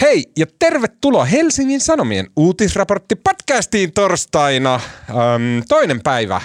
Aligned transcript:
Hei 0.00 0.24
ja 0.38 0.46
tervetuloa 0.58 1.24
Helsingin 1.24 1.80
Sanomien 1.80 2.30
uutisraportti 2.36 3.16
podcastiin 3.16 3.92
torstaina 3.92 4.74
äm, 4.74 4.82
toinen 5.68 6.02
päivä 6.02 6.40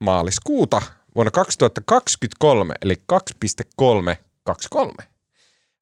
maaliskuuta 0.00 0.82
vuonna 1.14 1.30
2023 1.30 2.74
eli 2.82 2.94
2.323. 3.82 5.04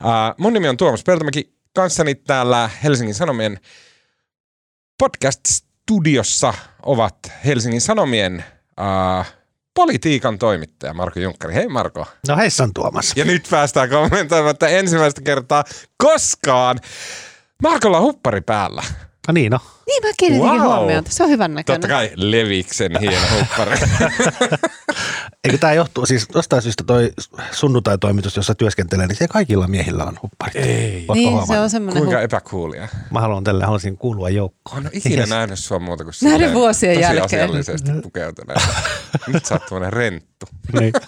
Ää, 0.03 0.35
mun 0.39 0.53
nimi 0.53 0.69
on 0.69 0.77
Tuomas 0.77 1.03
Peltomäki, 1.03 1.53
kanssani 1.75 2.15
täällä 2.15 2.71
Helsingin 2.83 3.15
Sanomien 3.15 3.61
podcast-studiossa 5.03 6.55
ovat 6.83 7.19
Helsingin 7.45 7.81
Sanomien 7.81 8.45
ää, 8.77 9.25
politiikan 9.77 10.39
toimittaja 10.39 10.95
Marko 10.95 11.21
Junkkari. 11.21 11.55
Hei 11.55 11.69
Marko. 11.69 12.07
No 12.29 12.37
heissan 12.37 12.71
Tuomas. 12.75 13.13
Ja 13.17 13.25
nyt 13.25 13.47
päästään 13.51 13.91
kommentoimaan, 13.91 14.51
että 14.51 14.69
ensimmäistä 14.69 15.21
kertaa 15.21 15.65
koskaan 15.97 16.79
Markolla 17.63 17.97
on 17.97 18.03
huppari 18.03 18.41
päällä. 18.41 18.83
No 19.29 19.33
niin, 19.33 19.53
no. 19.53 19.59
Niin 19.87 20.03
mä 20.03 20.09
kiinnitinkin 20.19 20.61
Wow. 20.63 20.69
huomiota. 20.77 21.11
Se 21.11 21.23
on 21.23 21.29
hyvän 21.31 21.55
näköinen. 21.55 21.81
Totta 21.81 21.95
kai 21.95 22.11
Leviksen 22.15 22.93
hieno 23.01 23.27
huppari. 23.39 23.77
Eikö 25.45 25.59
tämä 25.59 25.73
johtuu, 25.73 26.07
siis 26.07 26.27
jostain 26.35 26.63
syystä 26.63 26.85
toi 26.85 27.13
sunnuntai-toimitus, 27.53 28.37
jossa 28.37 28.55
työskentelee, 28.55 29.07
niin 29.07 29.17
se 29.17 29.29
kaikilla 29.29 29.69
miehillä 29.69 30.05
on 30.05 30.19
hupparit. 30.23 30.57
Ei. 30.57 30.97
Ootko 31.01 31.15
Niin, 31.15 31.29
se 31.29 31.31
huomannut? 31.33 31.63
on 31.65 31.71
semmoinen 31.71 32.03
Kuinka 32.03 32.21
hu- 32.21 32.25
epäkuulia. 32.25 32.89
Mä 33.11 33.21
haluan 33.21 33.45
tälle, 33.45 33.65
haluaisin 33.65 33.97
kuulua 33.99 34.31
joukkoon. 34.31 34.77
On 34.87 34.91
ikinä 34.93 35.27
nähnyt 35.27 35.59
sua 35.59 35.79
muuta 35.79 36.05
kuin 36.05 36.15
Näiden 36.23 36.55
vuosien 36.55 36.95
tosi 36.95 37.03
jälkeen. 37.17 37.43
asiallisesti 37.45 37.91
pukeutuneena. 38.03 38.63
Nyt 39.27 39.45
sä 39.47 39.55
oot 39.55 39.67
tämmönen 39.69 39.93
renttu. 39.93 40.47
Niin. 40.81 40.93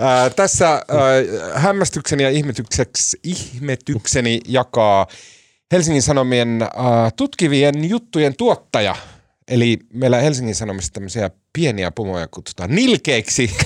Ää, 0.00 0.30
tässä 0.30 0.68
ää, 0.70 0.82
hämmästykseni 1.54 2.22
ja 2.22 2.30
ihmetykseksi, 2.30 3.20
ihmetykseni 3.22 4.40
jakaa 4.48 5.06
Helsingin 5.72 6.02
Sanomien 6.02 6.62
ää, 6.62 7.10
tutkivien 7.16 7.88
juttujen 7.88 8.36
tuottaja. 8.36 8.96
Eli 9.48 9.78
meillä 9.92 10.18
Helsingin 10.18 10.54
Sanomissa 10.54 10.92
tämmöisiä 10.92 11.30
pieniä 11.52 11.90
pomoja 11.90 12.28
kutsutaan 12.30 12.74
nilkeiksi. 12.74 13.56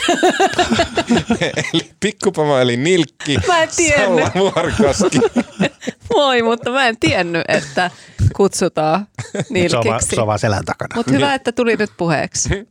eli 1.74 1.90
pikkupomo 2.00 2.58
eli 2.58 2.76
nilkki. 2.76 3.38
Mä 3.46 3.62
en 3.62 3.68
tiennyt. 3.76 4.24
Moi, 6.14 6.42
mutta 6.42 6.70
mä 6.70 6.88
en 6.88 6.96
tiennyt, 7.00 7.42
että 7.48 7.90
kutsutaan 8.36 9.06
Se 9.16 9.38
on, 9.38 9.44
vaan, 9.44 9.44
nilkiksi. 9.50 10.14
se 10.16 10.20
on 10.20 10.26
vaan 10.26 10.38
selän 10.38 10.64
takana. 10.64 10.96
Mutta 10.96 11.12
hyvä, 11.12 11.34
että 11.34 11.52
tuli 11.52 11.76
nyt 11.76 11.90
puheeksi. 11.96 12.68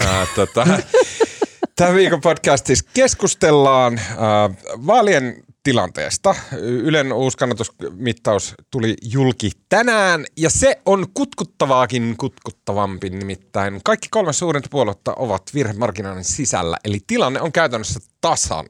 Ää, 0.00 0.26
tota, 0.36 0.66
Tämän 1.76 1.94
viikon 1.94 2.20
podcastissa 2.20 2.90
keskustellaan 2.94 3.98
äh, 3.98 4.16
vaalien 4.86 5.43
tilanteesta. 5.64 6.34
Ylen 6.60 7.12
uusi 7.12 7.36
kannatusmittaus 7.36 8.54
tuli 8.70 8.94
julki 9.02 9.50
tänään 9.68 10.24
ja 10.36 10.50
se 10.50 10.80
on 10.86 11.06
kutkuttavaakin 11.14 12.14
kutkuttavampi 12.16 13.10
nimittäin. 13.10 13.80
Kaikki 13.84 14.08
kolme 14.10 14.32
suurinta 14.32 14.68
puoluetta 14.70 15.12
ovat 15.16 15.42
virhemarginaalin 15.54 16.24
sisällä 16.24 16.76
eli 16.84 16.98
tilanne 17.06 17.40
on 17.40 17.52
käytännössä 17.52 18.00
tasan. 18.20 18.66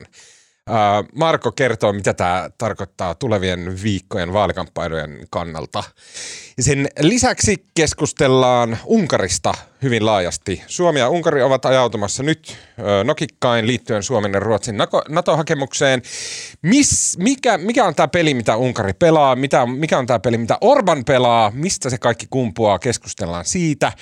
Marko 1.15 1.53
kertoo, 1.53 1.93
mitä 1.93 2.15
tämä 2.15 2.51
tarkoittaa 2.59 3.15
tulevien 3.15 3.83
viikkojen 3.83 4.33
vaalikamppailujen 4.33 5.27
kannalta. 5.31 5.85
Sen 6.61 6.89
lisäksi 7.01 7.67
keskustellaan 7.75 8.79
Unkarista 8.85 9.55
hyvin 9.83 10.07
laajasti. 10.07 10.63
Suomi 10.67 10.99
ja 10.99 11.09
Unkari 11.09 11.43
ovat 11.43 11.67
ajautumassa 11.67 12.23
nyt 12.23 12.57
nokikkain 13.05 13.67
liittyen 13.67 14.03
Suomen 14.03 14.33
ja 14.33 14.41
Ruotsin 14.41 14.77
NATO-hakemukseen. 15.09 16.03
Mis, 16.63 17.19
mikä, 17.19 17.59
mikä 17.59 17.85
on 17.85 17.95
tämä 17.95 18.09
peli, 18.09 18.35
mitä 18.35 18.57
Unkari 18.57 18.93
pelaa? 18.93 19.37
Mitä, 19.37 19.67
mikä 19.67 19.99
on 19.99 20.07
tämä 20.07 20.19
peli, 20.19 20.39
mitä 20.39 20.59
Orban 20.61 21.05
pelaa? 21.05 21.51
Mistä 21.55 21.91
se 21.91 21.99
kaikki 21.99 22.27
kumpuaa? 22.31 22.79
Keskustellaan 22.79 23.45
siitä. 23.45 23.93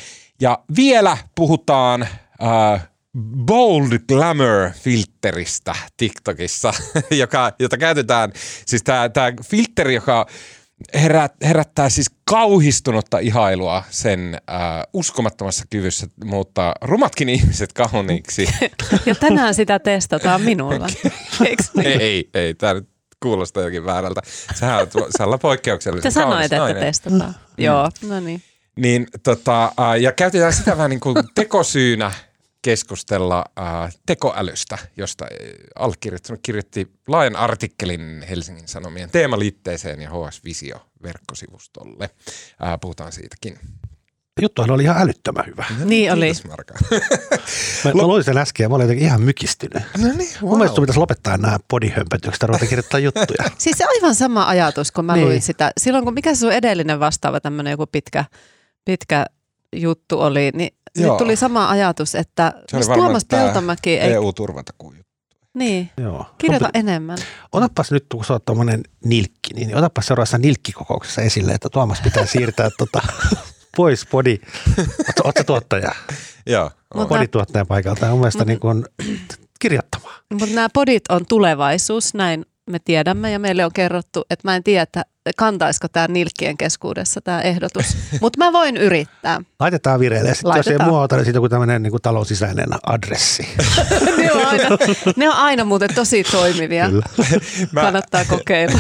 Ja 0.40 0.58
vielä 0.76 1.16
puhutaan... 1.34 2.02
Äh, 2.42 2.91
Bold 3.18 3.98
Glamour-filteristä 4.08 5.74
TikTokissa, 5.96 6.72
joka, 7.10 7.52
jota 7.58 7.78
käytetään, 7.78 8.32
siis 8.66 8.82
tämä 8.82 9.10
filteri, 9.44 9.94
joka 9.94 10.26
herät, 10.94 11.32
herättää 11.42 11.88
siis 11.88 12.10
kauhistunutta 12.24 13.18
ihailua 13.18 13.82
sen 13.90 14.34
äh, 14.50 14.60
uskomattomassa 14.92 15.64
kyvyssä 15.70 16.06
muuttaa 16.24 16.74
rumatkin 16.82 17.28
ihmiset 17.28 17.72
kauniiksi. 17.72 18.48
Ja 19.06 19.14
tänään 19.14 19.54
sitä 19.54 19.78
testataan 19.78 20.40
minulla. 20.40 20.86
Niin? 21.40 22.00
ei, 22.00 22.30
ei, 22.34 22.54
tämä 22.54 22.74
nyt 22.74 22.88
kuulostaa 23.22 23.62
jokin 23.62 23.84
väärältä. 23.84 24.20
Sähän 24.54 24.78
olet 24.78 24.92
salla 25.18 25.38
poikkeuksellisen 25.38 26.02
Te 26.02 26.10
sanoit, 26.10 26.44
että 26.44 26.58
nainen. 26.58 26.82
testataan. 26.82 27.34
Joo, 27.58 27.88
no 28.08 28.20
niin. 28.20 28.42
Niin, 28.76 29.06
tota, 29.22 29.64
äh, 29.64 30.00
ja 30.00 30.12
käytetään 30.12 30.52
sitä 30.52 30.76
vähän 30.76 30.90
niin 30.90 31.00
kuin 31.00 31.16
tekosyynä 31.34 32.12
keskustella 32.62 33.44
äh, 33.58 33.94
tekoälystä, 34.06 34.78
josta 34.96 35.24
äh, 35.24 35.30
allekirjoittanut 35.74 36.40
kirjoitti 36.42 36.90
laajan 37.08 37.36
artikkelin 37.36 38.24
Helsingin 38.28 38.68
Sanomien 38.68 39.10
teemaliitteeseen 39.10 40.00
ja 40.00 40.10
HS 40.10 40.44
Visio 40.44 40.76
verkkosivustolle. 41.02 42.10
Äh, 42.64 42.80
puhutaan 42.80 43.12
siitäkin. 43.12 43.58
Juttuhan 44.42 44.70
oli 44.70 44.82
ihan 44.82 45.02
älyttömän 45.02 45.46
hyvä. 45.46 45.64
Niin 45.84 46.12
oli. 46.12 46.24
Kiitos 46.24 46.44
Marka. 46.44 46.74
Mä, 47.84 47.92
mä 47.94 48.06
luin 48.06 48.24
sen 48.24 48.38
äsken 48.38 48.64
ja 48.64 48.68
mä 48.68 48.74
olin 48.74 48.84
jotenkin 48.84 49.06
ihan 49.06 49.20
mykistynyt. 49.22 49.82
no 49.98 50.08
niin, 50.16 50.30
Mun 50.40 50.58
mielestä 50.58 50.80
pitäisi 50.80 50.98
lopettaa 51.00 51.36
nämä 51.36 51.58
bodihömpötykset 51.70 52.42
ja 52.42 52.46
ruveta 52.48 52.66
kirjoittaa 52.66 53.00
juttuja. 53.00 53.50
Siis 53.58 53.78
se 53.78 53.84
aivan 53.84 54.14
sama 54.14 54.48
ajatus, 54.48 54.92
kun 54.92 55.04
mä 55.04 55.14
Niin. 55.14 55.26
luin 55.26 55.42
sitä. 55.42 55.72
Silloin 55.80 56.04
kun 56.04 56.14
mikä 56.14 56.34
se 56.34 56.38
sun 56.40 56.52
edellinen 56.52 57.00
vastaava 57.00 57.40
tämmöinen 57.40 57.70
joku 57.70 57.86
pitkä, 57.86 58.24
pitkä 58.84 59.26
juttu 59.76 60.20
oli, 60.20 60.50
niin 60.54 60.74
Joo. 60.98 61.12
nyt 61.12 61.18
tuli 61.18 61.36
sama 61.36 61.70
ajatus, 61.70 62.14
että 62.14 62.52
jos 62.72 62.86
Tuomas 62.88 63.24
Peltomäki 63.24 63.90
ei... 63.90 64.12
EU-turvatakuu. 64.12 64.94
Niin, 65.54 65.90
Joo. 65.96 66.26
kirjoita 66.38 66.66
pitä- 66.66 66.78
enemmän. 66.78 67.18
Otapas 67.52 67.90
nyt, 67.92 68.06
kun 68.12 68.24
sä 68.24 68.32
oot 68.32 68.44
tommonen 68.44 68.80
nilkki, 69.04 69.54
niin 69.54 69.76
otapas 69.76 70.06
seuraavassa 70.06 70.38
nilkkikokouksessa 70.38 71.22
esille, 71.22 71.52
että 71.52 71.68
Tuomas 71.68 72.00
pitää 72.00 72.26
siirtää 72.26 72.68
tota, 72.78 73.02
pois 73.76 74.06
body. 74.10 74.36
Ootko, 74.78 75.22
ootko 75.24 75.44
tuottaja? 75.44 75.92
Joo. 76.46 76.70
Mutta- 76.94 77.08
Bodituottajan 77.08 77.66
paikalta. 77.66 78.06
Mun 78.06 78.18
mielestä 78.18 78.44
niin 78.44 78.60
kuin 78.60 78.84
kirjoittamaan. 79.60 80.14
Mutta 80.32 80.54
nämä 80.54 80.68
podit 80.72 81.02
on 81.08 81.26
tulevaisuus, 81.26 82.14
näin 82.14 82.46
me 82.72 82.78
tiedämme 82.78 83.30
ja 83.32 83.38
meille 83.38 83.64
on 83.64 83.72
kerrottu, 83.72 84.24
että 84.30 84.48
mä 84.48 84.56
en 84.56 84.64
tiedä, 84.64 84.82
että 84.82 85.04
kantaisiko 85.36 85.88
tämä 85.88 86.08
nilkkien 86.08 86.56
keskuudessa 86.56 87.20
tämä 87.20 87.40
ehdotus. 87.42 87.96
Mutta 88.20 88.38
mä 88.38 88.52
voin 88.52 88.76
yrittää. 88.76 89.40
Laitetaan 89.60 90.00
vireille. 90.00 90.34
Sitten 90.34 90.48
jos 90.56 90.66
ei 90.66 90.72
Laitetaan. 90.72 90.90
muuta, 90.90 91.16
niin 91.16 91.24
siitä 91.24 91.38
on 91.38 91.42
joku 91.42 91.48
tämmöinen 91.48 91.82
niin 91.82 91.92
talousisäinen 92.02 92.66
adressi. 92.86 93.48
ne, 94.18 94.32
on 94.32 94.46
aina, 94.46 94.68
ne 95.16 95.28
on 95.28 95.34
aina 95.36 95.64
muuten 95.64 95.94
tosi 95.94 96.24
toimivia. 96.24 96.88
Kyllä. 96.88 97.04
Mä- 97.72 97.80
Kannattaa 97.80 98.24
kokeilla. 98.24 98.78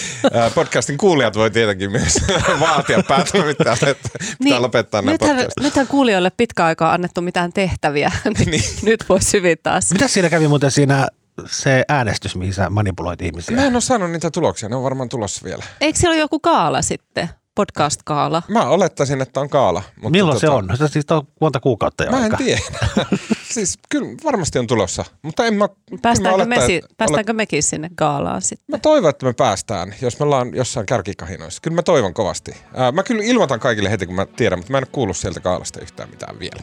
Podcastin 0.54 0.98
kuulijat 0.98 1.36
voi 1.36 1.50
tietenkin 1.50 1.90
myös 1.92 2.18
vaatia 2.60 3.02
päätoimittajalle, 3.08 3.90
että 3.90 4.08
pitää 4.12 4.36
Niin, 4.40 4.62
lopettaa 4.62 5.02
nämä 5.02 5.12
nythän, 5.12 5.36
podcastit. 5.36 5.62
nythän 5.64 5.86
kuulijoille 5.86 6.30
pitkä 6.36 6.64
aikaa 6.64 6.92
annettu 6.92 7.20
mitään 7.20 7.52
tehtäviä, 7.52 8.12
niin, 8.38 8.50
Niin. 8.50 8.62
nyt 8.82 9.04
voisi 9.08 9.32
hyvin 9.32 9.58
taas. 9.62 9.92
Mitä 9.92 10.08
siinä 10.08 10.30
kävi 10.30 10.48
muuten 10.48 10.70
siinä 10.70 11.08
se 11.46 11.84
äänestys, 11.88 12.36
mihin 12.36 12.54
sä 12.54 12.70
manipuloit 12.70 13.22
ihmisiä? 13.22 13.56
Mä 13.56 13.64
en 13.64 13.72
ole 13.72 13.80
saanut 13.80 14.10
niitä 14.10 14.30
tuloksia, 14.30 14.68
ne 14.68 14.76
on 14.76 14.82
varmaan 14.82 15.08
tulossa 15.08 15.44
vielä. 15.44 15.64
Eikö 15.80 15.98
siellä 15.98 16.14
ole 16.14 16.20
joku 16.20 16.40
kaala 16.40 16.82
sitten? 16.82 17.28
Podcast-kaala. 17.54 18.42
Mä 18.48 18.66
olettaisin, 18.68 19.20
että 19.20 19.40
on 19.40 19.48
kaala. 19.48 19.82
Mutta 19.96 20.10
Milloin 20.10 20.40
se 20.40 20.46
tota, 20.46 20.56
on? 20.58 20.76
Se 20.76 20.88
siis 20.88 21.04
on 21.10 21.22
monta 21.40 21.60
kuukautta 21.60 22.04
jo 22.04 22.10
Mä 22.10 22.16
en 22.16 22.22
aika. 22.22 22.36
tiedä. 22.36 22.60
siis 23.54 23.78
kyllä 23.90 24.08
varmasti 24.24 24.58
on 24.58 24.66
tulossa, 24.66 25.04
mutta 25.22 25.44
en 25.46 25.54
mä... 25.54 25.68
Päästäänkö, 26.02 26.38
mä, 26.38 26.44
me, 26.44 26.54
olettaa, 26.54 26.66
si- 26.66 26.82
päästäänkö 26.96 27.32
mekin 27.32 27.62
sinne 27.62 27.90
gaalaan 27.96 28.42
sitten? 28.42 28.64
Mä 28.68 28.78
toivon, 28.78 29.10
että 29.10 29.26
me 29.26 29.32
päästään, 29.32 29.94
jos 30.02 30.18
me 30.18 30.24
ollaan 30.24 30.54
jossain 30.54 30.86
kärkikahinoissa. 30.86 31.60
Kyllä 31.62 31.74
mä 31.74 31.82
toivon 31.82 32.14
kovasti. 32.14 32.52
Ää, 32.74 32.92
mä 32.92 33.02
kyllä 33.02 33.22
ilmoitan 33.24 33.60
kaikille 33.60 33.90
heti, 33.90 34.06
kun 34.06 34.14
mä 34.14 34.26
tiedän, 34.26 34.58
mutta 34.58 34.72
mä 34.72 34.78
en 34.78 34.84
ole 34.84 34.88
kuullut 34.92 35.16
sieltä 35.16 35.40
kaalasta 35.40 35.80
yhtään 35.80 36.10
mitään 36.10 36.38
vielä. 36.38 36.62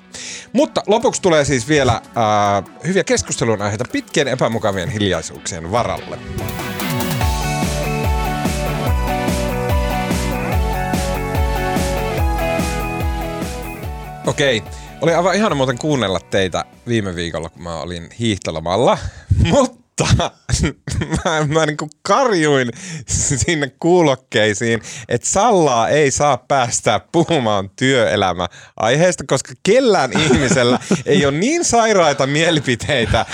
Mutta 0.54 0.84
lopuksi 0.88 1.22
tulee 1.22 1.46
siis 1.46 1.68
vielä 1.68 2.02
ää, 2.16 2.64
hyviä 2.88 3.04
keskustelun 3.04 3.62
aiheita 3.62 3.86
pitkien 3.92 4.28
epämukavien 4.28 4.90
hiljaisuuksien 4.90 5.72
varalle. 5.72 6.20
Okei. 14.30 14.64
Oli 15.02 15.14
aivan 15.14 15.36
ihana 15.36 15.56
muuten 15.56 15.78
kuunnella 15.78 16.20
teitä 16.20 16.66
viime 16.88 17.16
viikolla, 17.16 17.50
kun 17.50 17.64
mä 17.64 17.80
olin 17.80 18.10
hiihtolomalla. 18.20 18.98
Mutta 19.52 20.08
mä, 21.26 21.46
mä 21.48 21.66
niin 21.66 21.78
kuin 21.78 21.92
karjuin 22.02 22.72
sinne 23.08 23.72
kuulokkeisiin, 23.80 24.82
että 25.08 25.30
Sallaa 25.30 25.90
ei 25.90 26.12
saa 26.12 26.38
päästää 26.38 27.00
puhumaan 27.12 27.70
työelämä 27.76 28.48
aiheesta, 28.78 29.24
koska 29.28 29.54
kellään 29.64 30.12
ihmisellä 30.20 30.80
ei 31.06 31.26
ole 31.26 31.38
niin 31.38 31.66
sairaita 31.66 32.28
mielipiteitä 32.28 33.26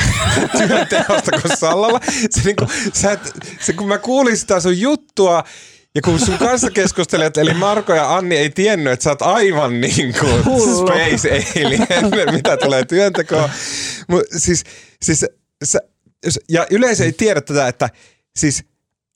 työnteosta 0.57 1.31
kuin 1.41 1.57
Sallalla. 1.57 2.00
Se, 2.30 2.41
niin 2.45 2.56
kuin, 2.56 2.69
sä 2.94 3.12
et, 3.12 3.33
se, 3.59 3.74
kun 3.74 3.88
mä 3.88 3.98
kuulin 3.98 4.38
sitä 4.38 4.59
sun 4.59 4.80
juttua, 4.80 5.44
ja 5.95 6.01
kun 6.01 6.19
sun 6.19 6.38
kanssa 6.38 6.71
keskustelijat, 6.71 7.38
eli 7.38 7.53
Marko 7.53 7.94
ja 7.94 8.15
Anni 8.15 8.38
ei 8.38 8.50
tiennyt, 8.50 8.94
että 8.94 9.03
sä 9.03 9.09
oot 9.09 9.21
aivan 9.21 9.81
niin 9.81 10.15
kuin 10.19 10.44
space 10.77 11.45
alien, 11.65 12.33
mitä 12.33 12.57
tulee 12.57 12.86
työntekoon. 12.86 13.50
Mut 14.07 14.24
siis, 14.38 14.63
siis, 15.01 15.25
sä, 15.63 15.80
ja 16.50 16.68
yleisö 16.69 17.03
ei 17.03 17.12
tiedä 17.12 17.42
tätä, 17.42 17.68
että 17.68 17.89
siis 18.38 18.63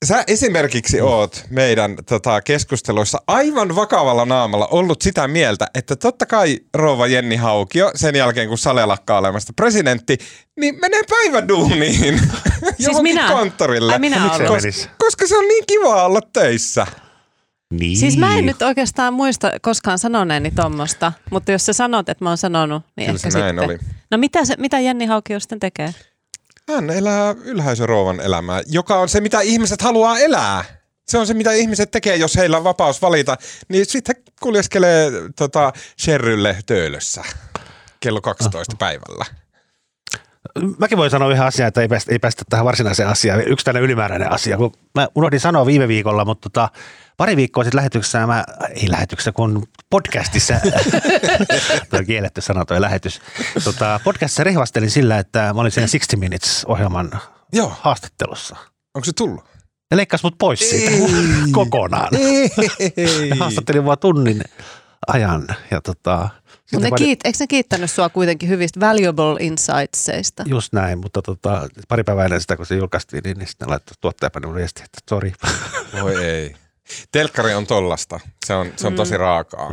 sä 0.04 0.24
esimerkiksi 0.26 1.00
oot 1.00 1.44
meidän 1.50 1.96
tota, 2.08 2.40
keskusteluissa 2.40 3.18
aivan 3.26 3.76
vakavalla 3.76 4.24
naamalla 4.24 4.66
ollut 4.66 5.02
sitä 5.02 5.28
mieltä, 5.28 5.66
että 5.74 5.96
totta 5.96 6.26
kai 6.26 6.58
rouva 6.74 7.06
Jenni 7.06 7.36
Haukio 7.36 7.90
sen 7.94 8.16
jälkeen 8.16 8.48
kun 8.48 8.58
Sale 8.58 8.86
lakkaa 8.86 9.18
olemasta 9.18 9.52
presidentti, 9.52 10.18
niin 10.60 10.78
menee 10.80 11.02
päiväduuniin 11.10 12.20
siis 12.80 13.02
minä? 13.10 13.28
konttorille. 13.28 13.92
Ai 13.92 13.98
minä 13.98 14.32
ollut. 14.34 14.50
menisi? 14.50 14.88
Koska 14.98 15.26
se 15.26 15.38
on 15.38 15.48
niin 15.48 15.64
kiva 15.66 16.04
olla 16.04 16.20
töissä. 16.32 16.86
Niin. 17.72 17.96
Siis 17.96 18.16
mä 18.16 18.38
en 18.38 18.46
nyt 18.46 18.62
oikeastaan 18.62 19.14
muista 19.14 19.52
koskaan 19.62 19.98
sanoneeni 19.98 20.50
tuommoista, 20.50 21.12
mutta 21.30 21.52
jos 21.52 21.66
sä 21.66 21.72
sanot, 21.72 22.08
että 22.08 22.24
mä 22.24 22.30
oon 22.30 22.38
sanonut, 22.38 22.82
niin 22.96 23.06
Kyllä 23.06 23.16
ehkä 23.16 23.30
se 23.30 23.38
näin 23.38 23.54
sitten. 23.56 23.70
oli. 23.70 23.78
No 24.10 24.18
mitä, 24.18 24.44
se, 24.44 24.54
mitä 24.58 24.80
Jenni 24.80 25.06
Haukio 25.06 25.40
sitten 25.40 25.60
tekee? 25.60 25.94
Hän 26.74 26.90
elää 26.90 27.34
ylhäisörouvan 27.44 28.20
elämää, 28.20 28.62
joka 28.66 28.98
on 28.98 29.08
se, 29.08 29.20
mitä 29.20 29.40
ihmiset 29.40 29.82
haluaa 29.82 30.18
elää. 30.18 30.64
Se 31.08 31.18
on 31.18 31.26
se, 31.26 31.34
mitä 31.34 31.52
ihmiset 31.52 31.90
tekee, 31.90 32.16
jos 32.16 32.36
heillä 32.36 32.56
on 32.56 32.64
vapaus 32.64 33.02
valita. 33.02 33.36
Niin 33.68 33.86
sitten 33.86 34.16
kuljeskelee 34.40 35.10
tota, 35.36 35.72
Sherrylle 36.00 36.56
töölössä 36.66 37.24
kello 38.00 38.20
12 38.20 38.76
päivällä. 38.76 39.24
Mäkin 40.78 40.98
voin 40.98 41.10
sanoa 41.10 41.30
yhden 41.30 41.46
asian, 41.46 41.68
että 41.68 41.80
ei 41.80 41.88
päästä, 41.88 42.12
ei 42.12 42.18
päästä 42.18 42.44
tähän 42.50 42.66
varsinaiseen 42.66 43.08
asiaan. 43.08 43.48
Yksi 43.48 43.64
tällainen 43.64 43.84
ylimääräinen 43.84 44.32
asia. 44.32 44.56
Kun 44.56 44.72
mä 44.94 45.08
unohdin 45.14 45.40
sanoa 45.40 45.66
viime 45.66 45.88
viikolla, 45.88 46.24
mutta 46.24 46.50
tota, 46.50 46.68
pari 47.16 47.36
viikkoa 47.36 47.64
sitten 47.64 47.76
lähetyksessä, 47.76 48.26
mä, 48.26 48.44
ei 48.74 48.90
lähetyksessä, 48.90 49.32
kun 49.32 49.66
podcastissa, 49.90 50.54
tuo 51.90 52.00
kielletty 52.06 52.40
sana 52.40 52.64
toi 52.64 52.80
lähetys, 52.80 53.20
tota, 53.64 54.00
podcastissa 54.04 54.44
rehvastelin 54.44 54.90
sillä, 54.90 55.18
että 55.18 55.52
mä 55.54 55.60
olin 55.60 55.72
siinä 55.72 55.88
60 55.92 56.16
Minutes-ohjelman 56.16 57.10
Joo. 57.52 57.72
haastattelussa. 57.80 58.56
Onko 58.94 59.04
se 59.04 59.12
tullut? 59.12 59.44
Ne 59.90 59.96
leikkasi 59.96 60.24
mut 60.24 60.38
pois 60.38 60.70
siitä 60.70 60.90
kokonaan. 61.52 62.08
Ei. 62.16 62.50
Ne 63.30 63.36
haastattelin 63.40 63.84
vaan 63.84 63.98
tunnin 63.98 64.42
ajan. 65.06 65.46
Ja 65.70 65.80
tota, 65.80 66.28
Mutta 66.72 66.88
ne 66.88 66.96
kiit, 66.96 67.20
eikö 67.24 67.36
ne 67.40 67.46
kiittänyt 67.46 67.90
sua 67.90 68.08
kuitenkin 68.08 68.48
hyvistä 68.48 68.80
valuable 68.80 69.36
insightsseista? 69.40 70.42
Just 70.46 70.72
näin, 70.72 70.98
mutta 70.98 71.22
tota, 71.22 71.68
pari 71.88 72.04
päivää 72.04 72.24
ennen 72.24 72.40
sitä, 72.40 72.56
kun 72.56 72.66
se 72.66 72.76
julkaistiin, 72.76 73.22
niin, 73.24 73.38
niin 73.38 73.48
sitten 73.48 73.70
laittoi 73.70 73.94
tuottajapani 74.00 74.54
viesti, 74.54 74.82
että 74.82 74.98
sori. 75.10 75.32
Voi 76.02 76.24
ei. 76.24 76.56
Telkkari 77.12 77.54
on 77.54 77.66
tollasta. 77.66 78.20
Se 78.46 78.54
on, 78.54 78.72
se 78.76 78.86
on 78.86 78.94
tosi 78.94 79.16
raakaa. 79.16 79.70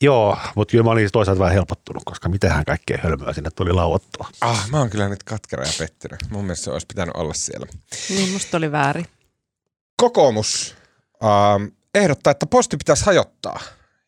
Joo, 0.00 0.38
mutta 0.54 0.72
kyllä 0.72 0.84
mä 0.84 0.90
olin 0.90 1.08
toisaalta 1.12 1.40
vähän 1.40 1.54
helpottunut, 1.54 2.02
koska 2.04 2.28
mitähän 2.28 2.64
kaikkea 2.64 2.98
hölmöä 3.02 3.32
sinne 3.32 3.50
tuli 3.50 3.72
lauottua. 3.72 4.28
Ah, 4.40 4.70
mä 4.70 4.78
oon 4.78 4.90
kyllä 4.90 5.08
nyt 5.08 5.22
katkera 5.22 5.64
ja 5.64 5.72
pettynyt. 5.78 6.20
Mun 6.30 6.44
mielestä 6.44 6.64
se 6.64 6.70
olisi 6.70 6.86
pitänyt 6.86 7.16
olla 7.16 7.34
siellä. 7.34 7.66
Niin 8.08 8.28
musta 8.28 8.56
oli 8.56 8.72
väärin. 8.72 9.06
Kokoomus 9.96 10.74
ähm, 11.24 11.64
ehdottaa, 11.94 12.30
että 12.30 12.46
posti 12.46 12.76
pitäisi 12.76 13.04
hajottaa. 13.04 13.60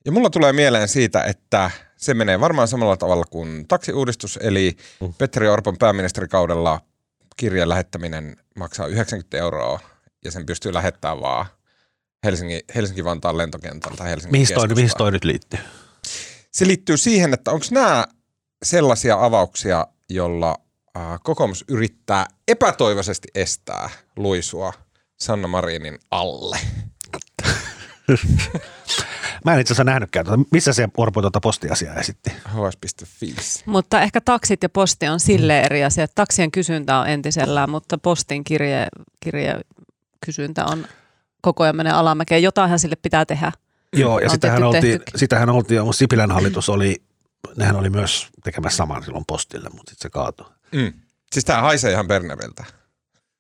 Ja 0.05 0.13
mulla 0.13 0.31
tulee 0.31 0.53
mieleen 0.53 0.89
siitä, 0.89 1.23
että 1.23 1.71
se 2.01 2.15
menee 2.15 2.41
varmaan 2.41 2.69
samalla 2.69 2.97
tavalla 2.97 3.25
kuin 3.31 3.69
taksiuudistus, 3.69 4.39
eli 4.43 4.77
Mm. 5.01 5.15
Petteri 5.19 5.49
Orpon 5.49 5.77
pääministerikaudella 5.79 6.81
kirjeen 7.37 7.69
lähettäminen 7.69 8.37
maksaa 8.57 8.87
90 8.87 9.39
euroa 9.39 9.81
ja 10.25 10.31
sen 10.31 10.47
pystyy 10.47 10.75
lähettämään 10.75 11.21
vaan 11.21 11.47
Helsinki, 12.25 12.65
Helsinki-Vantaan 12.75 13.39
lentokentältä 13.39 14.05
Helsingin 14.05 14.33
Mihin 14.33 14.55
toi, 14.55 14.69
mihin 14.69 14.91
toi 14.99 15.13
nyt 15.13 15.25
liittyy? 15.25 15.61
Se 16.53 16.67
liittyy 16.67 16.97
siihen, 16.97 17.35
että 17.35 17.51
onko 17.51 17.67
nämä 17.71 18.05
sellaisia 18.63 19.25
avauksia, 19.25 19.87
jolla 20.11 20.57
äh, 20.97 21.21
kokoomus 21.23 21.65
yrittää 21.69 22.27
epätoivoisesti 22.49 23.29
estää 23.35 23.91
luisua 24.17 24.73
Sanna 25.17 25.49
Marinin 25.49 25.99
alle. 26.11 26.59
Mä 29.45 29.55
en 29.55 29.61
itse 29.61 29.73
asiassa 29.73 29.85
nähnytkään, 29.85 30.27
tuota. 30.27 30.43
missä 30.53 30.73
se 30.73 30.89
Orpo 30.97 31.21
tuota 31.21 31.41
postiasiaa 31.41 31.95
esitti. 31.95 32.31
hs.fi. 32.31 33.35
Mutta 33.67 34.03
ehkä 34.03 34.21
taksit 34.21 34.63
ja 34.63 34.69
posti 34.69 35.09
on 35.09 35.21
sille 35.21 35.61
eri 35.61 35.85
asia. 35.85 36.05
että 36.05 36.15
Taksien 36.15 36.51
kysyntä 36.51 36.99
on 36.99 37.09
entisellään, 37.09 37.71
mutta 37.71 37.99
postin 37.99 38.45
kirje, 38.45 38.87
kirje 39.21 39.61
kysyntä 40.27 40.65
on 40.65 40.87
koko 41.41 41.63
ajan 41.65 41.77
menee 41.77 41.93
alamäkeen. 41.93 42.43
Jotainhan 42.43 42.79
sille 42.79 42.97
pitää 42.97 43.25
tehdä. 43.25 43.53
Joo, 43.97 44.19
ja 44.19 44.25
On 44.25 44.31
sitähän 44.31 44.63
oltiin, 44.63 45.01
sitähän 45.17 45.51
oltiin, 45.51 45.77
jo, 45.77 45.85
mutta 45.85 45.99
Sipilän 45.99 46.31
hallitus 46.31 46.69
oli, 46.69 47.03
nehän 47.57 47.77
oli 47.77 47.91
myös 47.91 48.29
tekemässä 48.45 48.77
saman 48.77 49.03
silloin 49.03 49.25
postille, 49.27 49.69
mutta 49.69 49.91
sitten 49.91 50.03
se 50.03 50.11
kaatui. 50.11 50.47
Mm. 50.73 50.93
Siis 51.33 51.45
tää 51.45 51.63
haisee 51.63 51.93
ihan 51.93 52.07
Berneviltä. 52.07 52.65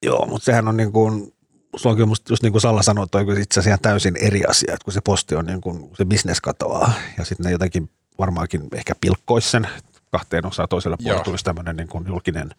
Joo, 0.03 0.27
mutta 0.27 0.45
sehän 0.45 0.69
on 0.69 0.77
niin 0.77 0.93
kuin, 0.93 1.33
se 1.77 1.89
on 1.89 1.95
kyllä 1.95 2.07
musta 2.07 2.33
just 2.33 2.43
niin 2.43 2.53
kuin 2.53 2.63
Salla 2.63 2.83
sanoi, 2.83 3.07
toi 3.11 3.41
itse 3.41 3.61
asiassa 3.61 3.83
täysin 3.83 4.17
eri 4.17 4.45
asia, 4.49 4.75
että 4.75 4.85
kun 4.85 4.93
se 4.93 5.01
posti 5.01 5.35
on 5.35 5.47
niin 5.47 5.61
kuin, 5.61 5.91
se 5.97 6.05
bisnes 6.05 6.41
katoaa 6.41 6.93
ja 7.19 7.25
sitten 7.25 7.45
ne 7.45 7.53
jotenkin 7.53 7.91
varmaankin 8.19 8.69
ehkä 8.75 8.95
pilkkois 9.01 9.51
sen 9.51 9.69
kahteen 10.11 10.47
osaan 10.47 10.69
toiselle 10.69 10.97
Joo. 11.01 11.05
puolelle 11.05 11.25
tulisi 11.25 11.45
tämmöinen 11.45 11.77
niin 11.77 11.89
kuin 11.89 12.07
julkinen 12.07 12.51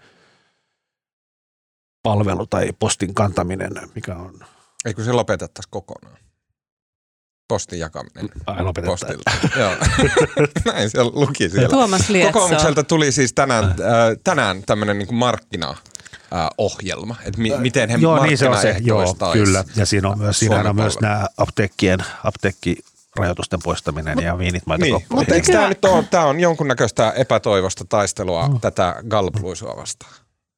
palvelu 2.03 2.47
tai 2.47 2.73
postin 2.79 3.13
kantaminen, 3.13 3.71
mikä 3.95 4.15
on 4.15 4.39
Ei 4.85 4.93
kun 4.93 5.05
se 5.05 5.11
lopetettaisiin 5.11 5.71
kokonaan. 5.71 6.17
Postin 7.47 7.79
jakaminen 7.79 8.29
lopetettava. 8.59 8.91
postilta. 8.91 9.31
Joo. 9.59 9.75
Näin 10.73 10.89
se 10.89 11.03
luki 11.03 11.49
siellä. 11.49 11.69
Tuomas 11.69 12.09
Lietso. 12.09 12.33
Kokoomukselta 12.33 12.83
tuli 12.83 13.11
siis 13.11 13.33
tänään, 13.33 13.65
äh, 13.65 13.75
tänään 14.23 14.63
tämmöinen 14.65 14.97
niin 14.97 15.15
markkina 15.15 15.75
äh, 16.33 16.47
ohjelma, 16.57 17.15
että 17.25 17.41
mi- 17.41 17.57
miten 17.57 17.89
he 17.89 17.97
Joo, 18.01 18.23
niin 18.23 18.37
se 18.37 18.49
on 18.49 18.57
se. 18.57 18.75
Joo, 18.79 19.15
kyllä. 19.33 19.63
Ja 19.75 19.85
siinä 19.85 20.09
on 20.09 20.17
myös, 20.17 20.39
siinähän 20.39 20.67
on 20.67 20.75
myös 20.75 20.99
nämä 20.99 21.27
apteekkien, 21.37 21.99
apteekkirajoitusten 22.23 23.59
poistaminen 23.63 24.19
ja 24.19 24.37
viinit 24.37 24.63
Niin, 24.77 25.05
mutta 25.09 25.35
eikö 25.35 25.51
tämä 25.51 25.69
nyt 25.69 25.85
ole, 25.85 26.03
tämä 26.03 26.25
on 26.25 26.39
jonkunnäköistä 26.39 27.11
epätoivosta 27.11 27.85
taistelua 27.89 28.49
tätä 28.61 28.95
galpluisua 29.09 29.75
vastaan? 29.77 30.13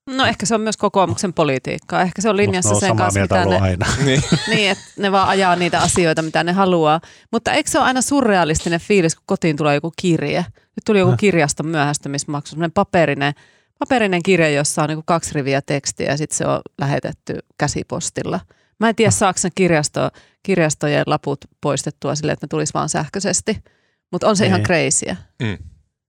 No 0.09 0.25
ehkä 0.25 0.45
se 0.45 0.55
on 0.55 0.61
myös 0.61 0.77
kokoomuksen 0.77 1.33
politiikkaa. 1.33 2.01
Ehkä 2.01 2.21
se 2.21 2.29
on 2.29 2.37
linjassa 2.37 2.73
no, 2.73 2.79
sen 2.79 2.97
kanssa, 2.97 3.19
mitä 3.21 3.45
ne, 3.45 3.59
aina. 3.59 3.85
Niin. 4.05 4.23
niin, 4.47 4.71
että 4.71 4.83
ne 4.97 5.11
vaan 5.11 5.27
ajaa 5.27 5.55
niitä 5.55 5.81
asioita, 5.81 6.21
mitä 6.21 6.43
ne 6.43 6.51
haluaa. 6.51 7.01
Mutta 7.31 7.53
eikö 7.53 7.69
se 7.69 7.79
ole 7.79 7.87
aina 7.87 8.01
surrealistinen 8.01 8.79
fiilis, 8.79 9.15
kun 9.15 9.23
kotiin 9.25 9.57
tulee 9.57 9.75
joku 9.75 9.93
kirje? 10.01 10.45
Nyt 10.59 10.85
tuli 10.85 10.99
joku 10.99 11.17
kirjaston 11.17 11.67
myöhästymismaksu, 11.67 12.49
semmoinen 12.49 12.71
paperinen, 12.71 13.33
paperinen 13.79 14.23
kirja, 14.23 14.49
jossa 14.49 14.83
on 14.83 14.89
niinku 14.89 15.03
kaksi 15.05 15.31
riviä 15.33 15.61
tekstiä 15.61 16.11
ja 16.11 16.17
sitten 16.17 16.37
se 16.37 16.45
on 16.45 16.61
lähetetty 16.81 17.39
käsipostilla. 17.57 18.39
Mä 18.79 18.89
en 18.89 18.95
tiedä, 18.95 19.11
saako 19.11 19.39
ne 19.43 19.49
kirjasto, 19.55 20.09
kirjastojen 20.43 21.03
laput 21.07 21.45
poistettua 21.61 22.15
sille, 22.15 22.31
että 22.31 22.43
ne 22.43 22.47
tulisi 22.47 22.73
vaan 22.73 22.89
sähköisesti. 22.89 23.63
Mutta 24.11 24.27
on 24.27 24.37
se 24.37 24.45
ihan 24.45 24.59
Ei. 24.59 24.65
crazyä. 24.65 25.15
Mm. 25.43 25.57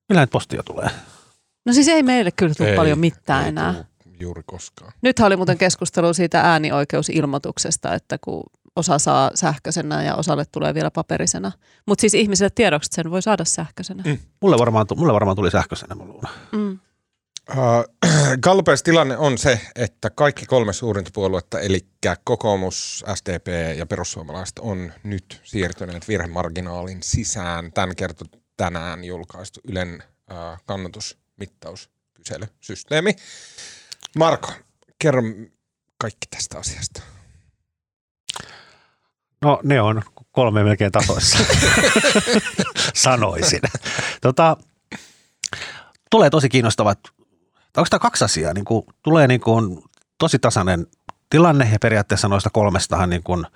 Millähän 0.09 0.29
postia 0.29 0.63
tulee? 0.63 0.91
No 1.67 1.73
siis 1.73 1.89
ei 1.89 2.03
meille 2.03 2.31
kyllä 2.31 2.55
tule 2.55 2.71
Ei, 2.71 2.77
paljon 2.77 2.99
mitään 2.99 3.43
ei 3.43 3.49
enää. 3.49 3.73
tuu 3.75 4.13
Juuri 4.21 4.43
koskaan. 4.47 4.93
Nythän 5.03 5.27
oli 5.27 5.37
muuten 5.37 5.59
keskustelu 5.59 6.15
siitä 6.15 6.41
äänioikeusilmoituksesta, 6.41 7.95
että 7.95 8.19
kun 8.21 8.43
osa 8.77 8.99
saa 8.99 9.31
sähköisenä 9.35 10.03
ja 10.03 10.15
osalle 10.15 10.45
tulee 10.53 10.75
vielä 10.75 10.91
paperisena. 10.91 11.53
Mutta 11.87 12.01
siis 12.01 12.15
ihmisille 12.15 12.51
tiedoksi, 12.51 12.87
että 12.87 12.95
sen 12.95 13.11
voi 13.11 13.23
saada 13.23 13.45
sähköisenä. 13.45 14.03
Mm. 14.07 14.19
Mulle 14.41 14.59
varmaan, 14.59 14.87
mulle 14.97 15.13
varmaan 15.13 15.37
tuli 15.37 15.51
sähköisenä, 15.51 15.95
mä 15.95 16.05
luulen. 16.05 16.31
Mm. 16.53 16.79
Uh, 17.51 17.85
Gallupeissa 18.41 18.85
tilanne 18.85 19.17
on 19.17 19.39
se, 19.39 19.61
että 19.75 20.11
kaikki 20.11 20.47
kolme 20.47 20.73
suurinta 20.73 21.11
puoluetta, 21.15 21.61
eli 21.61 21.87
kokoomus, 22.25 23.05
SDP 23.15 23.47
ja 23.77 23.87
perussuomalaiset, 23.87 24.59
on 24.59 24.93
nyt 25.03 25.41
siirtyneet 25.45 26.09
virhemarginaalin 26.09 27.03
sisään. 27.03 27.73
Tämän 27.73 27.97
kertoi 27.97 28.29
tänään 28.57 29.05
julkaistu 29.05 29.61
Ylen 29.69 30.03
uh, 30.31 30.37
kannatusmittauskyselysysteemi. 30.67 33.17
Marko, 34.17 34.53
kerro 34.99 35.23
kaikki 35.99 36.27
tästä 36.31 36.59
asiasta. 36.59 37.03
No 39.43 39.61
ne 39.63 39.81
on 39.81 40.03
kolme 40.33 40.65
melkein 40.65 40.93
tasoissa, 40.93 41.39
sanoisin. 42.95 43.61
Tota, 44.21 44.57
tulee 46.11 46.31
tosi 46.31 46.49
kiinnostavat, 46.49 46.99
onko 47.77 47.89
tämä 47.91 48.01
kaksi 48.01 48.25
asiaa? 48.25 48.55
Niin 48.55 48.65
kuin, 48.65 48.83
tulee 49.03 49.27
niin 49.27 49.41
kuin 49.41 49.83
tosi 50.19 50.39
tasainen 50.39 50.87
tilanne 51.31 51.69
ja 51.73 51.79
periaatteessa 51.79 52.29
noista 52.29 52.51
kolmestahan 52.51 53.11
niin 53.11 53.23
kuin, 53.23 53.47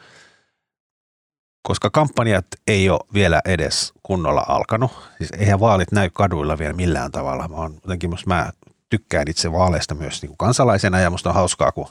koska 1.63 1.91
kampanjat 1.91 2.47
ei 2.67 2.91
ole 2.91 3.01
vielä 3.15 3.43
edes 3.45 3.93
kunnolla 4.03 4.45
alkanut, 4.49 4.93
siis 5.19 5.31
eihän 5.39 5.61
vaalit 5.61 5.93
näy 5.93 6.11
kaduilla 6.13 6.59
vielä 6.59 6.73
millään 6.73 7.13
tavalla. 7.13 7.49
Mä, 7.49 7.57
on, 7.57 7.75
jotenkin, 7.75 8.11
mä 8.27 8.51
tykkään 8.91 9.29
itse 9.29 9.53
vaaleista 9.53 9.95
myös 9.95 10.23
niin 10.23 10.29
kuin 10.29 10.39
kansalaisena 10.39 11.01
ja 11.01 11.11
musta 11.11 11.29
on 11.29 11.35
hauskaa, 11.35 11.73
kun 11.73 11.89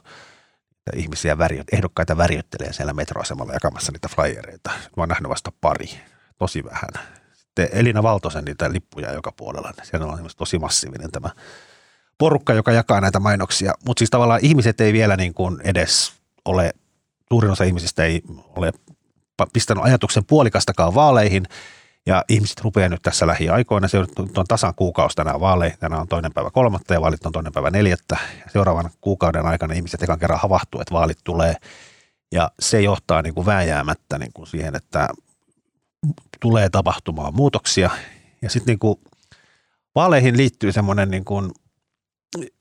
ihmisiä 0.96 1.38
väri, 1.38 1.64
ehdokkaita 1.72 2.18
värjöttelee 2.18 2.74
siellä 2.74 2.94
metroasemalla 2.94 3.54
jakamassa 3.54 3.92
niitä 3.92 4.10
flyereita. 4.16 4.70
Mä 4.70 5.02
oon 5.02 5.10
nähnyt 5.10 5.30
vasta 5.30 5.52
pari, 5.62 5.90
tosi 6.38 6.64
vähän. 6.64 6.90
Sitten 7.34 7.70
Elina 7.72 8.04
Valtosen 8.04 8.46
niitä 8.46 8.72
lippuja 8.72 9.12
joka 9.12 9.32
puolella. 9.32 9.72
Siellä 9.84 10.08
on 10.08 10.30
tosi 10.38 10.60
massiivinen 10.60 11.12
tämä 11.12 11.30
porukka, 12.18 12.54
joka 12.54 12.72
jakaa 12.72 13.02
näitä 13.02 13.20
mainoksia. 13.20 13.74
Mutta 13.86 14.00
siis 14.00 14.10
tavallaan 14.10 14.40
ihmiset 14.44 14.82
ei 14.82 14.94
vielä 14.94 15.18
niin 15.18 15.34
kuin 15.34 15.62
edes 15.64 16.14
ole, 16.46 16.74
suurin 17.30 17.52
osa 17.52 17.64
ihmisistä 17.64 18.04
ei 18.04 18.22
ole 18.56 18.72
pistänyt 19.54 19.84
ajatuksen 19.84 20.26
puolikastakaan 20.26 20.96
vaaleihin– 20.96 21.44
ja 22.08 22.26
ihmiset 22.30 22.62
rupeaa 22.62 22.90
nyt 22.90 23.02
tässä 23.02 23.28
lähiaikoina, 23.28 23.88
se 23.88 23.98
on 23.98 24.48
tasan 24.48 24.74
kuukausi 24.76 25.16
tänään 25.16 25.40
vaaleihin, 25.40 25.80
tänään 25.80 26.02
on 26.02 26.08
toinen 26.08 26.34
päivä 26.34 26.52
kolmatta 26.52 26.94
ja 26.94 27.02
vaalit 27.02 27.26
on 27.26 27.32
toinen 27.32 27.54
päivä 27.54 27.70
neljättä. 27.70 28.18
Seuraavan 28.54 28.90
kuukauden 29.02 29.46
aikana 29.46 29.74
ihmiset 29.74 30.04
ekan 30.04 30.20
kerran 30.20 30.40
havahtuu, 30.40 30.82
että 30.82 30.94
vaalit 30.94 31.18
tulee 31.24 31.56
ja 32.32 32.52
se 32.60 32.82
johtaa 32.82 33.22
niin 33.22 33.34
kuin 33.34 33.46
vääjäämättä 33.46 34.18
niin 34.18 34.34
kuin 34.34 34.48
siihen, 34.48 34.76
että 34.76 35.10
tulee 36.40 36.70
tapahtumaan 36.70 37.36
muutoksia. 37.36 37.90
Ja 38.42 38.50
sitten 38.50 38.72
niin 38.72 38.80
kuin 38.80 39.00
vaaleihin 39.96 40.38
liittyy 40.38 40.72
semmoinen, 40.72 41.12
niin 41.12 41.26
kuin, 41.26 41.52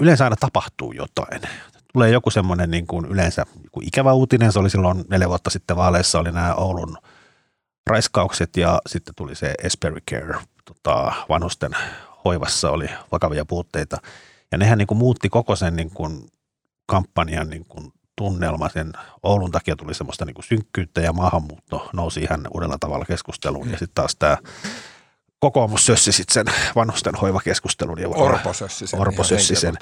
yleensä 0.01 0.25
aina 0.25 0.37
tapahtuu 0.37 0.93
jotain. 0.93 1.41
Tulee 1.93 2.11
joku 2.11 2.31
semmoinen 2.31 2.71
niin 2.71 2.87
kuin 2.87 3.07
yleensä 3.07 3.47
joku 3.65 3.81
ikävä 3.85 4.13
uutinen, 4.13 4.53
se 4.53 4.59
oli 4.59 4.71
silloin 4.71 5.05
neljä 5.09 5.29
vuotta 5.29 5.51
sitten 5.51 5.77
vaaleissa, 5.77 6.19
oli 6.19 6.33
nämä 6.33 6.55
Oulun– 6.55 6.99
raiskaukset 7.87 8.57
ja 8.57 8.81
sitten 8.87 9.15
tuli 9.15 9.35
se 9.35 9.55
Esperi 9.63 10.01
Care, 10.11 10.39
tota, 10.65 11.13
vanhusten 11.29 11.73
hoivassa 12.25 12.71
oli 12.71 12.87
vakavia 13.13 13.45
puutteita. 13.45 13.99
Ja 14.53 14.59
nehän 14.59 14.79
niin 14.79 14.87
kuin 14.87 14.99
muutti 14.99 15.29
koko 15.29 15.57
sen 15.57 15.77
niin 15.77 15.91
kuin 15.91 16.29
kampanjan 16.87 17.51
niin 17.51 17.65
kuin 17.69 17.93
tunnelma. 18.17 18.69
Sen 18.69 18.93
Oulun 19.23 19.51
takia 19.51 19.77
tuli 19.77 19.95
semmoista 19.95 20.25
niin 20.25 20.35
kuin 20.35 20.45
synkkyyttä 20.45 21.01
ja 21.01 21.13
maahanmuutto 21.13 21.91
nousi 21.93 22.21
ihan 22.21 22.49
uudella 22.55 22.77
tavalla 22.81 23.05
keskusteluun. 23.05 23.71
Ja 23.71 23.79
sitten 23.79 23.95
taas 23.95 24.17
tämä 24.17 24.37
kokoomus 25.41 25.87
sössi 25.87 26.13
sitten 26.13 26.35
sen 26.35 26.55
vanhusten 26.77 27.15
hoivakeskustelun. 27.15 28.01
Ja 28.01 28.09
Orpo 28.09 28.53
sössi 28.53 28.87
sen. 28.87 29.01
Orpo 29.01 29.25
sössi 29.25 29.57
sen. 29.57 29.75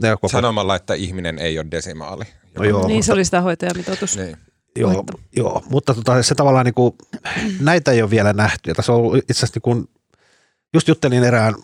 Koko... 0.00 0.28
Sanomalla, 0.28 0.76
että 0.76 0.94
ihminen 0.94 1.38
ei 1.38 1.58
ole 1.58 1.66
desimaali. 1.70 2.24
No 2.58 2.64
joo, 2.64 2.86
niin 2.86 2.96
mutta... 2.96 3.06
se 3.06 3.12
oli 3.12 3.24
sitä 3.24 3.40
hoitajamitoitus. 3.40 4.16
Niin. 4.16 4.36
Joo, 4.76 5.04
joo, 5.36 5.62
mutta 5.70 5.94
tota, 5.94 6.22
se 6.22 6.34
tavallaan 6.34 6.66
niin 6.66 6.74
kuin, 6.74 6.94
näitä 7.60 7.90
ei 7.90 8.02
ole 8.02 8.10
vielä 8.10 8.32
nähty. 8.32 8.70
Ja 8.70 8.74
tässä 8.74 8.92
on 8.92 8.98
ollut 8.98 9.16
itse 9.16 9.32
asiassa 9.32 9.56
niin 9.56 9.62
kuin, 9.62 9.88
just 10.74 10.88
juttelin 10.88 11.24
erään 11.24 11.54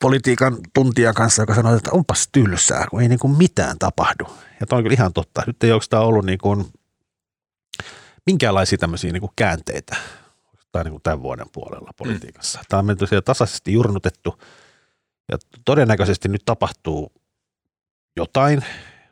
politiikan 0.00 0.58
tuntijan 0.74 1.14
kanssa, 1.14 1.42
joka 1.42 1.54
sanoi, 1.54 1.76
että 1.76 1.90
onpas 1.92 2.28
tylsää, 2.32 2.86
kun 2.90 3.02
ei 3.02 3.08
niin 3.08 3.18
kuin 3.18 3.36
mitään 3.36 3.78
tapahdu. 3.78 4.24
Ja 4.60 4.66
toi 4.66 4.76
on 4.76 4.82
kyllä 4.82 4.94
ihan 4.94 5.12
totta. 5.12 5.42
Nyt 5.46 5.64
ei 5.64 5.72
oikeastaan 5.72 6.04
ollut 6.04 6.24
niin 6.24 6.38
kuin, 6.38 6.66
minkäänlaisia 8.26 8.78
tämmöisiä 8.78 9.12
niin 9.12 9.20
kuin 9.20 9.32
käänteitä 9.36 9.96
tai 10.76 10.84
niin 10.84 10.92
kuin 10.92 11.02
tämän 11.02 11.22
vuoden 11.22 11.46
puolella 11.52 11.90
politiikassa. 11.96 12.58
Mm. 12.58 12.64
Tämä 12.68 12.78
on 12.78 12.86
menty 12.86 13.06
tasaisesti 13.24 13.72
jurnutettu 13.72 14.42
ja 15.32 15.38
todennäköisesti 15.64 16.28
nyt 16.28 16.42
tapahtuu 16.44 17.12
jotain, 18.16 18.64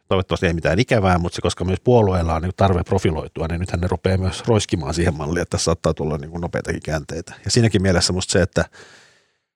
toivottavasti 0.09 0.47
ei 0.47 0.52
mitään 0.52 0.78
ikävää, 0.78 1.18
mutta 1.18 1.37
se, 1.37 1.42
koska 1.42 1.64
myös 1.64 1.80
puolueella 1.85 2.35
on 2.35 2.42
niin 2.42 2.52
tarve 2.56 2.83
profiloitua, 2.83 3.47
niin 3.49 3.61
nythän 3.61 3.80
ne 3.80 3.87
rupeaa 3.87 4.18
myös 4.18 4.42
roiskimaan 4.47 4.94
siihen 4.94 5.14
malliin, 5.14 5.42
että 5.42 5.59
saattaa 5.59 5.94
tulla 5.94 6.18
niin 6.18 6.30
kuin 6.30 6.40
nopeitakin 6.40 6.83
käänteitä. 6.83 7.35
Ja 7.44 7.50
siinäkin 7.50 7.83
mielessä 7.83 8.12
musta 8.12 8.33
se, 8.33 8.42
että 8.42 8.64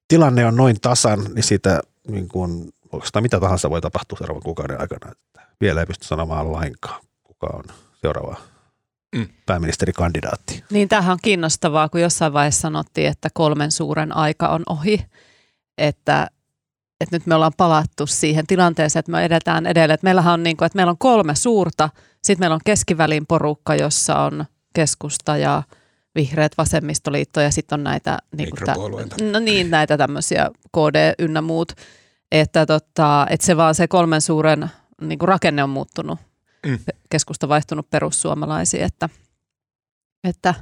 tilanne 0.08 0.46
on 0.46 0.56
noin 0.56 0.80
tasan, 0.80 1.24
niin 1.34 1.42
siitä 1.42 1.80
niin 2.08 2.28
kuin, 2.28 2.72
oikeastaan 2.92 3.22
mitä 3.22 3.40
tahansa 3.40 3.70
voi 3.70 3.80
tapahtua 3.80 4.18
seuraavan 4.18 4.42
kuukauden 4.42 4.80
aikana. 4.80 5.12
Että 5.12 5.40
vielä 5.60 5.80
ei 5.80 5.86
pysty 5.86 6.06
sanomaan 6.06 6.52
lainkaan, 6.52 7.00
kuka 7.24 7.46
on 7.46 7.64
seuraava 8.00 8.36
mm. 9.16 9.28
pääministerikandidaatti. 9.46 10.64
Niin 10.70 10.88
tämähän 10.88 11.12
on 11.12 11.18
kiinnostavaa, 11.22 11.88
kun 11.88 12.00
jossain 12.00 12.32
vaiheessa 12.32 12.60
sanottiin, 12.60 13.06
että 13.06 13.28
kolmen 13.34 13.72
suuren 13.72 14.16
aika 14.16 14.48
on 14.48 14.62
ohi, 14.68 15.04
että 15.78 16.30
että 17.00 17.16
nyt 17.16 17.26
me 17.26 17.34
ollaan 17.34 17.52
palattu 17.56 18.06
siihen 18.06 18.46
tilanteeseen, 18.46 19.00
että 19.00 19.12
me 19.12 19.24
edetään 19.24 19.66
edelleen. 19.66 19.94
Että 19.94 20.04
meillähän 20.04 20.34
on 20.34 20.42
niin 20.42 20.56
kuin, 20.56 20.66
että 20.66 20.76
meillä 20.76 20.90
on 20.90 20.98
kolme 20.98 21.34
suurta, 21.34 21.90
sitten 22.22 22.42
meillä 22.42 22.54
on 22.54 22.60
keskivälin 22.64 23.26
porukka, 23.26 23.74
jossa 23.74 24.18
on 24.18 24.44
keskusta 24.74 25.36
ja 25.36 25.62
vihreät, 26.14 26.52
vasemmistoliitto 26.58 27.40
ja 27.40 27.50
sitten 27.50 27.80
on 27.80 27.84
näitä, 27.84 28.18
niin 28.36 28.50
kuin 28.50 28.66
tä, 28.66 28.74
no 29.32 29.38
niin, 29.38 29.70
näitä 29.70 29.98
tämmöisiä 29.98 30.50
KD 30.76 31.14
ynnä 31.18 31.42
muut. 31.42 31.72
Että, 32.32 32.66
tota, 32.66 33.26
että 33.30 33.46
se 33.46 33.56
vaan 33.56 33.74
se 33.74 33.88
kolmen 33.88 34.20
suuren 34.20 34.70
niin 35.00 35.18
kuin 35.18 35.28
rakenne 35.28 35.62
on 35.62 35.70
muuttunut. 35.70 36.18
Mm. 36.68 36.78
Keskusta 37.10 37.48
vaihtunut 37.48 37.90
perussuomalaisiin, 37.90 38.84
että, 38.84 39.08
että 40.24 40.54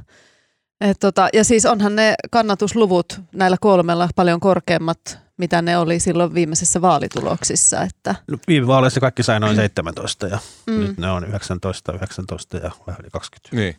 et 0.80 0.96
tota, 1.00 1.28
ja 1.32 1.44
siis 1.44 1.66
onhan 1.66 1.96
ne 1.96 2.14
kannatusluvut 2.30 3.20
näillä 3.32 3.56
kolmella 3.60 4.08
paljon 4.16 4.40
korkeammat 4.40 5.26
mitä 5.36 5.62
ne 5.62 5.78
oli 5.78 6.00
silloin 6.00 6.34
viimeisessä 6.34 6.82
vaalituloksissa. 6.82 7.82
Että. 7.82 8.14
No, 8.30 8.38
viime 8.48 8.66
vaaleissa 8.66 9.00
kaikki 9.00 9.22
sai 9.22 9.40
noin 9.40 9.56
17 9.56 10.26
ja 10.26 10.38
mm. 10.66 10.80
nyt 10.80 10.98
ne 10.98 11.10
on 11.10 11.24
19, 11.24 11.92
19 11.92 12.56
ja 12.56 12.70
vähän 12.86 13.00
yli 13.00 13.10
20. 13.10 13.56
Niin. 13.56 13.76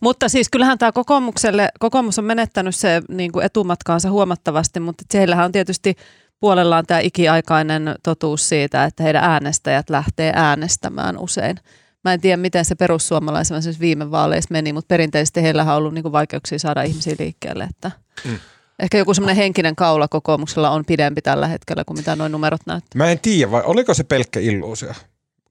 Mutta 0.00 0.28
siis 0.28 0.48
kyllähän 0.48 0.78
tämä 0.78 0.92
kokoomukselle, 0.92 1.68
kokoomus 1.80 2.18
on 2.18 2.24
menettänyt 2.24 2.76
se 2.76 3.02
niin 3.08 3.32
kuin 3.32 3.46
etumatkaansa 3.46 4.10
huomattavasti, 4.10 4.80
mutta 4.80 5.04
siellähän 5.10 5.44
on 5.44 5.52
tietysti 5.52 5.96
puolellaan 6.42 6.86
tämä 6.86 7.00
ikiaikainen 7.00 7.94
totuus 8.02 8.48
siitä, 8.48 8.84
että 8.84 9.02
heidän 9.02 9.24
äänestäjät 9.24 9.90
lähtee 9.90 10.32
äänestämään 10.34 11.18
usein. 11.18 11.56
Mä 12.04 12.12
en 12.12 12.20
tiedä, 12.20 12.36
miten 12.36 12.64
se 12.64 12.74
perussuomalaisena 12.74 13.60
siis 13.60 13.80
viime 13.80 14.10
vaaleissa 14.10 14.48
meni, 14.52 14.72
mutta 14.72 14.88
perinteisesti 14.88 15.42
heillähän 15.42 15.74
on 15.74 15.78
ollut 15.78 15.94
niin 15.94 16.02
kuin 16.02 16.12
vaikeuksia 16.12 16.58
saada 16.58 16.82
ihmisiä 16.82 17.14
liikkeelle. 17.18 17.64
Että. 17.64 17.90
Mm. 18.24 18.38
Ehkä 18.78 18.98
joku 18.98 19.14
semmoinen 19.14 19.36
henkinen 19.36 19.76
kaula 19.76 20.08
kokoomuksella 20.08 20.70
on 20.70 20.84
pidempi 20.84 21.22
tällä 21.22 21.46
hetkellä 21.46 21.84
kuin 21.84 21.98
mitä 21.98 22.16
noin 22.16 22.32
numerot 22.32 22.60
näyttää. 22.66 22.98
Mä 22.98 23.10
en 23.10 23.18
tiedä, 23.18 23.50
vai 23.50 23.62
oliko 23.64 23.94
se 23.94 24.04
pelkkä 24.04 24.40
illuusio? 24.40 24.92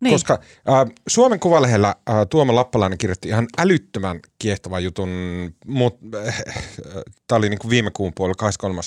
Niin. 0.01 0.13
Koska 0.13 0.33
äh, 0.69 0.93
Suomen 1.07 1.39
Kuvalehdellä 1.39 1.87
äh, 2.09 2.15
Tuomo 2.29 2.55
Lappalainen 2.55 2.97
kirjoitti 2.97 3.27
ihan 3.27 3.47
älyttömän 3.57 4.19
kiehtovan 4.39 4.83
jutun, 4.83 5.09
mutta 5.67 6.17
äh, 6.27 6.43
tämä 7.27 7.37
oli 7.37 7.49
niin 7.49 7.59
kuin 7.59 7.69
viime 7.69 7.91
kuun 7.91 8.13
puolella 8.15 8.35
23. 8.35 8.81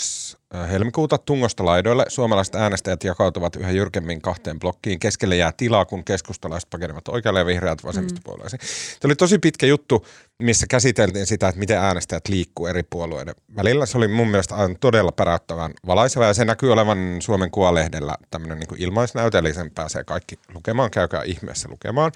Helmikuuta 0.70 1.18
tungosta 1.18 1.64
laidoille. 1.64 2.04
Suomalaiset 2.08 2.54
äänestäjät 2.54 3.04
jakautuvat 3.04 3.56
yhä 3.56 3.70
jyrkemmin 3.70 4.20
kahteen 4.20 4.58
blokkiin. 4.58 4.98
Keskelle 4.98 5.36
jää 5.36 5.52
tilaa, 5.56 5.84
kun 5.84 6.04
keskustalaiset 6.04 6.70
pakenevat 6.70 7.08
oikealle 7.08 7.38
ja 7.38 7.46
vihreät 7.46 7.84
vasemmistopuolueisiin. 7.84 8.60
Mm. 8.60 9.00
Tämä 9.00 9.08
oli 9.08 9.16
tosi 9.16 9.38
pitkä 9.38 9.66
juttu, 9.66 10.06
missä 10.42 10.66
käsiteltiin 10.70 11.26
sitä, 11.26 11.48
että 11.48 11.58
miten 11.58 11.78
äänestäjät 11.78 12.28
liikkuu 12.28 12.66
eri 12.66 12.82
puolueiden 12.82 13.34
välillä. 13.56 13.86
Se 13.86 13.98
oli 13.98 14.08
mun 14.08 14.28
mielestä 14.28 14.54
aivan 14.54 14.76
todella 14.80 15.12
päräyttävän 15.12 15.72
valaiseva 15.86 16.24
ja 16.24 16.34
se 16.34 16.44
näkyy 16.44 16.72
olevan 16.72 17.16
Suomen 17.20 17.50
Kuvalehdellä 17.50 18.14
tämmöinen 18.30 18.58
niin 18.58 18.82
ilmaisnäyte, 18.82 19.38
eli 19.38 19.54
sen 19.54 19.70
pääsee 19.70 20.04
kaikki 20.04 20.38
lukemaan, 20.54 20.90
käykää 20.90 21.22
ihmeessä 21.22 21.68
lukemaan. 21.68 22.12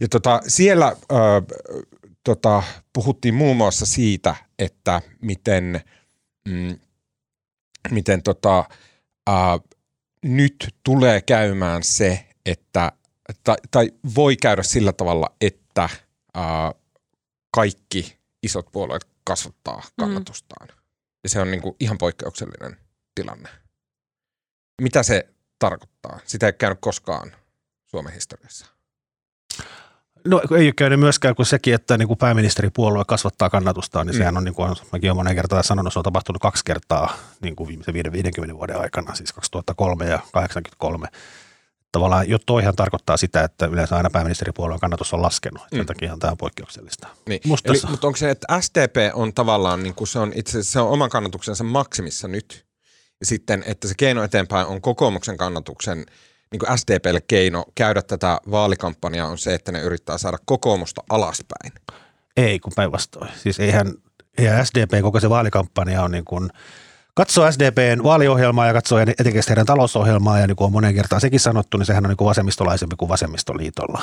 Ja 0.00 0.08
tota, 0.08 0.40
siellä 0.46 0.86
äh, 0.86 0.96
tota, 2.24 2.62
puhuttiin 2.92 3.34
muun 3.34 3.56
muassa 3.56 3.86
siitä, 3.86 4.34
että 4.58 5.02
miten, 5.20 5.80
mm, 6.48 6.78
miten 7.90 8.22
tota, 8.22 8.58
äh, 9.28 9.60
nyt 10.22 10.74
tulee 10.82 11.20
käymään 11.22 11.82
se, 11.82 12.26
että 12.46 12.92
tai, 13.44 13.56
tai 13.70 13.90
voi 14.14 14.36
käydä 14.36 14.62
sillä 14.62 14.92
tavalla, 14.92 15.36
että 15.40 15.84
äh, 15.84 16.74
kaikki 17.54 18.18
isot 18.42 18.66
puolueet 18.72 19.08
kasvattaa 19.24 19.76
mm. 19.76 20.04
kannatustaan. 20.04 20.68
Mm. 20.68 20.74
Ja 21.22 21.28
se 21.28 21.40
on 21.40 21.50
niin 21.50 21.62
kuin 21.62 21.76
ihan 21.80 21.98
poikkeuksellinen 21.98 22.76
tilanne. 23.14 23.48
Mitä 24.82 25.02
se 25.02 25.28
tarkoittaa? 25.58 26.20
Sitä 26.24 26.46
ei 26.46 26.52
käynyt 26.52 26.78
koskaan 26.80 27.36
Suomen 27.86 28.12
historiassa. 28.12 28.66
No 30.24 30.42
ei 30.56 30.66
ole 30.66 30.72
käynyt 30.72 31.00
myöskään 31.00 31.34
kuin 31.34 31.46
sekin, 31.46 31.74
että 31.74 31.98
niin 31.98 32.08
kuin 32.08 32.18
pääministeripuolue 32.18 33.04
kasvattaa 33.04 33.50
kannatustaan, 33.50 34.06
niin 34.06 34.14
mm. 34.14 34.18
sehän 34.18 34.36
on, 34.36 34.44
niin 34.44 34.54
kuin 34.54 34.76
mäkin 34.92 35.10
olen 35.10 35.16
monen 35.16 35.34
kertaan 35.34 35.64
sanonut, 35.64 35.92
se 35.92 35.98
on 35.98 36.02
tapahtunut 36.02 36.42
kaksi 36.42 36.64
kertaa 36.64 37.16
niin 37.40 37.56
kuin 37.56 37.68
viimeisen 37.68 37.94
50 37.94 38.56
vuoden 38.56 38.80
aikana, 38.80 39.14
siis 39.14 39.32
2003 39.32 40.04
ja 40.04 40.18
1983 40.18 41.08
tavallaan 41.92 42.28
jo 42.28 42.38
toihan 42.38 42.76
tarkoittaa 42.76 43.16
sitä, 43.16 43.44
että 43.44 43.66
yleensä 43.66 43.96
aina 43.96 44.10
pääministeripuolueen 44.10 44.80
kannatus 44.80 45.14
on 45.14 45.22
laskenut. 45.22 45.62
Mm. 45.72 45.76
Sen 45.76 45.86
takia 45.86 46.16
tämä 46.20 46.30
on 46.30 46.36
poikkeuksellista. 46.36 47.08
Niin. 47.28 47.40
Eli, 47.64 47.80
mutta 47.90 48.06
onko 48.06 48.16
se, 48.16 48.30
että 48.30 48.60
SDP 48.60 48.96
on 49.14 49.34
tavallaan, 49.34 49.82
niin 49.82 49.94
kuin 49.94 50.08
se 50.08 50.18
on 50.18 50.32
itse 50.34 50.62
se 50.62 50.80
on 50.80 50.88
oman 50.88 51.10
kannatuksensa 51.10 51.64
maksimissa 51.64 52.28
nyt, 52.28 52.66
ja 53.20 53.26
sitten, 53.26 53.64
että 53.66 53.88
se 53.88 53.94
keino 53.96 54.22
eteenpäin 54.22 54.66
on 54.66 54.80
kokoomuksen 54.80 55.36
kannatuksen 55.36 56.06
niin 56.50 56.78
SDPlle 56.78 57.20
keino 57.20 57.64
käydä 57.74 58.02
tätä 58.02 58.40
vaalikampanjaa 58.50 59.28
on 59.28 59.38
se, 59.38 59.54
että 59.54 59.72
ne 59.72 59.80
yrittää 59.80 60.18
saada 60.18 60.38
kokoomusta 60.44 61.02
alaspäin. 61.08 61.72
Ei, 62.36 62.58
kun 62.58 62.72
päinvastoin. 62.76 63.30
Siis 63.36 63.60
eihän, 63.60 63.92
eihän 64.38 64.66
SDP 64.66 65.02
koko 65.02 65.20
se 65.20 65.30
vaalikampanja 65.30 66.02
on 66.02 66.10
niin 66.10 66.24
kuin, 66.24 66.50
katsoo 67.14 67.52
SDPn 67.52 68.02
vaaliohjelmaa 68.02 68.66
ja 68.66 68.72
katsoo 68.72 68.98
etenkin 68.98 69.42
heidän 69.48 69.66
talousohjelmaa 69.66 70.38
ja 70.38 70.46
niin 70.46 70.56
kuin 70.56 70.66
on 70.66 70.72
monen 70.72 70.94
kertaan 70.94 71.20
sekin 71.20 71.40
sanottu, 71.40 71.78
niin 71.78 71.86
sehän 71.86 72.04
on 72.04 72.08
niin 72.08 72.16
kuin 72.16 72.28
vasemmistolaisempi 72.28 72.96
kuin 72.96 73.08
vasemmistoliitolla. 73.08 74.02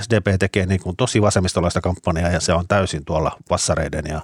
SDP 0.00 0.38
tekee 0.38 0.66
niin 0.66 0.80
kuin 0.80 0.96
tosi 0.96 1.22
vasemmistolaista 1.22 1.80
kampanjaa 1.80 2.30
ja 2.30 2.40
se 2.40 2.52
on 2.52 2.68
täysin 2.68 3.04
tuolla 3.04 3.38
passareiden 3.48 4.04
ja 4.08 4.22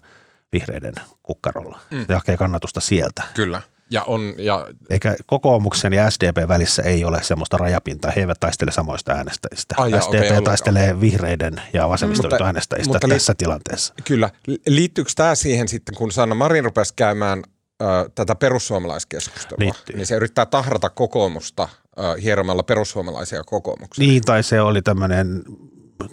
vihreiden 0.53 0.95
kukkarolla. 1.23 1.81
Mm. 1.91 2.05
Se 2.07 2.15
hakee 2.15 2.37
kannatusta 2.37 2.81
sieltä. 2.81 3.23
Kyllä. 3.35 3.63
Ja 3.91 4.03
on, 4.03 4.35
ja... 4.39 4.67
Eikä 4.91 5.17
kokoomuksen 5.27 5.93
ja 5.93 6.11
SDP 6.11 6.49
välissä 6.49 6.83
ei 6.83 7.05
ole 7.05 7.23
semmoista 7.23 7.57
rajapintaa. 7.57 8.11
He 8.17 8.21
eivät 8.21 8.41
taistele 8.41 8.73
samoista 8.73 9.13
äänestäjistä. 9.13 9.75
Ai 9.79 9.91
ja, 9.91 10.01
SDP 10.01 10.25
okay, 10.25 10.43
taistelee 10.43 10.83
ollenkaan. 10.83 11.01
vihreiden 11.01 11.63
ja 11.73 11.89
vasemmistoliiton 11.89 12.47
äänestäjistä 12.47 12.93
mutta 12.93 13.09
tässä 13.09 13.33
li- 13.33 13.37
tilanteessa. 13.37 13.95
Kyllä. 14.05 14.31
Liittyykö 14.67 15.11
tämä 15.17 15.35
siihen 15.35 15.69
sitten, 15.69 15.95
kun 15.95 16.13
Sanna 16.13 16.35
Marin 16.35 16.65
rupesi 16.65 16.95
käymään 16.97 17.43
ö, 17.83 17.85
tätä 18.15 18.35
perussuomalaiskeskustelua, 18.35 19.59
Liittyy. 19.59 19.97
niin 19.97 20.07
se 20.07 20.17
yrittää 20.17 20.47
tahrata 20.47 20.91
kokoomusta 20.91 21.69
ö, 21.99 22.03
hieromalla 22.23 22.63
perussuomalaisia 22.63 23.45
kokoomuksia. 23.45 24.07
Niin, 24.07 24.23
tai 24.23 24.43
se 24.43 24.61
oli 24.61 24.83
tämmöinen 24.83 25.43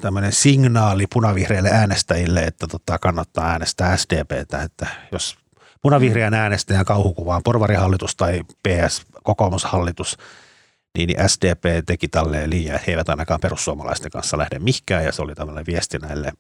tämmöinen 0.02 0.32
signaali 0.32 1.06
punavihreille 1.14 1.70
äänestäjille, 1.70 2.44
että 2.44 2.68
tota, 2.68 3.00
kannattaa 3.00 3.50
äänestää 3.50 3.98
SDPtä, 3.98 4.62
että 4.62 4.88
jos 5.12 5.38
punavihreän 5.82 6.34
äänestäjän 6.34 6.86
kauhukuvaan 6.86 7.44
porvarihallitus 7.44 8.16
tai 8.16 8.42
PS 8.68 9.06
kokoomushallitus, 9.24 10.18
niin, 10.98 11.30
SDP 11.30 11.86
teki 11.86 12.08
tälleen 12.08 12.50
liian, 12.50 12.76
että 12.76 12.86
he 12.88 12.92
eivät 12.92 13.10
ainakaan 13.10 13.40
perussuomalaisten 13.40 14.12
kanssa 14.12 14.38
lähde 14.38 14.60
mihkään 14.60 15.06
ja 15.06 15.12
se 15.12 15.22
oli 15.22 15.36
tämmöinen 15.36 15.66
viesti 15.66 15.98
näille 15.98 16.32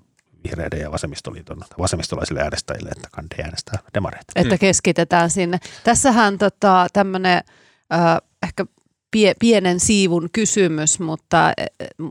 vihreiden 0.43 0.79
ja 0.79 0.91
vasemmistoliiton, 0.91 1.61
vasemmistolaisille 1.79 2.41
äänestäjille, 2.41 2.89
että 2.89 3.07
kandei 3.11 3.43
äänestää 3.43 3.79
demareita. 3.93 4.33
Että 4.35 4.57
keskitetään 4.57 5.29
sinne. 5.29 5.59
Tässähän 5.83 6.37
tota, 6.37 6.87
tämmöinen 6.93 7.43
äh, 7.93 8.17
pie, 9.17 9.33
pienen 9.39 9.79
siivun 9.79 10.29
kysymys, 10.33 10.99
mutta, 10.99 11.51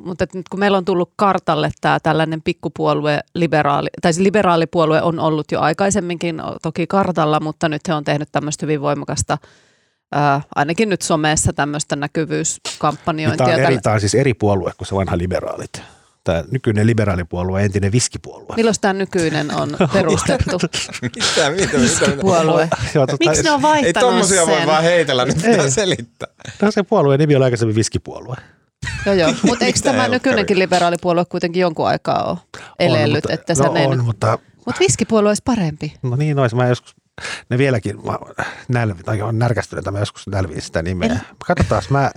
mutta 0.04 0.26
nyt 0.34 0.48
kun 0.48 0.60
meillä 0.60 0.78
on 0.78 0.84
tullut 0.84 1.12
kartalle 1.16 1.70
tämä 1.80 2.00
tällainen 2.00 2.42
pikkupuolue, 2.42 3.20
liberaali, 3.34 3.88
tai 4.02 4.12
se 4.12 4.22
liberaalipuolue 4.22 5.02
on 5.02 5.18
ollut 5.18 5.52
jo 5.52 5.60
aikaisemminkin 5.60 6.42
toki 6.62 6.86
kartalla, 6.86 7.40
mutta 7.40 7.68
nyt 7.68 7.88
he 7.88 7.94
on 7.94 8.04
tehnyt 8.04 8.28
tämmöistä 8.32 8.66
hyvin 8.66 8.80
voimakasta 8.80 9.38
Ää, 10.12 10.40
ainakin 10.54 10.88
nyt 10.88 11.02
somessa 11.02 11.52
tämmöistä 11.52 11.96
näkyvyyskampanjointia. 11.96 13.46
Tämä 13.46 13.56
on, 13.56 13.64
eri, 13.64 13.78
tämä 13.82 13.94
on 13.94 14.00
siis 14.00 14.14
eri 14.14 14.34
puolue 14.34 14.72
kuin 14.78 14.88
se 14.88 14.94
vanha 14.94 15.18
liberaalit 15.18 15.82
tämä 16.26 16.44
nykyinen 16.50 16.86
liberaalipuolue, 16.86 17.64
entinen 17.64 17.92
viskipuolue. 17.92 18.56
Milloin 18.56 18.76
tämä 18.80 18.92
nykyinen 18.92 19.54
on 19.54 19.76
perustettu? 19.92 20.58
mitä, 21.02 21.50
mitä, 21.50 21.78
mitä, 21.78 22.16
puolue. 22.20 22.68
Miksi 23.20 23.42
ne 23.42 23.50
on 23.50 23.62
vaihtanut 23.62 23.86
Ei 23.86 23.92
tommosia 23.92 24.46
voi 24.46 24.66
vaan 24.66 24.82
heitellä, 24.82 25.24
nyt 25.24 25.36
pitää 25.36 25.70
selittää. 25.70 26.28
No 26.62 26.70
se 26.70 26.82
puolueen 26.82 27.20
nimi 27.20 27.36
oli 27.36 27.44
aikaisemmin 27.44 27.76
viskipuolue. 27.76 28.36
Joo, 29.06 29.14
joo. 29.14 29.34
Mutta 29.42 29.64
eikö 29.64 29.78
tämä 29.82 30.08
nykyinenkin 30.08 30.58
liberaalipuolue 30.58 31.24
kuitenkin 31.24 31.60
jonkun 31.60 31.88
aikaa 31.88 32.30
ole 32.30 32.40
elellyt? 32.78 33.24
On, 33.26 33.32
mutta, 33.32 33.52
että 33.52 33.62
no 33.62 33.90
on, 33.90 34.04
mutta... 34.04 34.38
Mutta 34.66 34.80
viskipuolue 34.80 35.30
olisi 35.30 35.42
parempi. 35.44 35.94
No 36.02 36.16
niin 36.16 36.38
olisi. 36.38 36.56
Mä 36.56 36.68
joskus 36.68 36.94
ne 37.50 37.58
vieläkin 37.58 37.96
nälvi, 38.68 39.02
tai 39.02 39.22
on 39.22 39.38
närkästynyt, 39.38 39.84
mä 39.90 39.98
joskus 39.98 40.26
nälviin 40.26 40.62
sitä 40.62 40.82
nimeä. 40.82 41.12
En... 41.12 41.20
Katsotaan, 41.46 41.82
mä, 41.90 42.10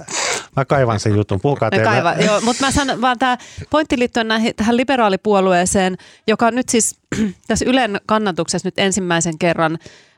mä 0.55 0.65
kaivan 0.65 0.99
sen 0.99 1.15
jutun, 1.15 1.41
puhukaa 1.41 1.69
teille. 1.69 1.85
Kaiva, 1.85 2.13
joo, 2.13 2.41
mutta 2.41 2.65
mä 2.65 2.71
sanon 2.71 3.01
vaan 3.01 3.19
tämä 3.19 3.37
pointti 3.69 3.99
liittyen 3.99 4.27
näihin, 4.27 4.53
tähän 4.55 4.77
liberaalipuolueeseen, 4.77 5.97
joka 6.27 6.51
nyt 6.51 6.69
siis 6.69 6.99
tässä 7.47 7.65
Ylen 7.65 8.01
kannatuksessa 8.05 8.67
nyt 8.67 8.79
ensimmäisen 8.79 9.37
kerran 9.37 9.77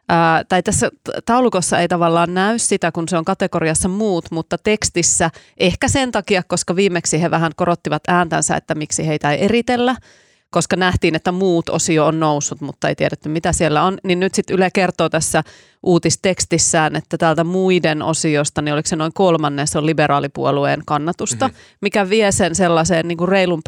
Ää, 0.09 0.43
tai 0.43 0.63
tässä 0.63 0.89
taulukossa 1.25 1.79
ei 1.79 1.87
tavallaan 1.87 2.33
näy 2.33 2.59
sitä, 2.59 2.91
kun 2.91 3.07
se 3.07 3.17
on 3.17 3.25
kategoriassa 3.25 3.89
muut, 3.89 4.31
mutta 4.31 4.57
tekstissä 4.57 5.29
ehkä 5.57 5.87
sen 5.87 6.11
takia, 6.11 6.43
koska 6.43 6.75
viimeksi 6.75 7.21
he 7.21 7.31
vähän 7.31 7.51
korottivat 7.55 8.03
ääntänsä, 8.07 8.55
että 8.55 8.75
miksi 8.75 9.07
heitä 9.07 9.31
ei 9.31 9.45
eritellä– 9.45 9.95
koska 10.51 10.75
nähtiin, 10.75 11.15
että 11.15 11.31
muut 11.31 11.69
osio 11.69 12.05
on 12.05 12.19
noussut, 12.19 12.61
mutta 12.61 12.89
ei 12.89 12.95
tiedetty 12.95 13.29
mitä 13.29 13.53
siellä 13.53 13.83
on, 13.83 13.97
niin 14.03 14.19
nyt 14.19 14.33
sitten 14.33 14.55
Yle 14.55 14.69
kertoo 14.73 15.09
tässä 15.09 15.43
uutistekstissään, 15.83 16.95
että 16.95 17.17
täältä 17.17 17.43
muiden 17.43 18.01
osiosta, 18.01 18.61
niin 18.61 18.73
oliko 18.73 18.87
se 18.87 18.95
noin 18.95 19.13
kolmannes 19.13 19.75
on 19.75 19.85
liberaalipuolueen 19.85 20.81
kannatusta, 20.85 21.47
mm-hmm. 21.47 21.77
mikä 21.81 22.09
vie 22.09 22.31
sen 22.31 22.55
sellaiseen 22.55 23.07
niin 23.07 23.17
kuin 23.17 23.29
reilun 23.29 23.61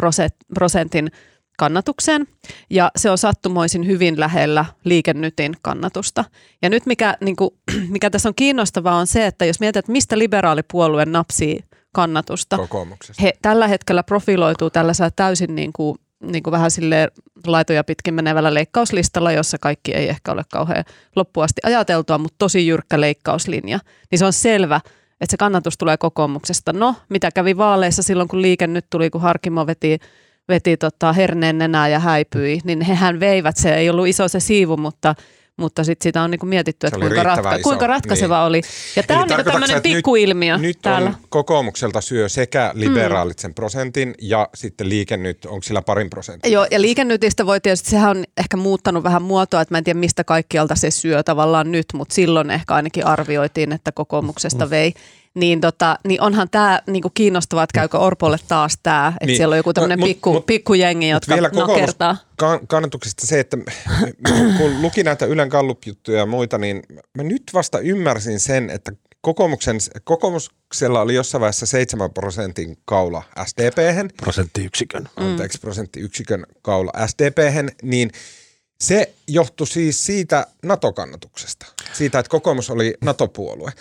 prosentin 0.55 1.11
kannatukseen 1.57 2.27
ja 2.69 2.91
se 2.95 3.09
on 3.09 3.17
sattumoisin 3.17 3.87
hyvin 3.87 4.19
lähellä 4.19 4.65
liikennytin 4.83 5.53
kannatusta. 5.61 6.25
Ja 6.61 6.69
nyt 6.69 6.85
mikä, 6.85 7.17
niin 7.21 7.35
kuin, 7.35 7.49
mikä 7.89 8.09
tässä 8.09 8.29
on 8.29 8.35
kiinnostavaa 8.35 8.95
on 8.95 9.07
se, 9.07 9.25
että 9.25 9.45
jos 9.45 9.59
mietit, 9.59 9.79
että 9.79 9.91
mistä 9.91 10.17
liberaalipuolue 10.17 11.05
napsii 11.05 11.63
kannatusta. 11.91 12.57
He 13.21 13.33
tällä 13.41 13.67
hetkellä 13.67 14.03
profiloituu 14.03 14.69
tällaisella 14.69 15.11
täysin 15.11 15.55
niin 15.55 15.73
kuin 15.73 15.97
niin 16.23 16.43
kuin 16.43 16.51
vähän 16.51 16.71
sille 16.71 17.07
laitoja 17.47 17.83
pitkin 17.83 18.13
menevällä 18.13 18.53
leikkauslistalla, 18.53 19.31
jossa 19.31 19.57
kaikki 19.57 19.91
ei 19.91 20.09
ehkä 20.09 20.31
ole 20.31 20.43
kauhean 20.51 20.83
loppuasti 21.15 21.61
ajateltua, 21.63 22.17
mutta 22.17 22.35
tosi 22.37 22.67
jyrkkä 22.67 23.01
leikkauslinja, 23.01 23.79
niin 24.11 24.19
se 24.19 24.25
on 24.25 24.33
selvä, 24.33 24.81
että 25.21 25.31
se 25.31 25.37
kannatus 25.37 25.77
tulee 25.77 25.97
kokoomuksesta. 25.97 26.73
No, 26.73 26.95
mitä 27.09 27.31
kävi 27.31 27.57
vaaleissa 27.57 28.03
silloin, 28.03 28.27
kun 28.27 28.41
liike 28.41 28.67
nyt 28.67 28.85
tuli, 28.89 29.09
kun 29.09 29.21
Harkimo 29.21 29.67
veti, 29.67 29.99
veti 30.47 30.77
tota 30.77 31.13
herneen 31.13 31.57
nenää 31.57 31.87
ja 31.87 31.99
häipyi, 31.99 32.59
niin 32.63 32.81
hehän 32.81 33.19
veivät, 33.19 33.57
se 33.57 33.75
ei 33.75 33.89
ollut 33.89 34.07
iso 34.07 34.27
se 34.27 34.39
siivu, 34.39 34.77
mutta 34.77 35.15
mutta 35.57 35.83
sitten 35.83 36.03
sitä 36.03 36.21
on 36.21 36.31
niinku 36.31 36.45
mietitty, 36.45 36.87
että 36.87 36.99
kuinka, 36.99 37.23
ratka- 37.23 37.59
kuinka 37.63 37.87
ratkaiseva 37.87 38.39
niin. 38.39 38.47
oli. 38.47 38.61
Ja 38.95 39.03
tämä 39.03 39.21
on 39.21 39.27
niinku 39.27 39.43
tämmöinen 39.43 39.81
pikkuilmiö 39.81 40.57
nyt, 40.57 40.77
täällä. 40.81 41.09
Nyt 41.09 41.17
on 41.17 41.25
kokoomukselta 41.29 42.01
syö 42.01 42.29
sekä 42.29 42.71
liberaalit 42.73 43.39
sen 43.39 43.53
prosentin 43.53 44.15
ja 44.21 44.49
sitten 44.55 44.89
liikennyt, 44.89 45.45
onko 45.45 45.63
sillä 45.63 45.81
parin 45.81 46.09
prosentin? 46.09 46.51
Joo, 46.51 46.67
ja 46.71 46.81
liikennytistä 46.81 47.45
voi 47.45 47.61
tietysti, 47.61 47.89
sehän 47.89 48.17
on 48.17 48.23
ehkä 48.37 48.57
muuttanut 48.57 49.03
vähän 49.03 49.21
muotoa, 49.21 49.61
että 49.61 49.73
mä 49.73 49.77
en 49.77 49.83
tiedä 49.83 49.99
mistä 49.99 50.23
kaikkialta 50.23 50.75
se 50.75 50.91
syö 50.91 51.23
tavallaan 51.23 51.71
nyt, 51.71 51.85
mutta 51.93 52.15
silloin 52.15 52.51
ehkä 52.51 52.73
ainakin 52.73 53.05
arvioitiin, 53.05 53.71
että 53.71 53.91
kokoomuksesta 53.91 54.65
mm. 54.65 54.69
Niin, 55.35 55.61
tota, 55.61 55.99
niin 56.07 56.21
onhan 56.21 56.49
tämä 56.49 56.81
niinku 56.87 57.09
kiinnostavaa, 57.09 57.63
että 57.63 57.79
käykö 57.79 57.97
Orpolle 57.97 58.37
taas 58.47 58.77
tämä, 58.83 59.07
että 59.07 59.25
niin. 59.25 59.37
siellä 59.37 59.53
on 59.53 59.57
joku 59.57 59.73
tämmöinen 59.73 59.99
no, 59.99 60.05
pikku, 60.05 60.33
mut, 60.33 60.45
pikkujengi, 60.45 61.09
jotka 61.09 61.33
vielä 61.35 61.49
nakertaa. 61.53 62.17
kannatuksesta 62.67 63.27
se, 63.27 63.39
että 63.39 63.57
kun 64.57 64.81
luki 64.81 65.03
näitä 65.03 65.25
Ylen 65.25 65.47
Gallup-juttuja 65.47 66.17
ja 66.17 66.25
muita, 66.25 66.57
niin 66.57 66.83
mä 67.17 67.23
nyt 67.23 67.43
vasta 67.53 67.79
ymmärsin 67.79 68.39
sen, 68.39 68.69
että 68.69 68.91
kokoomuksen, 69.21 69.77
kokoomuksella 70.03 71.01
oli 71.01 71.15
jossain 71.15 71.39
vaiheessa 71.39 71.65
7 71.65 72.13
prosentin 72.13 72.77
kaula 72.85 73.23
SDP-hän. 73.45 74.09
Prosenttiyksikön. 74.17 75.09
Anteeksi, 75.15 75.59
prosenttiyksikön 75.59 76.45
kaula 76.61 76.91
SDP-hän, 77.07 77.69
niin 77.81 78.11
se 78.79 79.13
johtui 79.27 79.67
siis 79.67 80.05
siitä 80.05 80.47
NATO-kannatuksesta. 80.63 81.65
Siitä, 81.93 82.19
että 82.19 82.29
kokoomus 82.29 82.69
oli 82.69 82.93
NATO-puolue 83.01 83.71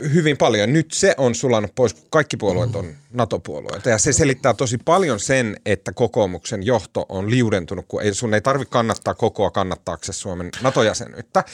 hyvin 0.00 0.36
paljon. 0.36 0.72
Nyt 0.72 0.86
se 0.92 1.14
on 1.16 1.34
sulanut 1.34 1.74
pois, 1.74 1.94
kun 1.94 2.02
kaikki 2.10 2.36
puolueet 2.36 2.76
on 2.76 2.94
NATO-puolueita. 3.12 3.90
Ja 3.90 3.98
se 3.98 4.12
selittää 4.12 4.54
tosi 4.54 4.78
paljon 4.84 5.20
sen, 5.20 5.56
että 5.66 5.92
kokoomuksen 5.92 6.66
johto 6.66 7.06
on 7.08 7.30
liudentunut, 7.30 7.84
kun 7.88 8.02
ei, 8.02 8.14
sun 8.14 8.34
ei 8.34 8.40
tarvitse 8.40 8.72
kannattaa 8.72 9.14
kokoa 9.14 9.50
kannattaaksesi 9.50 10.18
Suomen 10.18 10.50
NATO-jäsenyyttä. 10.62 11.44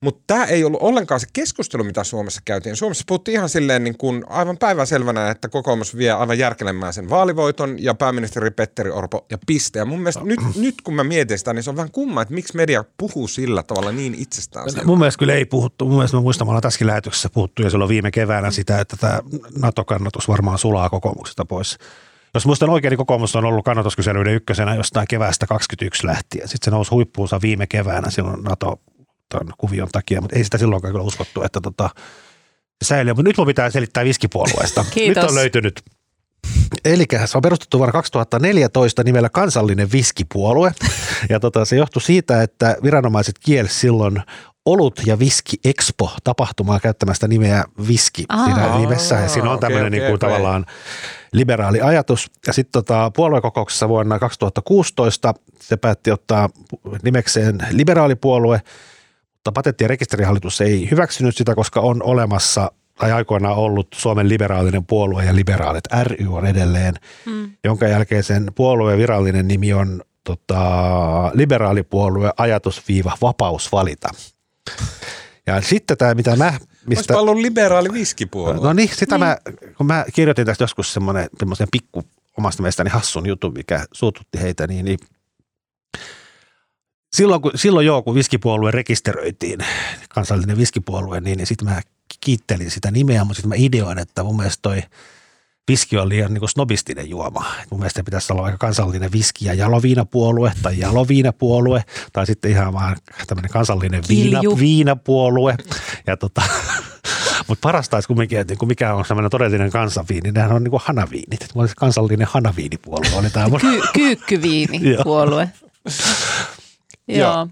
Mutta 0.00 0.22
tämä 0.26 0.44
ei 0.44 0.64
ollut 0.64 0.82
ollenkaan 0.82 1.20
se 1.20 1.26
keskustelu, 1.32 1.84
mitä 1.84 2.04
Suomessa 2.04 2.40
käytiin. 2.44 2.76
Suomessa 2.76 3.04
puhuttiin 3.06 3.34
ihan 3.34 3.48
silleen 3.48 3.84
niin 3.84 3.98
kuin 3.98 4.24
aivan 4.28 4.58
päivänselvänä, 4.58 5.30
että 5.30 5.48
kokoomus 5.48 5.96
vie 5.96 6.10
aivan 6.10 6.38
järkelemään 6.38 6.92
sen 6.92 7.10
vaalivoiton 7.10 7.82
ja 7.82 7.94
pääministeri 7.94 8.50
Petteri 8.50 8.90
Orpo 8.90 9.26
ja 9.30 9.38
piste. 9.46 9.78
Ja 9.78 9.84
mun 9.84 9.98
mielestä 9.98 10.20
no. 10.20 10.26
nyt, 10.26 10.40
nyt 10.56 10.74
kun 10.82 10.94
mä 10.94 11.04
mietin 11.04 11.38
sitä, 11.38 11.52
niin 11.52 11.62
se 11.62 11.70
on 11.70 11.76
vähän 11.76 11.90
kumma, 11.90 12.22
että 12.22 12.34
miksi 12.34 12.56
media 12.56 12.84
puhuu 12.96 13.28
sillä 13.28 13.62
tavalla 13.62 13.92
niin 13.92 14.14
itsestään. 14.14 14.66
Mun 14.84 14.98
mielestä 14.98 15.18
kyllä 15.18 15.34
ei 15.34 15.44
puhuttu. 15.44 15.84
Mun 15.84 15.94
mielestä 15.94 16.16
mä 16.16 16.20
muistan, 16.20 16.48
että 16.48 16.60
tässäkin 16.60 16.86
lähetyksessä 16.86 17.28
puhuttu 17.28 17.62
ja 17.62 17.70
silloin 17.70 17.88
viime 17.92 18.10
keväänä 18.10 18.50
sitä, 18.50 18.80
että 18.80 18.96
tämä 18.96 19.20
NATO-kannatus 19.58 20.28
varmaan 20.28 20.58
sulaa 20.58 20.90
kokoomuksesta 20.90 21.44
pois. 21.44 21.78
Jos 22.34 22.46
muistan 22.46 22.70
oikein, 22.70 22.90
niin 22.90 22.98
kokoomus 22.98 23.36
on 23.36 23.44
ollut 23.44 23.64
kannatuskyselyiden 23.64 24.34
ykkösenä 24.34 24.74
jostain 24.74 25.06
keväästä 25.08 25.46
2021 25.46 26.06
lähtien. 26.06 26.48
Sitten 26.48 26.64
se 26.64 26.70
nousi 26.70 26.90
huippuunsa 26.90 27.40
viime 27.42 27.66
keväänä 27.66 28.10
silloin 28.10 28.42
NATO 28.42 28.80
tämän 29.28 29.54
kuvion 29.58 29.88
takia, 29.92 30.20
mutta 30.20 30.36
ei 30.36 30.44
sitä 30.44 30.58
silloinkaan 30.58 30.92
kyllä 30.92 31.04
uskottu, 31.04 31.42
että 31.42 31.60
tota, 31.60 31.90
säilyy. 32.84 33.14
Mutta 33.14 33.28
nyt 33.28 33.36
mun 33.36 33.46
pitää 33.46 33.70
selittää 33.70 34.04
viskipuolueesta. 34.04 34.84
Kiitos. 34.90 35.22
Nyt 35.22 35.30
on 35.30 35.34
löytynyt 35.34 35.82
Eli 36.84 37.04
se 37.24 37.38
on 37.38 37.42
perustettu 37.42 37.78
vuonna 37.78 37.92
2014 37.92 39.04
nimellä 39.04 39.28
kansallinen 39.28 39.92
viskipuolue. 39.92 40.74
Ja 41.28 41.40
tota, 41.40 41.64
se 41.64 41.76
johtui 41.76 42.02
siitä, 42.02 42.42
että 42.42 42.76
viranomaiset 42.82 43.38
kielsivät 43.38 43.80
silloin 43.80 44.22
Olut 44.66 45.00
ja 45.06 45.18
Viski 45.18 45.56
Expo 45.64 46.10
tapahtumaa 46.24 46.80
käyttämästä 46.80 47.28
nimeä 47.28 47.64
Viski 47.88 48.24
Aa. 48.28 48.44
siinä 48.44 48.78
nimessä. 48.78 49.14
Ja 49.14 49.28
siinä 49.28 49.50
on 49.50 49.54
Okei, 49.56 49.60
tämmöinen 49.60 49.86
okei, 49.88 50.00
niin 50.00 50.02
kuin 50.10 50.14
okei. 50.14 50.28
tavallaan 50.28 50.66
liberaali 51.32 51.80
ajatus. 51.80 52.30
Ja 52.46 52.52
sitten 52.52 52.72
tota, 52.72 53.10
puoluekokouksessa 53.16 53.88
vuonna 53.88 54.18
2016 54.18 55.34
se 55.60 55.76
päätti 55.76 56.10
ottaa 56.10 56.48
nimekseen 57.02 57.58
liberaalipuolue, 57.70 58.60
mutta 59.34 59.52
patentti- 59.52 59.84
ja 59.84 59.88
rekisterihallitus 59.88 60.60
ei 60.60 60.90
hyväksynyt 60.90 61.36
sitä, 61.36 61.54
koska 61.54 61.80
on 61.80 62.02
olemassa 62.02 62.72
tai 62.98 63.12
aikoinaan 63.12 63.56
ollut 63.56 63.88
Suomen 63.94 64.28
liberaalinen 64.28 64.86
puolue 64.86 65.24
ja 65.24 65.34
liberaalit 65.34 65.84
ry 66.02 66.26
on 66.28 66.46
edelleen, 66.46 66.94
Mm. 67.26 67.50
jonka 67.64 67.88
jälkeen 67.88 68.22
sen 68.24 68.50
puolueen 68.54 68.98
virallinen 68.98 69.48
nimi 69.48 69.72
on 69.72 70.02
tota, 70.24 70.60
liberaalipuolue 71.34 72.32
ajatusviiva 72.36 73.12
vapaus 73.22 73.72
valita. 73.72 74.08
Ja 75.46 75.60
sitten 75.60 75.96
tämä, 75.96 76.14
mitä 76.14 76.36
mä, 76.36 76.52
Mistä? 76.52 76.86
mistä, 76.86 77.18
ollut 77.18 77.36
liberaali 77.36 77.92
viskipuolue. 77.92 78.66
no 78.66 78.72
niin, 78.72 78.88
sitä 78.96 79.18
niin. 79.18 79.26
mä, 79.26 79.36
kun 79.76 79.86
mä 79.86 80.04
kirjoitin 80.14 80.46
tästä 80.46 80.64
joskus 80.64 80.92
semmoinen, 80.92 81.28
semmoisen 81.38 81.68
pikku 81.72 82.02
omasta 82.38 82.62
mielestäni 82.62 82.90
hassun 82.90 83.26
jutun, 83.26 83.52
mikä 83.52 83.84
suututti 83.92 84.40
heitä, 84.40 84.66
niin, 84.66 84.84
niin 84.84 84.98
silloin, 87.12 87.42
kun, 87.42 87.52
silloin 87.54 87.86
joo, 87.86 88.02
kun 88.02 88.14
viskipuolue 88.14 88.70
rekisteröitiin, 88.70 89.60
kansallinen 90.08 90.56
viskipuolue, 90.56 91.20
niin, 91.20 91.36
niin 91.36 91.46
sitten 91.46 91.68
mä 91.68 91.80
kiittelin 92.20 92.70
sitä 92.70 92.90
nimeä, 92.90 93.24
mutta 93.24 93.34
sitten 93.34 93.48
mä 93.48 93.54
ideoin, 93.58 93.98
että 93.98 94.22
mun 94.22 94.36
mielestä 94.36 94.62
toi 94.62 94.82
viski 95.70 95.98
on 95.98 96.08
liian 96.08 96.34
niin 96.34 96.48
snobistinen 96.48 97.10
juoma. 97.10 97.46
Et 97.62 97.70
mun 97.70 97.80
mielestä 97.80 98.04
pitäisi 98.04 98.32
olla 98.32 98.44
aika 98.44 98.58
kansallinen 98.58 99.12
viski- 99.12 99.44
ja 99.44 99.54
jaloviinapuolue 99.54 100.52
tai 100.62 100.78
jaloviinapuolue 100.78 101.84
tai 102.12 102.26
sitten 102.26 102.50
ihan 102.50 102.72
vaan 102.72 102.96
tämmöinen 103.26 103.50
kansallinen 103.50 104.02
viina, 104.08 104.40
viinapuolue. 104.58 105.56
Ja 106.06 106.16
tota, 106.16 106.42
mutta 107.48 107.62
parasta 107.62 107.96
olisi 107.96 108.06
kumminkin, 108.06 108.38
että 108.38 108.52
niinku 108.52 108.66
mikä 108.66 108.94
on 108.94 109.04
semmoinen 109.04 109.30
todellinen 109.30 109.70
kansanviini, 109.70 110.20
niin 110.20 110.34
nehän 110.34 110.52
on 110.52 110.64
niin 110.64 110.70
kuin 110.70 110.82
hanaviinit. 110.84 111.40
Mulla 111.54 111.62
olisi 111.62 111.74
kansallinen 111.76 112.26
hanaviinipuolue. 112.30 113.18
Oli 113.18 113.30
tämä 113.30 113.48
mun 113.48 113.60
Ky- 113.60 113.82
kyykkyviini 113.92 114.80
Joo. 114.90 115.04
puolue. 115.04 115.48
Joo. 117.08 117.18
Joo. 117.18 117.48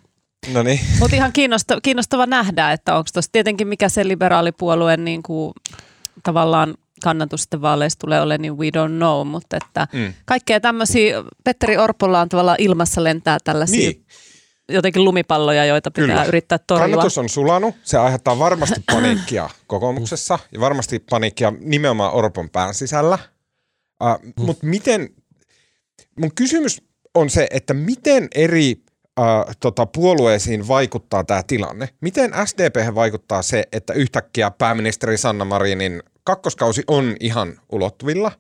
No 0.52 0.62
niin. 0.62 0.80
Mutta 1.00 1.16
ihan 1.16 1.32
kiinnostava, 1.32 1.80
kiinnostava 1.80 2.26
nähdä, 2.26 2.72
että 2.72 2.94
onko 2.96 3.10
tuossa 3.12 3.32
tietenkin 3.32 3.68
mikä 3.68 3.88
se 3.88 4.08
liberaalipuolueen 4.08 5.04
niin 5.04 5.22
kuin, 5.22 5.52
tavallaan 6.22 6.74
kannatus 7.00 7.40
sitten 7.42 7.62
vaaleissa 7.62 7.98
tulee 7.98 8.20
olemaan, 8.20 8.42
niin 8.42 8.58
we 8.58 8.66
don't 8.68 8.96
know, 8.96 9.26
mutta 9.26 9.56
että 9.56 9.86
Mm. 9.92 10.14
kaikkea 10.24 10.60
tämmöisiä, 10.60 11.24
Petteri 11.44 11.76
Orpolla 11.76 12.20
on 12.20 12.28
tavallaan 12.28 12.56
ilmassa 12.60 13.04
lentää 13.04 13.38
tällaisia 13.44 13.90
Niin. 13.90 14.04
jotenkin 14.68 15.04
lumipalloja, 15.04 15.64
joita 15.64 15.90
pitää 15.90 16.06
Kyllä. 16.08 16.24
yrittää 16.24 16.58
torjua. 16.66 16.88
Kannatus 16.88 17.18
on 17.18 17.28
sulanut. 17.28 17.74
Se 17.82 17.98
aiheuttaa 17.98 18.38
varmasti 18.38 18.80
paniikkia 18.92 19.50
kokoomuksessa 19.66 20.38
ja 20.52 20.60
varmasti 20.60 20.98
paniikkia 21.10 21.52
nimenomaan 21.60 22.12
Orpon 22.14 22.50
pään 22.50 22.74
sisällä. 22.74 23.18
Uh, 24.04 24.32
Mutta 24.46 24.66
miten, 24.66 25.08
mun 26.18 26.34
kysymys 26.34 26.82
on 27.14 27.30
se, 27.30 27.46
että 27.50 27.74
miten 27.74 28.28
eri 28.34 28.74
uh, 29.20 29.54
tota, 29.60 29.86
puolueisiin 29.86 30.68
vaikuttaa 30.68 31.24
tämä 31.24 31.42
tilanne? 31.46 31.88
Miten 32.00 32.32
SDP 32.44 32.94
vaikuttaa 32.94 33.42
se, 33.42 33.64
että 33.72 33.92
yhtäkkiä 33.92 34.50
pääministeri 34.50 35.16
Sanna 35.18 35.44
Marinin 35.44 36.02
kakkoskausi 36.24 36.82
on 36.86 37.16
ihan 37.20 37.60
ulottuvilla? 37.72 38.32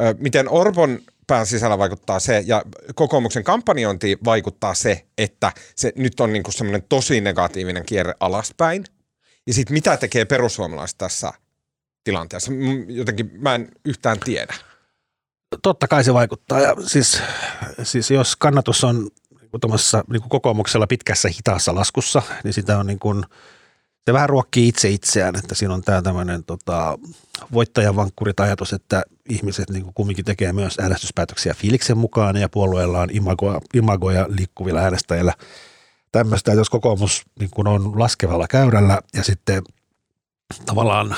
Ö, 0.00 0.14
miten 0.18 0.48
Orpon 0.48 0.98
pään 1.26 1.46
sisällä 1.46 1.78
vaikuttaa 1.78 2.20
se 2.20 2.42
ja 2.46 2.62
kokoomuksen 2.94 3.44
kampanjointiin 3.44 4.18
vaikuttaa 4.24 4.74
se, 4.74 5.04
että 5.18 5.52
se 5.76 5.92
nyt 5.96 6.20
on 6.20 6.32
niinku 6.32 6.52
semmoinen 6.52 6.82
tosi 6.88 7.20
negatiivinen 7.20 7.86
kierre 7.86 8.14
alaspäin. 8.20 8.84
Ja 9.46 9.54
sitten 9.54 9.74
mitä 9.74 9.96
tekee 9.96 10.24
perussuomalaiset 10.24 10.98
tässä 10.98 11.32
tilanteessa? 12.04 12.52
Jotenkin 12.88 13.30
mä 13.38 13.54
en 13.54 13.68
yhtään 13.84 14.20
tiedä. 14.20 14.54
totta 15.62 15.88
kai 15.88 16.04
se 16.04 16.14
vaikuttaa. 16.14 16.60
Ja 16.60 16.76
siis, 16.86 17.22
siis 17.82 18.10
jos 18.10 18.36
kannatus 18.36 18.84
on 18.84 19.10
kuin 19.60 20.04
niin 20.10 20.28
kokoomuksella 20.28 20.86
pitkässä 20.86 21.28
hitaassa 21.28 21.74
laskussa, 21.74 22.22
niin 22.44 22.54
sitä 22.54 22.78
on 22.78 22.86
niin 22.86 22.98
kuin, 22.98 23.24
se 24.04 24.12
vähän 24.12 24.28
ruokkii 24.28 24.68
itse 24.68 24.88
itseään, 24.90 25.36
että 25.36 25.54
siinä 25.54 25.74
on 25.74 25.82
tämä 25.82 26.02
tämmöinen 26.02 26.44
tota, 26.44 26.98
voittajan 27.52 27.96
vankkurit 27.96 28.40
ajatus, 28.40 28.72
että 28.72 29.02
ihmiset 29.28 29.70
niin 29.70 29.82
kuin 29.82 29.94
kumminkin 29.94 30.24
tekee 30.24 30.52
myös 30.52 30.78
äänestyspäätöksiä 30.80 31.54
fiiliksen 31.54 31.98
mukaan 31.98 32.36
ja 32.36 32.48
puolueella 32.48 33.00
on 33.00 33.08
imagoja, 33.12 33.60
imagoja 33.74 34.26
liikkuvilla 34.28 34.80
äänestäjillä. 34.80 35.32
Tämmöistä, 36.12 36.52
että 36.52 36.60
jos 36.60 36.70
kokoomus 36.70 37.22
niin 37.40 37.50
kuin 37.50 37.68
on 37.68 38.00
laskevalla 38.00 38.46
käyrällä 38.48 39.00
ja 39.14 39.24
sitten 39.24 39.62
tavallaan 40.66 41.16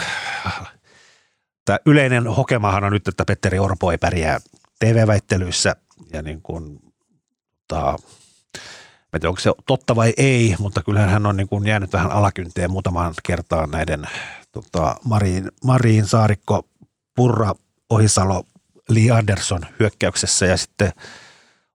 tämä 1.64 1.78
yleinen 1.86 2.26
hokemahan 2.26 2.84
on 2.84 2.92
nyt, 2.92 3.08
että 3.08 3.24
Petteri 3.24 3.58
Orpo 3.58 3.90
ei 3.90 3.98
pärjää 3.98 4.40
TV-väittelyissä 4.78 5.76
ja 6.12 6.22
niin 6.22 6.42
kuin, 6.42 6.80
tota, 7.68 7.98
en 9.16 9.20
tiedä, 9.20 9.30
onko 9.30 9.40
se 9.40 9.52
totta 9.66 9.96
vai 9.96 10.14
ei, 10.16 10.56
mutta 10.58 10.82
kyllähän 10.82 11.10
hän 11.10 11.26
on 11.26 11.36
niin 11.36 11.48
kuin 11.48 11.66
jäänyt 11.66 11.92
vähän 11.92 12.12
alakynteen 12.12 12.70
muutamaan 12.70 13.14
kertaan 13.22 13.70
näiden 13.70 14.08
tota, 14.52 14.96
Marin, 15.04 15.50
Marin, 15.64 16.06
Saarikko, 16.06 16.68
Purra, 17.16 17.52
Ohisalo, 17.90 18.44
Li 18.88 19.10
Andersson 19.10 19.66
hyökkäyksessä 19.80 20.46
ja 20.46 20.56
sitten 20.56 20.92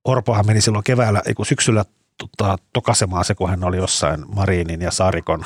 Orpohan 0.05 0.45
meni 0.45 0.61
silloin 0.61 0.83
keväällä, 0.83 1.21
ei 1.27 1.33
kun 1.33 1.45
syksyllä 1.45 1.85
tota, 2.17 2.57
tokasemaan 2.73 3.25
se, 3.25 3.35
kun 3.35 3.49
hän 3.49 3.63
oli 3.63 3.77
jossain 3.77 4.25
Marinin 4.35 4.81
ja 4.81 4.91
Saarikon 4.91 5.45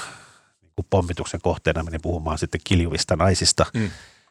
niin 0.62 0.86
pommituksen 0.90 1.42
kohteena, 1.42 1.84
meni 1.84 2.00
puhumaan 2.00 2.38
sitten 2.38 2.62
kiljuvista 2.64 3.16
naisista. 3.16 3.66
Mm. 3.74 3.90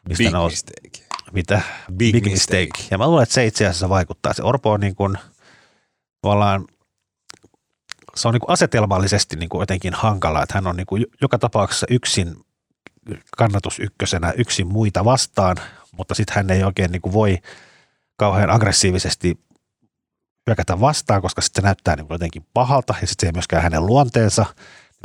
Mistä 0.09 0.23
Big 0.23 0.35
on, 0.35 0.51
mistake. 0.51 1.05
mitä? 1.31 1.61
Big 1.97 2.13
Big, 2.13 2.23
mistake. 2.23 2.61
mistake. 2.61 2.87
Ja 2.91 2.97
mä 2.97 3.07
luulen, 3.07 3.23
että 3.23 3.35
se 3.35 3.45
itse 3.45 3.67
asiassa 3.67 3.89
vaikuttaa. 3.89 4.33
Se 4.33 4.43
Orpo 4.43 4.71
on 4.71 4.79
niin 4.79 4.95
kuin, 4.95 5.17
tavallaan, 6.21 6.65
se 8.15 8.27
on 8.27 8.33
niin 8.33 8.41
kuin 8.41 8.51
asetelmallisesti 8.51 9.35
niin 9.35 9.49
kuin 9.49 9.59
jotenkin 9.59 9.93
hankala, 9.93 10.43
että 10.43 10.53
hän 10.55 10.67
on 10.67 10.75
niin 10.75 10.85
kuin 10.87 11.05
joka 11.21 11.39
tapauksessa 11.39 11.87
yksin 11.89 12.35
kannatus 13.37 13.79
ykkösenä 13.79 14.33
yksin 14.37 14.67
muita 14.67 15.05
vastaan, 15.05 15.57
mutta 15.97 16.15
sitten 16.15 16.35
hän 16.35 16.49
ei 16.49 16.63
oikein 16.63 16.91
niin 16.91 17.01
kuin 17.01 17.13
voi 17.13 17.37
kauhean 18.17 18.49
aggressiivisesti 18.49 19.39
hyökätä 20.47 20.79
vastaan, 20.79 21.21
koska 21.21 21.41
sitten 21.41 21.61
se 21.61 21.65
näyttää 21.65 21.95
niin 21.95 22.07
kuin 22.07 22.15
jotenkin 22.15 22.45
pahalta 22.53 22.95
ja 23.01 23.07
sitten 23.07 23.27
se 23.27 23.29
ei 23.29 23.33
myöskään 23.33 23.63
hänen 23.63 23.85
luonteensa. 23.85 24.45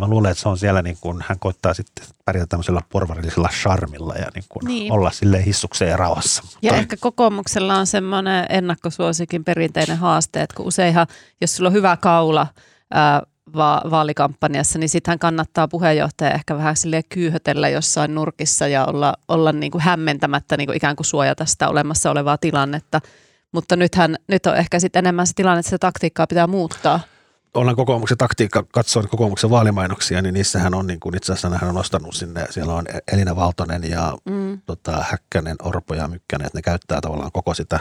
Mä 0.00 0.08
luulen, 0.08 0.30
että 0.30 0.42
se 0.42 0.48
on 0.48 0.58
siellä 0.58 0.82
niin 0.82 0.96
kuin, 1.00 1.24
hän 1.28 1.38
koittaa 1.38 1.74
sitten 1.74 2.06
pärjätä 2.24 2.46
tämmöisellä 2.46 2.80
porvarillisella 2.92 3.48
charmilla 3.62 4.14
ja 4.14 4.26
niin 4.34 4.44
kuin 4.48 4.66
Niin. 4.66 4.92
olla 4.92 5.10
silleen 5.10 5.44
hissukseen 5.44 5.90
ja 5.90 5.96
rauhassa. 5.96 6.42
Ja 6.44 6.48
Mutta- 6.62 6.76
ehkä 6.76 6.96
kokoomuksella 7.00 7.74
on 7.76 7.86
semmoinen 7.86 8.46
ennakkosuosikin 8.48 9.44
perinteinen 9.44 9.98
haaste, 9.98 10.42
että 10.42 10.56
kun 10.56 10.66
useinhan, 10.66 11.06
jos 11.40 11.56
sulla 11.56 11.68
on 11.68 11.74
hyvä 11.74 11.96
kaula 11.96 12.46
ää, 12.90 13.22
va- 13.56 13.82
vaalikampanjassa, 13.90 14.78
niin 14.78 14.88
sittenhän 14.88 15.18
kannattaa 15.18 15.68
puheenjohtaja 15.68 16.30
ehkä 16.30 16.56
vähän 16.56 16.76
silleen 16.76 17.02
kyyhötellä 17.08 17.68
jossain 17.68 18.14
nurkissa 18.14 18.68
ja 18.68 18.84
olla, 18.84 19.14
olla 19.28 19.52
niin 19.52 19.72
kuin 19.72 19.82
hämmentämättä 19.82 20.56
niin 20.56 20.66
kuin 20.66 20.76
ikään 20.76 20.96
kuin 20.96 21.06
suojata 21.06 21.44
sitä 21.44 21.68
olemassa 21.68 22.10
olevaa 22.10 22.38
tilannetta. 22.38 23.00
Mutta 23.52 23.76
nythän, 23.76 24.16
nyt 24.28 24.46
on 24.46 24.56
ehkä 24.56 24.80
sitten 24.80 24.98
enemmän 25.04 25.26
se 25.26 25.32
tilanne, 25.34 25.58
että 25.60 25.70
sitä 25.70 25.78
taktiikkaa 25.78 26.26
pitää 26.26 26.46
muuttaa. 26.46 27.00
ollaan 27.54 27.76
kokoomuksen 27.76 28.18
taktiikka, 28.18 28.64
katsoin 28.72 29.08
kokoomuksen 29.08 29.50
vaalimainoksia, 29.50 30.22
niin 30.22 30.34
niissähän 30.34 30.74
on 30.74 30.86
niin 30.86 31.00
kuin 31.00 31.16
itse 31.16 31.32
asiassa 31.32 31.58
hän 31.58 31.68
on 31.68 31.74
nostanut 31.74 32.14
sinne, 32.14 32.46
siellä 32.50 32.74
on 32.74 32.84
Elina 33.12 33.36
Valtonen 33.36 33.90
ja 33.90 34.14
Mm. 34.24 34.60
tota, 34.66 35.04
Häkkänen, 35.10 35.56
Orpo 35.62 35.94
ja 35.94 36.08
Mykkänen, 36.08 36.46
että 36.46 36.58
ne 36.58 36.62
käyttää 36.62 37.00
tavallaan 37.00 37.32
koko 37.32 37.54
sitä 37.54 37.80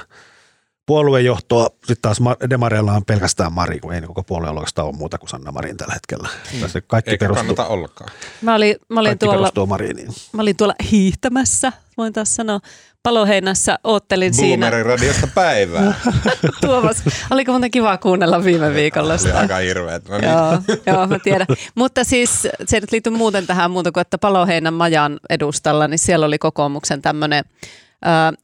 puoluejohtoa. 0.89 1.67
Sitten 1.77 2.01
taas 2.01 2.19
Ma- 2.19 2.35
Demareilla 2.49 2.93
on 2.93 3.05
pelkästään 3.05 3.53
Mari, 3.53 3.79
kun 3.79 3.93
ei 3.93 4.01
niin 4.01 4.07
koko 4.07 4.23
puolueella 4.23 4.59
oikeastaan 4.59 4.87
ole 4.87 4.95
muuta 4.95 5.17
kuin 5.17 5.29
Sanna 5.29 5.51
Marin 5.51 5.77
tällä 5.77 5.93
hetkellä. 5.93 6.29
Mm. 6.53 6.69
Se 6.69 6.81
kaikki 6.81 7.11
Eikä 7.11 7.23
perustuu, 7.23 7.45
kannata 7.55 7.65
ollakaan. 7.73 8.09
Mä 8.41 8.55
olin, 8.55 8.75
mä 8.89 8.99
olin 8.99 9.09
kaikki 9.09 9.25
tuolla 9.25 9.37
perustuu 9.41 9.65
Mariniin. 9.65 10.07
Mä 10.33 10.41
olin 10.41 10.57
tuolla 10.57 10.73
hiihtämässä, 10.91 11.73
voin 11.97 12.13
taas 12.13 12.35
sanoa. 12.35 12.59
Paloheinässä 13.03 13.79
oottelin 13.83 14.33
siinä. 14.33 14.65
Boomerin 14.65 14.85
radiosta 14.85 15.27
päivää. 15.35 15.93
Tuomas, 16.65 17.03
oliko 17.31 17.51
muuten 17.51 17.71
kiva 17.71 17.97
kuunnella 17.97 18.43
viime 18.43 18.73
viikolla 18.73 19.13
Oli 19.13 19.19
sitä? 19.19 19.39
aika 19.39 19.57
hirveet. 19.57 20.09
No 20.09 20.17
niin. 20.17 20.31
Joo, 20.31 20.51
joo, 20.85 21.07
mä 21.07 21.19
tiedän. 21.19 21.47
Mutta 21.75 22.03
siis 22.03 22.41
se 22.65 22.77
ei 22.77 22.81
nyt 22.81 22.91
liity 22.91 23.09
muuten 23.09 23.47
tähän 23.47 23.71
muuta 23.71 23.91
kuin, 23.91 24.01
että 24.01 24.17
Paloheinän 24.17 24.73
Majan 24.73 25.19
edustalla, 25.29 25.87
niin 25.87 25.99
siellä 25.99 26.25
oli 26.25 26.37
kokoomuksen 26.37 27.01
tämmöinen, 27.01 27.43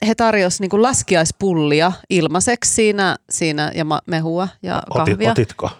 he 0.06 0.14
tarjosivat 0.14 0.72
niin 0.72 0.82
laskiaispullia 0.82 1.92
ilmaiseksi 2.10 2.74
siinä, 2.74 3.16
siinä 3.30 3.72
ja 3.74 3.84
mehua 4.06 4.48
ja 4.62 4.82
Otit, 4.90 5.12
kahvia. 5.12 5.30
otitko? 5.30 5.70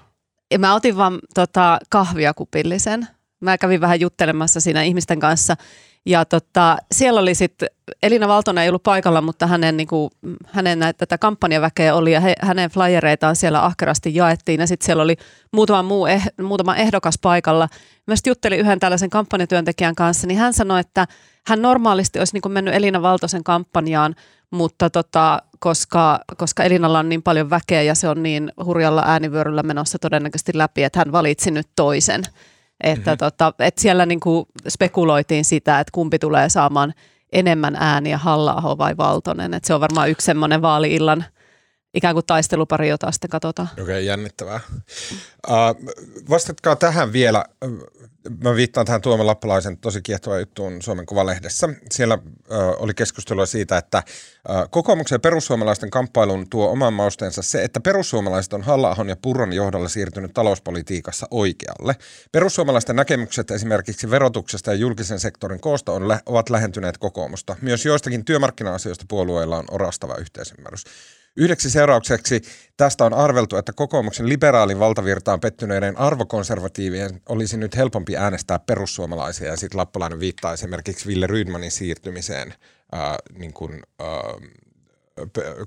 Ja 0.50 0.58
mä 0.58 0.74
otin 0.74 0.96
vaan 0.96 1.18
tota, 1.34 1.78
kahvia 1.90 2.34
kupillisen. 2.34 3.06
Mä 3.40 3.58
kävin 3.58 3.80
vähän 3.80 4.00
juttelemassa 4.00 4.60
siinä 4.60 4.82
ihmisten 4.82 5.20
kanssa 5.20 5.56
ja 6.06 6.24
tota, 6.24 6.76
siellä 6.92 7.20
oli 7.20 7.34
sitten, 7.34 7.68
Elina 8.02 8.28
Valtonen 8.28 8.62
ei 8.62 8.68
ollut 8.68 8.82
paikalla, 8.82 9.20
mutta 9.20 9.46
hänen, 9.46 9.76
niin 9.76 9.86
kuin, 9.86 10.10
hänen 10.46 10.78
näitä, 10.78 10.98
tätä 10.98 11.18
kampanjaväkeä 11.18 11.94
oli 11.94 12.12
ja 12.12 12.20
he, 12.20 12.34
hänen 12.40 12.70
flyereitaan 12.70 13.36
siellä 13.36 13.64
ahkerasti 13.64 14.14
jaettiin. 14.14 14.60
Ja 14.60 14.66
sitten 14.66 14.86
siellä 14.86 15.02
oli 15.02 15.16
muutama, 15.52 15.82
muu 15.82 16.06
eh, 16.06 16.26
muutama 16.42 16.76
ehdokas 16.76 17.18
paikalla. 17.22 17.68
Mä 18.06 18.16
sitten 18.16 18.30
juttelin 18.30 18.60
yhden 18.60 18.80
tällaisen 18.80 19.10
kampanjatyöntekijän 19.10 19.94
kanssa, 19.94 20.26
niin 20.26 20.38
hän 20.38 20.52
sanoi, 20.52 20.80
että 20.80 21.06
hän 21.46 21.62
normaalisti 21.62 22.18
olisi 22.18 22.35
niin 22.35 22.42
kuin 22.42 22.52
mennyt 22.52 22.74
Elina 22.74 23.02
Valtosen 23.02 23.44
kampanjaan, 23.44 24.14
mutta 24.50 24.90
tota, 24.90 25.42
koska, 25.59 26.20
koska 26.37 26.62
Elinalla 26.62 26.98
on 26.98 27.09
niin 27.09 27.22
paljon 27.22 27.50
väkeä 27.50 27.82
ja 27.82 27.94
se 27.94 28.09
on 28.09 28.22
niin 28.22 28.52
hurjalla 28.64 29.02
äänivyöryllä 29.06 29.62
menossa 29.62 29.98
todennäköisesti 29.98 30.52
läpi, 30.54 30.85
että 30.85 30.98
hän 30.98 31.12
valitsi 31.12 31.50
nyt 31.50 31.68
toisen. 31.76 32.22
Että 32.80 33.11
mm-hmm. 33.11 33.18
tota, 33.18 33.52
et 33.59 33.78
siellä 33.78 34.06
niinku 34.06 34.48
spekuloitiin 34.68 35.44
sitä, 35.44 35.80
että 35.80 35.90
kumpi 35.92 36.18
tulee 36.18 36.48
saamaan 36.48 36.94
enemmän 37.32 37.76
ääniä, 37.76 38.18
halla 38.18 38.78
vai 38.78 38.96
Valtonen. 38.96 39.54
Et 39.54 39.64
se 39.64 39.74
on 39.74 39.80
varmaan 39.80 40.11
yksi 40.11 40.24
semmoinen 40.24 40.62
vaali-illan 40.62 41.24
ikään 41.96 42.14
kuin 42.14 42.26
taistelupari, 42.26 42.88
jota 42.88 43.12
sitten 43.12 43.30
katsotaan. 43.30 43.68
Okei, 43.72 43.82
okay, 43.82 44.00
jännittävää. 44.00 44.61
Uh, 45.48 45.54
vastatkaa 46.30 46.76
tähän 46.76 47.12
vielä 47.12 47.44
mä 48.44 48.54
viittaan 48.56 48.87
tähän 48.87 49.00
Tuomo 49.00 49.26
Lappalaisen 49.26 49.78
tosi 49.78 50.02
kiehtovaan 50.02 50.40
juttuun 50.40 50.82
Suomen 50.82 51.06
Kuvalehdessä. 51.06 51.68
Siellä 51.90 52.18
ö, 52.50 52.56
oli 52.78 52.94
keskustelua 52.94 53.46
siitä, 53.46 53.78
että 53.78 54.02
ö, 54.06 54.68
kokoomuksen 54.70 55.16
ja 55.16 55.20
perussuomalaisten 55.20 55.90
kamppailun 55.90 56.50
tuo 56.50 56.70
oman 56.70 56.92
mausteensa 56.92 57.42
se, 57.42 57.64
että 57.64 57.80
perussuomalaiset 57.80 58.52
on 58.52 58.62
halla 58.62 58.96
ja 59.09 59.16
Purron 59.22 59.52
johdolla 59.52 59.88
siirtynyt 59.88 60.35
talouspolitiikassa 60.35 61.26
oikealle. 61.30 61.96
Perussuomalaisten 62.32 62.96
näkemykset 62.96 63.50
esimerkiksi 63.50 64.11
verotuksesta 64.11 64.70
ja 64.70 64.76
julkisen 64.76 65.20
sektorin 65.20 65.61
koosta 65.61 65.92
on, 65.92 66.02
ovat 66.26 66.50
lähentyneet 66.50 66.98
kokoomusta. 66.98 67.56
Myös 67.61 67.85
joistakin 67.85 68.24
työmarkkina-asioista 68.24 69.04
puolueilla 69.09 69.59
on 69.59 69.64
orastava 69.70 70.14
yhteisymmärrys. 70.14 70.85
Yhdeksi 71.37 71.70
seuraukseksi 71.70 72.42
tästä 72.77 73.05
on 73.05 73.14
arveltu, 73.14 73.57
että 73.57 73.72
kokoomuksen 73.72 74.29
liberaalin 74.29 74.79
valtavirtaan 74.79 75.40
pettyneiden 75.40 75.99
arvokonservatiivien 75.99 77.20
olisi 77.29 77.57
nyt 77.57 77.77
helpompi 77.77 78.16
äänestää 78.16 78.59
perussuomalaisia. 78.59 79.51
Ja 79.51 79.57
sitten 79.57 79.79
Lappalainen 79.79 80.20
viittaa 80.20 80.53
esimerkiksi 80.53 81.07
Ville 81.07 81.27
Rydmanin 81.27 81.70
siirtymiseen 81.70 82.55
ää, 82.92 83.18
niin 83.38 83.53
kuin, 83.53 83.83
ää, 84.01 84.07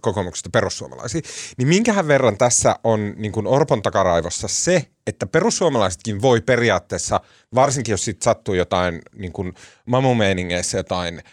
kokoomuksesta 0.02 0.50
perussuomalaisiin. 0.50 1.24
Niin 1.58 1.68
minkähän 1.68 2.08
verran 2.08 2.38
tässä 2.38 2.76
on 2.84 3.14
niin 3.18 3.32
kuin 3.32 3.48
Orpon 3.48 3.82
takaraivossa 3.82 4.48
se, 4.48 4.86
että 5.08 5.28
perussuomalaisetkin 5.28 6.22
voi 6.22 6.42
periaatteessa, 6.42 7.22
varsinkin 7.56 7.94
jos 7.94 8.06
sitten 8.06 8.26
sattuu 8.26 8.54
jotain 8.54 9.02
niin 9.16 9.34
kuin 9.34 9.54
mamumeiningeissä 9.86 10.78
jotain– 10.78 11.22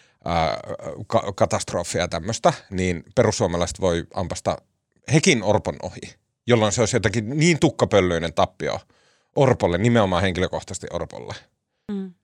ka- 1.06 1.32
katastrofia 1.34 2.00
ja 2.00 2.08
tämmöistä, 2.08 2.52
niin 2.70 3.04
perussuomalaiset 3.14 3.80
voi 3.80 4.04
ampasta 4.14 4.56
hekin 5.12 5.42
Orpon 5.42 5.76
ohi, 5.82 6.00
jolloin 6.46 6.72
se 6.72 6.82
olisi 6.82 6.96
jotenkin 6.96 7.38
niin 7.38 7.58
tukkapöllöinen 7.58 8.34
tappio 8.34 8.80
Orpolle, 9.36 9.78
nimenomaan 9.78 10.22
henkilökohtaisesti 10.22 10.86
Orpolle. 10.92 11.34
Mm. 11.92 12.14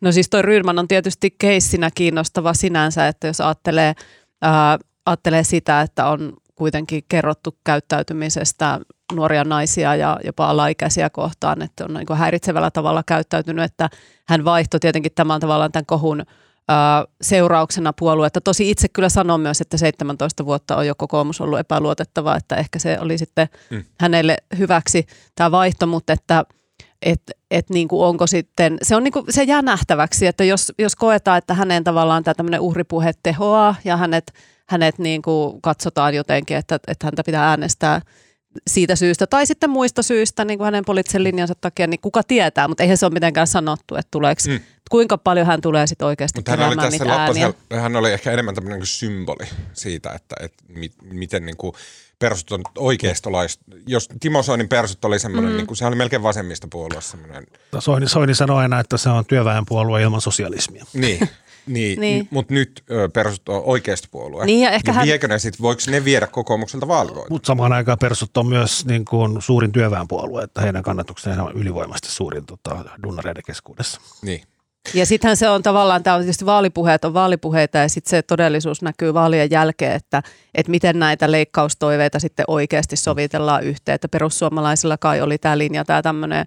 No 0.00 0.12
siis 0.12 0.28
toi 0.28 0.42
Rydman 0.42 0.78
on 0.78 0.88
tietysti 0.88 1.34
keissinä 1.38 1.90
kiinnostava 1.94 2.54
sinänsä, 2.54 3.08
että 3.08 3.26
jos 3.26 3.40
ajattelee, 3.40 3.94
ää, 4.42 4.78
ajattelee 5.06 5.44
sitä, 5.44 5.80
että 5.80 6.06
on 6.06 6.36
kuitenkin 6.54 7.04
kerrottu 7.08 7.58
käyttäytymisestä 7.64 8.80
nuoria 9.12 9.44
naisia 9.44 9.96
ja 9.96 10.20
jopa 10.24 10.50
alaikäisiä 10.50 11.10
kohtaan, 11.10 11.62
että 11.62 11.84
on 11.84 11.94
niin 11.94 12.18
häiritsevällä 12.18 12.70
tavalla 12.70 13.02
käyttäytynyt, 13.06 13.64
että 13.64 13.90
hän 14.28 14.44
vaihtoi 14.44 14.80
tietenkin 14.80 15.12
tämän 15.14 15.40
tavallaan 15.40 15.72
tämän 15.72 15.86
kohun 15.86 16.22
seurauksena 17.20 17.92
puoluetta. 17.92 18.40
Tosi 18.40 18.70
itse 18.70 18.88
kyllä 18.88 19.08
sanon 19.08 19.40
myös, 19.40 19.60
että 19.60 19.76
17 19.76 20.46
vuotta 20.46 20.76
on 20.76 20.86
jo 20.86 20.94
kokoomus 20.94 21.40
ollut 21.40 21.58
epäluotettava, 21.58 22.36
että 22.36 22.56
ehkä 22.56 22.78
se 22.78 22.98
oli 23.00 23.18
sitten 23.18 23.48
mm. 23.70 23.84
hänelle 24.00 24.36
hyväksi 24.58 25.06
tämä 25.34 25.50
vaihto, 25.50 25.86
mutta 25.86 26.12
että 26.12 26.44
et, 27.02 27.22
et 27.50 27.70
niin 27.70 27.88
kuin 27.88 28.06
onko 28.06 28.26
sitten, 28.26 28.78
se, 28.82 28.96
on 28.96 29.04
niin 29.04 29.12
kuin, 29.12 29.24
se 29.30 29.42
jää 29.42 29.62
nähtäväksi, 29.62 30.26
että 30.26 30.44
jos, 30.44 30.72
jos 30.78 30.96
koetaan, 30.96 31.38
että 31.38 31.54
hänen 31.54 31.84
tavallaan 31.84 32.24
tämä 32.24 32.34
tämmöinen 32.34 32.60
uhripuhe 32.60 33.12
tehoaa 33.22 33.74
ja 33.84 33.96
hänet, 33.96 34.32
hänet 34.68 34.98
niin 34.98 35.22
kuin 35.22 35.62
katsotaan 35.62 36.14
jotenkin, 36.14 36.56
että, 36.56 36.78
että 36.86 37.06
häntä 37.06 37.22
pitää 37.24 37.48
äänestää– 37.48 38.00
siitä 38.66 38.96
syystä 38.96 39.26
tai 39.26 39.46
sitten 39.46 39.70
muista 39.70 40.02
syistä 40.02 40.44
niin 40.44 40.58
kuin 40.58 40.64
hänen 40.64 40.84
poliittisen 40.84 41.24
linjansa 41.24 41.54
takia, 41.60 41.86
niin 41.86 42.00
kuka 42.00 42.22
tietää, 42.22 42.68
mutta 42.68 42.82
eihän 42.82 42.96
se 42.96 43.06
ole 43.06 43.12
mitenkään 43.12 43.46
sanottu, 43.46 43.96
että 43.96 44.10
tuleeko, 44.10 44.42
mm. 44.48 44.60
kuinka 44.90 45.18
paljon 45.18 45.46
hän 45.46 45.60
tulee 45.60 45.86
sitten 45.86 46.06
oikeasti 46.06 46.38
mutta 46.38 46.50
hän 46.50 46.68
oli 46.68 46.76
tässä 46.76 47.04
ääniä. 47.08 47.52
Hän 47.70 47.96
oli 47.96 48.12
ehkä 48.12 48.32
enemmän 48.32 48.54
tämmöinen 48.54 48.78
niin 48.78 48.86
symboli 48.86 49.46
siitä, 49.72 50.12
että, 50.12 50.36
että 50.40 50.64
mi, 50.68 50.90
miten 51.02 51.46
niin 51.46 51.56
kuin 51.56 51.72
persut 52.18 52.52
on 52.52 52.62
oikeistolais. 52.78 53.58
Jos 53.86 54.08
Timo 54.20 54.42
Soinin 54.42 54.68
persut 54.68 55.04
oli 55.04 55.18
semmoinen, 55.18 55.50
mm. 55.50 55.56
niin 55.56 55.66
kuin, 55.66 55.76
se 55.76 55.86
oli 55.86 55.96
melkein 55.96 56.22
vasemmista 56.22 56.68
puolue 56.70 57.00
semmoinen. 57.00 57.46
Soini, 57.78 58.08
Soini 58.08 58.34
sanoi 58.34 58.62
aina, 58.62 58.80
että 58.80 58.96
se 58.96 59.08
on 59.08 59.24
työväenpuolue 59.24 60.02
ilman 60.02 60.20
sosialismia. 60.20 60.84
Niin. 60.92 61.28
Niin, 61.66 62.00
niin. 62.00 62.28
mutta 62.30 62.54
nyt 62.54 62.84
persut 63.12 63.48
on 63.48 63.62
oikeistopuolue. 63.64 64.46
Niin, 64.46 64.62
ja 64.62 64.70
ehkä 64.70 64.90
niin 64.90 64.96
hän... 64.96 65.06
viekö 65.06 65.28
ne 65.28 65.38
sit, 65.38 65.62
voiko 65.62 65.80
ne 65.90 66.04
viedä 66.04 66.26
kokoomukselta 66.26 66.88
vaalivoita? 66.88 67.30
Mutta 67.30 67.46
samaan 67.46 67.72
aikaan 67.72 67.98
persut 67.98 68.36
on 68.36 68.46
myös 68.46 68.86
niin 68.86 69.04
kuin, 69.04 69.42
suurin 69.42 69.72
työväenpuolue, 69.72 70.42
että 70.42 70.60
heidän 70.60 70.82
kannatuksensa 70.82 71.42
on 71.42 71.52
ylivoimaisesti 71.52 72.08
suurin 72.10 72.46
tota, 72.46 72.84
dunnareiden 73.02 73.42
keskuudessa. 73.46 74.00
Niin. 74.22 74.42
Ja 74.94 75.06
sittenhän 75.06 75.36
se 75.36 75.48
on 75.48 75.62
tavallaan, 75.62 76.02
tämä 76.02 76.16
on 76.16 76.22
tietysti 76.22 76.46
vaalipuheet 76.46 77.04
on 77.04 77.14
vaalipuheita 77.14 77.78
ja 77.78 77.88
sitten 77.88 78.10
se 78.10 78.22
todellisuus 78.22 78.82
näkyy 78.82 79.14
vaalien 79.14 79.50
jälkeen, 79.50 79.92
että, 79.92 80.22
että 80.54 80.70
miten 80.70 80.98
näitä 80.98 81.30
leikkaustoiveita 81.30 82.18
sitten 82.18 82.44
oikeasti 82.48 82.96
sovitellaan 82.96 83.64
yhteen. 83.64 83.94
Että 83.94 84.08
perussuomalaisilla 84.08 84.96
kai 84.96 85.20
oli 85.20 85.38
tämä 85.38 85.58
linja, 85.58 85.84
tämä 85.84 86.02
tämmöinen 86.02 86.46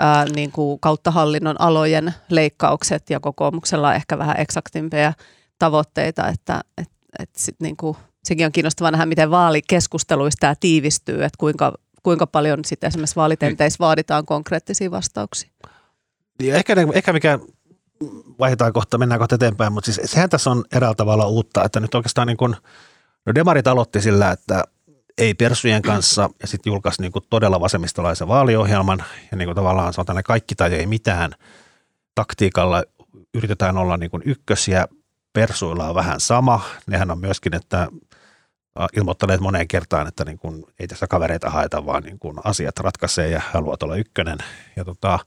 ää, 0.00 0.24
niin 0.24 0.52
kuin 0.52 0.80
kautta 0.80 1.10
hallinnon 1.10 1.60
alojen 1.60 2.14
leikkaukset 2.28 3.10
ja 3.10 3.20
kokoomuksella 3.20 3.94
ehkä 3.94 4.18
vähän 4.18 4.40
eksaktimpia 4.40 5.12
tavoitteita, 5.58 6.28
että 6.28 6.60
et, 6.78 6.90
et 7.18 7.30
sit 7.36 7.56
niin 7.60 7.76
kuin, 7.76 7.96
sekin 8.24 8.46
on 8.46 8.52
kiinnostavaa 8.52 8.90
nähdä, 8.90 9.06
miten 9.06 9.30
vaalikeskusteluista 9.30 10.40
tämä 10.40 10.54
tiivistyy, 10.60 11.24
että 11.24 11.38
kuinka, 11.38 11.72
kuinka 12.02 12.26
paljon 12.26 12.64
sitten 12.64 12.88
esimerkiksi 12.88 13.16
vaalitenteissä 13.16 13.78
vaaditaan 13.80 14.26
konkreettisia 14.26 14.90
vastauksia. 14.90 15.50
Ja 16.42 16.56
ehkä, 16.56 16.74
ehkä 16.94 17.12
mikä 17.12 17.38
vaihdetaan 18.38 18.72
kohta, 18.72 18.98
mennään 18.98 19.18
kohta 19.18 19.34
eteenpäin, 19.34 19.72
mutta 19.72 19.92
siis 19.92 20.10
sehän 20.10 20.30
tässä 20.30 20.50
on 20.50 20.64
eräällä 20.72 20.94
tavalla 20.94 21.26
uutta, 21.26 21.64
että 21.64 21.80
nyt 21.80 21.94
oikeastaan 21.94 22.26
niin 22.26 22.36
kuin, 22.36 22.56
no 23.26 23.34
demarit 23.34 23.66
aloitti 23.66 24.00
sillä, 24.00 24.30
että 24.30 24.64
ei 25.20 25.34
persujen 25.34 25.82
kanssa 25.82 26.30
ja 26.40 26.46
sitten 26.46 26.70
julkaisi 26.70 27.02
niin 27.02 27.12
kuin 27.12 27.24
todella 27.30 27.60
vasemmistolaisen 27.60 28.28
vaaliohjelman 28.28 29.04
ja 29.30 29.36
niin 29.36 29.46
kuin 29.46 29.54
tavallaan 29.54 29.92
sanotaan 29.92 30.16
ne 30.16 30.22
kaikki 30.22 30.54
tai 30.54 30.74
ei 30.74 30.86
mitään 30.86 31.32
taktiikalla 32.14 32.82
yritetään 33.34 33.76
olla 33.78 33.96
niin 33.96 34.10
kuin 34.10 34.22
ykkösiä, 34.26 34.86
persuilla 35.32 35.88
on 35.88 35.94
vähän 35.94 36.20
sama. 36.20 36.60
Nehän 36.86 37.10
on 37.10 37.20
myöskin, 37.20 37.54
että 37.54 37.88
ilmoittaneet 38.96 39.40
moneen 39.40 39.68
kertaan, 39.68 40.06
että 40.06 40.24
niin 40.24 40.38
kuin 40.38 40.64
ei 40.80 40.86
tässä 40.86 41.06
kavereita 41.06 41.50
haeta, 41.50 41.86
vaan 41.86 42.02
niin 42.02 42.18
kuin 42.18 42.36
asiat 42.44 42.78
ratkaisee 42.78 43.28
ja 43.28 43.40
haluat 43.50 43.82
olla 43.82 43.96
ykkönen. 43.96 44.38
Ja 44.76 44.84
tota, 44.84 45.18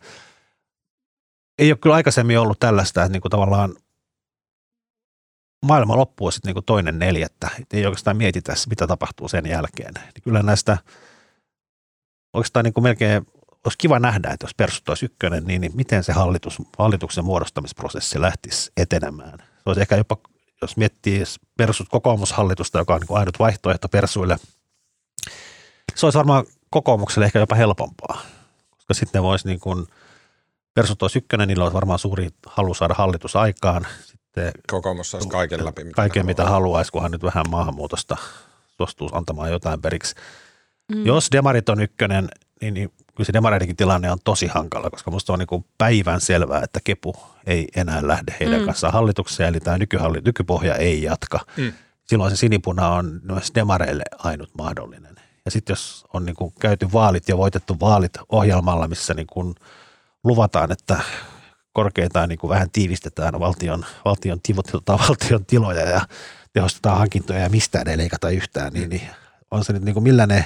ei 1.59 1.71
ole 1.71 1.77
kyllä 1.77 1.95
aikaisemmin 1.95 2.39
ollut 2.39 2.59
tällaista, 2.59 3.01
että 3.01 3.11
niin 3.11 3.21
kuin 3.21 3.29
tavallaan 3.29 3.75
maailma 5.63 5.97
loppuu 5.97 6.31
sitten 6.31 6.49
niin 6.49 6.55
kuin 6.55 6.65
toinen 6.65 6.99
neljättä. 6.99 7.49
Et 7.61 7.73
ei 7.73 7.85
oikeastaan 7.85 8.17
mietitä, 8.17 8.53
mitä 8.69 8.87
tapahtuu 8.87 9.27
sen 9.27 9.45
jälkeen. 9.45 9.93
Niin 9.93 10.23
kyllä 10.23 10.43
näistä 10.43 10.77
oikeastaan 12.33 12.63
niin 12.63 12.73
kuin 12.73 12.83
melkein 12.83 13.27
olisi 13.65 13.77
kiva 13.77 13.99
nähdä, 13.99 14.29
että 14.29 14.45
jos 14.45 14.55
persut 14.55 14.89
olisi 14.89 15.05
ykkönen, 15.05 15.43
niin, 15.43 15.61
niin 15.61 15.71
miten 15.75 16.03
se 16.03 16.13
hallitus, 16.13 16.57
hallituksen 16.77 17.25
muodostamisprosessi 17.25 18.21
lähtisi 18.21 18.71
etenemään. 18.77 19.39
Se 19.39 19.63
olisi 19.65 19.81
ehkä 19.81 19.95
jopa, 19.95 20.17
jos 20.61 20.77
miettii 20.77 21.23
persut 21.57 21.89
kokoomushallitusta, 21.89 22.79
joka 22.79 22.93
on 22.93 22.99
niin 22.99 23.07
kuin 23.07 23.19
ainut 23.19 23.39
vaihtoehto 23.39 23.89
persuille, 23.89 24.37
se 25.95 26.05
olisi 26.05 26.17
varmaan 26.17 26.45
kokoomukselle 26.69 27.25
ehkä 27.25 27.39
jopa 27.39 27.55
helpompaa, 27.55 28.21
koska 28.69 28.93
sitten 28.93 29.19
ne 29.19 29.23
voisi 29.23 29.47
niin 29.47 29.59
kuin, 29.59 29.87
persut 30.73 31.01
olisi 31.01 31.17
ykkönen, 31.17 31.47
niillä 31.47 31.63
olisi 31.63 31.73
varmaan 31.73 31.99
suuri 31.99 32.29
halu 32.47 32.73
saada 32.73 32.93
hallitus 32.93 33.35
aikaan 33.35 33.87
sitten 34.33 34.61
Kokoomus 34.69 35.11
saisi 35.11 35.29
kaiken 35.29 35.65
läpi. 35.65 35.83
Mitä 35.83 35.95
kaiken 35.95 36.25
mitä 36.25 36.45
haluaisi, 36.45 36.91
kunhan 36.91 37.11
nyt 37.11 37.23
vähän 37.23 37.49
maahanmuutosta 37.49 38.17
suostuu 38.77 39.09
antamaan 39.11 39.51
jotain 39.51 39.81
periksi. 39.81 40.15
Mm. 40.95 41.05
Jos 41.05 41.27
demarit 41.31 41.69
on 41.69 41.81
ykkönen, 41.81 42.29
niin, 42.61 42.73
niin 42.73 42.89
kyllä 42.89 43.25
se 43.25 43.33
demareidenkin 43.33 43.75
tilanne 43.75 44.11
on 44.11 44.17
tosi 44.23 44.47
hankala, 44.47 44.89
koska 44.89 45.11
minusta 45.11 45.33
on 45.33 45.39
niin 45.39 45.65
päivän 45.77 46.21
selvää, 46.21 46.63
että 46.63 46.79
kepu 46.83 47.15
ei 47.45 47.67
enää 47.75 48.07
lähde 48.07 48.35
heidän 48.39 48.59
mm. 48.59 48.65
kanssaan 48.65 48.93
hallitukseen, 48.93 49.49
eli 49.49 49.59
tämä 49.59 49.77
nykyhalli, 49.77 50.21
nykypohja 50.25 50.75
ei 50.75 51.03
jatka. 51.03 51.39
Mm. 51.57 51.73
Silloin 52.03 52.31
se 52.31 52.37
sinipuna 52.37 52.89
on 52.89 53.21
myös 53.23 53.51
demareille 53.55 54.03
ainut 54.17 54.49
mahdollinen. 54.57 55.15
Ja 55.45 55.51
sitten 55.51 55.71
jos 55.71 56.05
on 56.13 56.25
niin 56.25 56.35
kuin 56.35 56.53
käyty 56.59 56.91
vaalit 56.93 57.29
ja 57.29 57.37
voitettu 57.37 57.79
vaalit 57.79 58.13
ohjelmalla, 58.29 58.87
missä 58.87 59.13
niin 59.13 59.27
kuin 59.27 59.55
luvataan, 60.23 60.71
että 60.71 60.99
korkeintaan 61.73 62.29
niin 62.29 62.39
kuin 62.39 62.49
vähän 62.49 62.71
tiivistetään 62.71 63.39
valtion, 63.39 63.85
valtion, 64.05 64.39
valtion 65.09 65.45
tiloja 65.45 65.89
ja 65.89 66.01
tehostetaan 66.53 66.97
hankintoja 66.97 67.39
ja 67.39 67.49
mistään 67.49 67.87
ei 67.87 67.97
leikata 67.97 68.29
yhtään, 68.29 68.73
niin, 68.73 68.89
niin 68.89 69.07
on 69.51 69.65
se 69.65 69.73
nyt 69.73 69.83
niin 69.83 69.93
kuin 69.93 70.03
millä 70.03 70.27
ne 70.27 70.45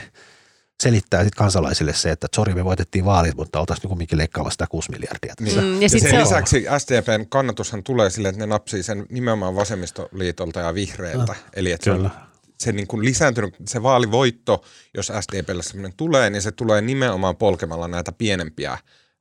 selittää 0.83 1.23
sit 1.23 1.35
kansalaisille 1.35 1.93
se, 1.93 2.11
että 2.11 2.27
sori 2.35 2.53
me 2.53 2.65
voitettiin 2.65 3.05
vaalit, 3.05 3.35
mutta 3.35 3.59
oltaisiin 3.59 3.83
niin 3.83 3.89
kumminkin 3.89 4.17
leikkaamassa 4.17 4.53
sitä 4.53 4.67
6 4.67 4.91
miljardia. 4.91 5.33
Tässä. 5.35 5.61
Mm, 5.61 5.75
ja 5.75 5.81
Ja 5.81 5.89
sit 5.89 6.01
sen 6.01 6.11
se 6.11 6.19
lisäksi 6.19 6.65
SDPn 6.77 7.25
kannatushan 7.29 7.83
tulee 7.83 8.09
sille, 8.09 8.29
että 8.29 8.39
ne 8.39 8.45
napsii 8.45 8.83
sen 8.83 9.05
nimenomaan 9.09 9.55
vasemmistoliitolta 9.55 10.59
ja 10.59 10.73
vihreiltä. 10.73 11.35
Eli 11.55 11.71
että 11.71 11.85
se 11.85 11.91
on 11.91 11.97
Kyllä. 11.97 12.09
se 12.59 12.71
niin 12.71 12.87
kuin 12.87 13.05
lisääntynyt, 13.05 13.55
se 13.67 13.83
vaalivoitto, 13.83 14.63
jos 14.93 15.11
SDPlle 15.21 15.63
semmoinen 15.63 15.97
tulee, 15.97 16.29
niin 16.29 16.41
se 16.41 16.51
tulee 16.51 16.81
nimenomaan 16.81 17.35
polkemalla 17.35 17.87
näitä 17.87 18.11
pienempiä 18.11 18.77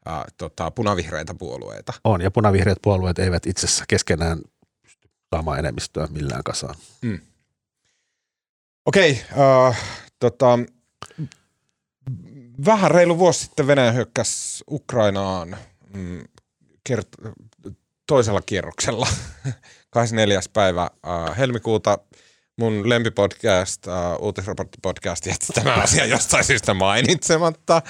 ää, 0.06 0.24
tota, 0.36 0.70
punavihreitä 0.70 1.34
puolueita. 1.34 1.92
On, 2.04 2.20
ja 2.20 2.30
punavihreät 2.30 2.78
puolueet 2.82 3.18
eivät 3.18 3.46
itse 3.46 3.66
asiassa 3.66 3.84
keskenään 3.88 4.38
pysty 4.82 5.08
saamaan 5.34 5.58
enemmistöä 5.58 6.06
millään 6.10 6.44
kasaan. 6.44 6.74
Okei, 8.86 9.24
äh, 9.68 9.80
tota, 10.18 10.58
vähän 12.66 12.90
reilu 12.90 13.18
vuosi 13.18 13.40
sitten 13.40 13.66
Venäjä 13.66 13.92
hyökkäsi 13.92 14.64
Ukrainaan 14.70 15.56
mm, 15.94 16.24
kert- 16.88 17.32
toisella 18.06 18.40
kierroksella. 18.46 19.06
24. 19.90 20.40
päivä 20.52 20.82
äh, 20.82 21.36
helmikuuta 21.38 21.98
mun 22.56 22.88
lempipodcast, 22.88 23.86
uh, 23.86 24.24
uutisraporttipodcast, 24.24 25.26
jätti 25.26 25.46
tämä 25.54 25.74
asia 25.84 26.04
jostain 26.04 26.44
syystä 26.44 26.74
mainitsematta. 26.74 27.82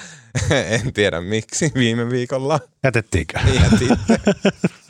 en 0.79 0.93
tiedä 0.93 1.21
miksi 1.21 1.71
viime 1.75 2.09
viikolla. 2.09 2.59
Jätettiinkö? 2.83 3.39
Jätitte. 3.53 4.19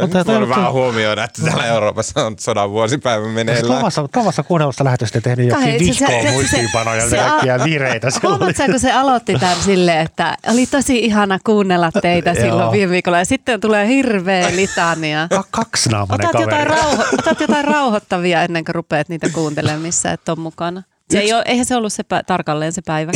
Mutta 0.00 0.24
voin 0.26 0.48
vähän 0.48 0.72
huomioida, 0.72 1.24
että 1.24 1.42
täällä 1.42 1.66
Euroopassa 1.66 2.26
on 2.26 2.34
sodan 2.40 2.70
vuosipäivä 2.70 3.26
meneillään. 3.28 3.66
Tuomassa, 3.66 4.08
Tuomassa 4.12 4.42
kuunnellusta 4.42 4.84
lähetystä 4.84 5.20
tehnyt 5.20 5.48
jokin 5.48 5.94
se- 5.94 6.06
se- 6.22 6.30
muistiinpanoja 6.30 7.04
ja 7.06 7.30
kaikkia 7.30 7.64
vireitä. 7.64 8.08
Huomaatko 8.22 8.52
sä, 8.56 8.66
kun 8.66 8.80
se 8.80 8.92
aloitti 8.92 9.34
tämän 9.38 9.56
silleen, 9.56 9.98
että 10.00 10.36
oli 10.52 10.66
tosi 10.66 10.98
ihana 10.98 11.38
kuunnella 11.44 11.90
teitä 12.02 12.34
silloin 12.34 12.72
viime 12.72 12.90
viikolla 12.90 13.18
ja 13.18 13.24
sitten 13.24 13.60
tulee 13.60 13.86
hirveä 13.88 14.56
litania. 14.56 15.26
Ka- 15.30 15.44
Kaksinaamainen 15.50 16.28
Otat 16.28 16.40
jotain, 16.40 16.66
kaveri. 16.68 16.80
rauho- 16.82 17.14
otat 17.18 17.40
jotain 17.40 17.64
rauhoittavia 17.64 18.42
ennen 18.42 18.64
kuin 18.64 18.74
rupeat 18.74 19.08
niitä 19.08 19.28
kuuntelemaan, 19.28 19.82
missä 19.82 20.12
et 20.12 20.28
ole 20.28 20.38
mukana. 20.38 20.82
Se 21.10 21.18
ei 21.18 21.32
ole, 21.32 21.42
eihän 21.46 21.66
se 21.66 21.76
ollut 21.76 21.92
se 21.92 22.02
pä- 22.02 22.24
tarkalleen 22.26 22.72
se 22.72 22.82
päivä. 22.86 23.12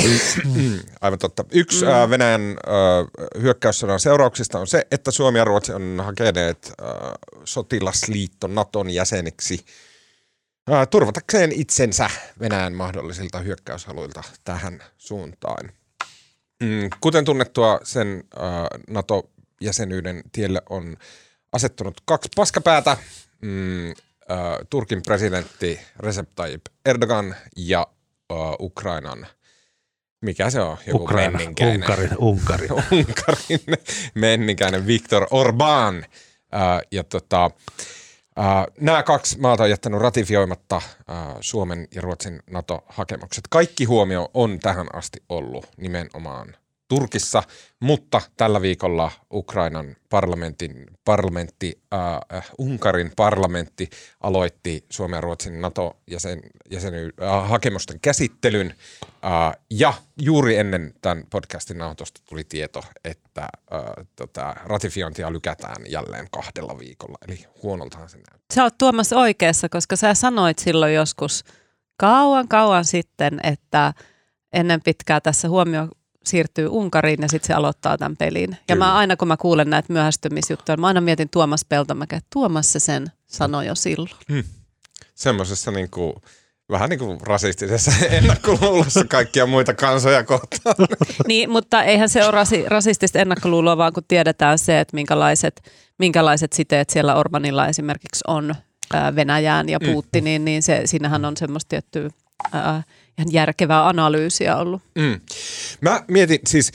Mm, 0.55 0.79
Aivan 1.01 1.19
totta. 1.19 1.45
Yksi 1.53 1.85
mm. 1.85 1.91
äh, 1.91 2.11
Venäjän 2.11 2.43
äh, 2.43 3.41
hyökkäyssodan 3.43 4.01
seurauksista 4.01 4.59
on 4.59 4.67
se, 4.67 4.87
että 4.91 5.11
Suomi 5.11 5.39
ja 5.39 5.45
Ruotsi 5.45 5.73
on 5.73 6.01
hakeneet 6.05 6.73
äh, 6.83 6.97
sotilasliitto 7.45 8.47
Naton 8.47 8.91
jäseniksi 8.91 9.65
äh, 10.71 10.89
turvatakseen 10.89 11.53
itsensä 11.53 12.11
Venäjän 12.41 12.73
mahdollisilta 12.73 13.39
hyökkäyshaluilta 13.39 14.23
tähän 14.45 14.83
suuntaan. 14.99 15.71
Mm, 16.63 16.91
kuten 17.01 17.25
tunnettua, 17.25 17.81
sen 17.83 18.25
äh, 18.37 18.43
NATO-jäsenyyden 18.91 20.23
tielle 20.33 20.63
on 20.71 20.97
asettunut 21.53 22.01
kaksi 22.05 22.29
paskapäätä. 22.37 22.97
Mm, 23.41 23.89
äh, 23.91 23.95
Turkin 24.71 25.03
presidentti 25.03 25.81
Recep 25.99 26.29
Tayyip 26.37 26.63
Erdogan 26.89 27.37
ja 27.57 27.87
äh, 28.33 28.37
Ukrainan, 28.61 29.27
mikä 30.21 30.51
se 30.51 30.61
on? 30.61 30.77
Joku 30.87 31.03
Ukraina, 31.05 31.39
menninkäinen. 31.39 31.81
Unkarin, 31.81 32.11
Unkarin. 32.19 32.73
Unkarin 32.93 33.61
menninkäinen 34.15 34.87
Viktor 34.87 35.27
Orban. 35.31 36.05
Ää, 36.53 36.81
ja 36.93 37.05
tota, 37.05 37.51
ää, 38.37 38.67
nämä 38.81 39.03
kaksi 39.03 39.39
maata 39.39 39.63
on 39.63 39.71
jättänyt 39.71 40.01
ratifioimatta 40.01 40.83
ää, 41.09 41.37
Suomen 41.41 41.89
ja 41.95 42.03
Ruotsin 42.03 42.43
NATO-hakemukset. 42.51 43.45
Kaikki 43.51 43.85
huomio 43.85 44.31
on 44.35 44.59
tähän 44.59 44.87
asti 44.93 45.23
ollut 45.29 45.67
nimenomaan 45.77 46.57
Turkissa, 46.89 47.43
mutta 47.81 48.21
tällä 48.37 48.63
viikolla 48.63 49.11
Ukrainan 49.33 49.97
parlamentin, 50.11 50.87
parlamentti, 51.05 51.83
äh, 52.35 52.51
Unkarin 52.59 53.13
parlamentti 53.17 53.91
aloitti 54.21 54.85
Suomen 54.91 55.17
ja 55.17 55.21
Ruotsin 55.21 55.61
NATO-jäsen, 55.61 56.41
jäseny, 56.71 57.11
äh, 57.23 57.99
käsittelyn 58.03 58.75
äh, 59.25 59.59
ja 59.71 59.95
juuri 60.21 60.57
ennen 60.57 60.95
tämän 61.03 61.25
podcastin 61.31 61.79
nauhoitusta 61.79 62.21
tuli 62.29 62.45
tieto, 62.45 62.85
että 63.05 63.41
äh, 63.43 64.07
tota, 64.17 64.55
ratifiointia 64.65 65.33
lykätään 65.33 65.83
jälleen 65.89 66.27
kahdella 66.31 66.79
viikolla, 66.79 67.19
eli 67.29 67.45
huonoltahan 67.63 68.09
se 68.09 68.17
näyttää. 68.17 68.55
Sä 68.55 68.63
oot 68.63 68.79
Tuomas 68.79 69.13
oikeassa, 69.13 69.69
koska 69.69 69.97
sä 69.97 70.15
sanoit 70.15 70.59
silloin 70.59 70.95
joskus 70.95 71.45
kauan 71.97 72.49
kauan 72.49 72.85
sitten, 72.85 73.41
että 73.43 73.95
ennen 74.53 74.81
pitkää 74.85 75.21
tässä 75.21 75.49
huomio 75.49 75.89
siirtyy 76.25 76.69
Unkariin 76.69 77.23
ja 77.23 77.29
sitten 77.29 77.47
se 77.47 77.55
aloittaa 77.55 77.99
tämän 77.99 78.17
pelin. 78.17 78.51
Ja 78.51 78.57
Kyllä. 78.75 78.85
mä 78.85 78.95
aina 78.95 79.17
kun 79.17 79.29
mä 79.29 79.37
kuulen 79.37 79.71
näitä 79.71 79.93
myöhästymisjuttuja, 79.93 80.77
mä 80.77 80.87
aina 80.87 81.01
mietin 81.01 81.29
Tuomas 81.29 81.65
Peltomäkeä, 81.65 82.17
että 82.17 82.29
Tuomas 82.33 82.73
se 82.73 82.81
sen 82.81 83.07
sanoi 83.27 83.67
jo 83.67 83.75
silloin. 83.75 84.45
Semmoisessa 85.15 85.71
niin 85.71 85.91
kuin, 85.91 86.13
vähän 86.71 86.91
niin 86.91 86.99
kuin 86.99 87.21
rasistisessa 87.21 87.93
ennakkoluulossa 88.11 89.05
kaikkia 89.05 89.47
muita 89.47 89.75
kansoja 89.75 90.25
kohtaan. 90.25 90.75
Niin, 91.27 91.51
mutta 91.51 91.83
eihän 91.83 92.09
se 92.09 92.25
ole 92.25 92.31
rasi, 92.31 92.65
rasistista 92.67 93.19
ennakkoluuloa, 93.19 93.77
vaan 93.77 93.93
kun 93.93 94.03
tiedetään 94.09 94.59
se, 94.59 94.81
että 94.81 94.95
minkälaiset, 94.95 95.63
minkälaiset 95.99 96.53
siteet 96.53 96.91
siellä 96.91 97.15
Orbanilla 97.15 97.67
esimerkiksi 97.67 98.25
on 98.27 98.55
ää, 98.95 99.17
Venäjään 99.17 99.69
ja 99.69 99.81
Putiniin, 99.81 100.45
niin 100.45 100.63
se, 100.63 100.83
siinähän 100.85 101.25
on 101.25 101.37
semmoista 101.37 101.69
tiettyä 101.69 102.11
ää, 102.53 102.83
ihan 103.19 103.33
järkevää 103.33 103.89
analyysiä 103.89 104.57
ollut. 104.57 104.83
Mm. 104.95 105.21
Mä 105.81 106.05
mietin 106.09 106.41
siis, 106.47 106.73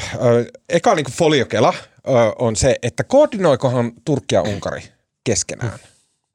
äh, 0.00 0.16
eka 0.68 0.94
niin 0.94 1.12
foliokela 1.12 1.68
äh, 1.68 2.14
on 2.38 2.56
se, 2.56 2.76
että 2.82 3.04
koordinoikohan 3.04 3.92
Turkki 4.04 4.34
ja 4.34 4.42
Unkari 4.42 4.82
keskenään? 5.24 5.78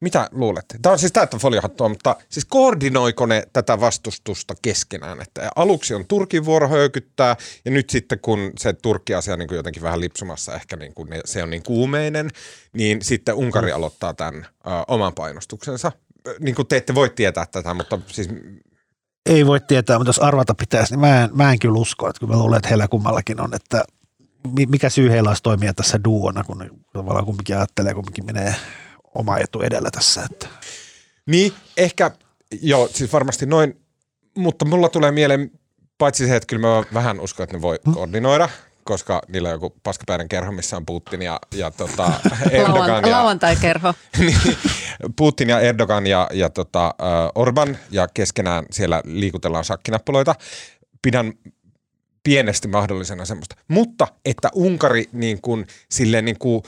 Mitä 0.01 0.29
luulette? 0.31 0.77
Tämä 0.81 0.93
on 0.93 0.99
siis 0.99 1.11
täyttä 1.11 1.37
foliohattua, 1.37 1.89
mutta 1.89 2.15
siis 2.29 2.45
koordinoiko 2.45 3.25
ne 3.25 3.43
tätä 3.53 3.79
vastustusta 3.79 4.53
keskenään? 4.61 5.21
Että 5.21 5.49
aluksi 5.55 5.93
on 5.93 6.05
Turkin 6.07 6.45
vuoro 6.45 6.67
höykyttää 6.67 7.35
ja 7.65 7.71
nyt 7.71 7.89
sitten 7.89 8.19
kun 8.19 8.51
se 8.57 8.73
Turkki-asia 8.73 9.37
niin 9.37 9.47
jotenkin 9.51 9.83
vähän 9.83 9.99
lipsumassa, 9.99 10.55
ehkä 10.55 10.75
niin 10.75 10.93
kuin 10.93 11.09
ne, 11.09 11.21
se 11.25 11.43
on 11.43 11.49
niin 11.49 11.63
kuumeinen, 11.63 12.29
niin 12.73 13.01
sitten 13.01 13.35
Unkari 13.35 13.71
aloittaa 13.71 14.13
tämän 14.13 14.45
äh, 14.67 14.73
oman 14.87 15.13
painostuksensa. 15.13 15.91
Äh, 16.27 16.33
Niin 16.39 16.55
kuin 16.55 16.67
te 16.67 16.77
ette 16.77 16.95
voi 16.95 17.09
tietää 17.09 17.45
tätä, 17.51 17.73
mutta 17.73 17.99
siis 18.07 18.29
Ei 19.25 19.45
voi 19.45 19.59
tietää, 19.59 19.97
mutta 19.97 20.09
jos 20.09 20.19
arvata 20.19 20.55
pitäisi, 20.55 20.93
niin 20.93 20.99
mä 20.99 21.23
en, 21.23 21.29
mä 21.33 21.51
en 21.51 21.59
kyllä 21.59 21.79
usko. 21.79 22.09
Että 22.09 22.19
kyllä 22.19 22.33
mä 22.33 22.39
luulen, 22.39 22.57
että 22.57 22.69
heillä 22.69 22.87
kummallakin 22.87 23.41
on, 23.41 23.53
että 23.53 23.83
mi- 24.51 24.65
mikä 24.65 24.89
syy 24.89 25.09
heillä 25.11 25.29
olisi 25.29 25.43
toimia 25.43 25.73
tässä 25.73 25.99
duona, 26.03 26.43
kun 26.43 26.81
tavallaan 26.93 27.25
kumminkin 27.25 27.57
ajattelee, 27.57 27.93
kumminkin 27.93 28.25
menee 28.25 28.55
oma 29.15 29.37
etu 29.37 29.61
edellä 29.61 29.89
tässä. 29.91 30.23
Että. 30.31 30.47
Niin, 31.25 31.53
ehkä, 31.77 32.11
joo, 32.61 32.89
siis 32.93 33.13
varmasti 33.13 33.45
noin, 33.45 33.81
mutta 34.37 34.65
mulla 34.65 34.89
tulee 34.89 35.11
mieleen, 35.11 35.51
paitsi 35.97 36.27
se, 36.27 36.35
että 36.35 36.47
kyllä 36.47 36.67
mä 36.67 36.83
vähän 36.93 37.19
uskon, 37.19 37.43
että 37.43 37.57
ne 37.57 37.61
voi 37.61 37.79
koordinoida, 37.93 38.49
koska 38.83 39.21
niillä 39.27 39.49
on 39.49 39.55
joku 39.55 39.75
paskapäinen 39.83 40.29
kerho, 40.29 40.51
missä 40.51 40.77
on 40.77 40.85
Putin 40.85 41.21
ja, 41.21 41.39
ja 41.55 41.71
tota, 41.71 42.13
Erdogan 42.51 43.03
ja, 43.05 43.11
lauantai-kerho. 43.11 43.93
niin, 44.17 44.57
Putin 45.15 45.49
ja 45.49 45.59
Erdogan 45.59 46.07
ja, 46.07 46.29
ja 46.33 46.49
tota, 46.49 46.95
Orban 47.35 47.77
ja 47.91 48.07
keskenään 48.13 48.65
siellä 48.71 49.01
liikutellaan 49.05 49.65
sakkinappuloita. 49.65 50.35
Pidän 51.01 51.33
pienesti 52.23 52.67
mahdollisena 52.67 53.25
semmoista. 53.25 53.55
Mutta 53.67 54.07
että 54.25 54.49
Unkari 54.53 55.05
niin 55.11 55.41
kuin, 55.41 55.67
silleen 55.91 56.25
niin 56.25 56.39
kuin, 56.39 56.63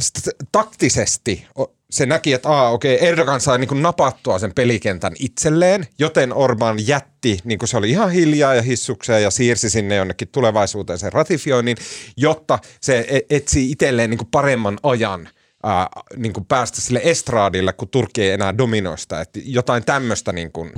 st- 0.00 0.46
taktisesti 0.52 1.46
se 1.92 2.06
näki, 2.06 2.32
että 2.32 2.48
aa, 2.48 2.70
okei, 2.70 3.06
Erdogan 3.06 3.40
sai 3.40 3.58
niin 3.58 3.68
kuin 3.68 3.82
napattua 3.82 4.38
sen 4.38 4.54
pelikentän 4.54 5.12
itselleen, 5.18 5.86
joten 5.98 6.32
Orban 6.32 6.86
jätti, 6.86 7.38
niin 7.44 7.58
kuin 7.58 7.68
se 7.68 7.76
oli 7.76 7.90
ihan 7.90 8.10
hiljaa 8.10 8.54
ja 8.54 8.62
hissukseen 8.62 9.22
ja 9.22 9.30
siirsi 9.30 9.70
sinne 9.70 9.96
jonnekin 9.96 10.28
tulevaisuuteen 10.28 10.98
sen 10.98 11.12
ratifioinnin, 11.12 11.76
jotta 12.16 12.58
se 12.80 13.06
e- 13.08 13.36
etsii 13.36 13.70
itselleen 13.70 14.10
niin 14.10 14.18
kuin 14.18 14.28
paremman 14.30 14.78
ajan 14.82 15.28
ää, 15.62 15.88
niin 16.16 16.32
kuin 16.32 16.44
päästä 16.44 16.80
sille 16.80 17.00
estraadille, 17.04 17.72
kun 17.72 17.88
Turkki 17.88 18.22
ei 18.22 18.30
enää 18.30 18.58
dominoista. 18.58 19.20
Että 19.20 19.40
jotain 19.44 19.84
tämmöistä 19.84 20.32
niin 20.32 20.52
kuin 20.52 20.72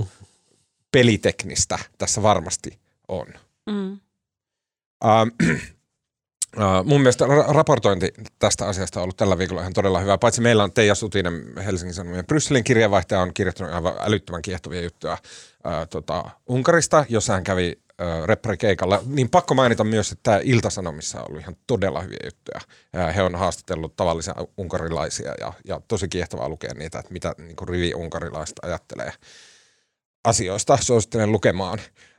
peliteknistä 0.92 1.79
tässä 1.98 2.22
varmasti 2.22 2.79
on. 3.09 3.27
Mm. 3.66 3.92
Uh, 5.05 5.59
mun 6.84 7.00
mielestä 7.00 7.24
ra- 7.24 7.54
raportointi 7.54 8.08
tästä 8.38 8.66
asiasta 8.66 9.00
on 9.00 9.02
ollut 9.02 9.16
tällä 9.16 9.38
viikolla 9.38 9.60
ihan 9.60 9.72
todella 9.72 10.00
hyvä. 10.00 10.18
Paitsi 10.18 10.40
meillä 10.40 10.64
on 10.64 10.72
Teija 10.72 10.94
Sutinen, 10.94 11.42
Helsingin 11.64 11.94
Sanomien 11.94 12.26
Brysselin 12.26 12.64
kirjeenvaihtaja, 12.64 13.20
on 13.20 13.34
kirjoittanut 13.34 13.74
aivan 13.74 13.94
älyttömän 14.00 14.42
kiehtovia 14.42 14.80
juttuja 14.80 15.18
tota, 15.90 16.30
Unkarista, 16.48 17.05
jossa 17.09 17.32
hän 17.32 17.44
kävi 17.44 17.78
repparikeikalla, 18.24 19.02
niin 19.07 19.30
pakko 19.30 19.55
mainita 19.55 19.84
myös, 19.84 20.12
että 20.12 20.22
tämä 20.22 20.40
Iltasanomissa 20.42 21.18
on 21.18 21.26
ollut 21.28 21.42
ihan 21.42 21.57
todella 21.66 22.00
hyviä 22.00 22.20
juttuja. 22.24 22.61
He 23.14 23.22
on 23.22 23.34
haastatellut 23.34 23.96
tavallisia 23.96 24.34
unkarilaisia 24.59 25.34
ja, 25.40 25.52
ja 25.64 25.80
tosi 25.88 26.09
kiehtovaa 26.09 26.48
lukea 26.48 26.74
niitä, 26.74 26.98
että 26.98 27.12
mitä 27.12 27.34
niin 27.38 27.68
rivi 27.68 27.94
unkarilaista 27.94 28.66
ajattelee 28.66 29.12
asioista. 30.24 30.78
Suosittelen 30.80 31.32
lukemaan. 31.32 31.78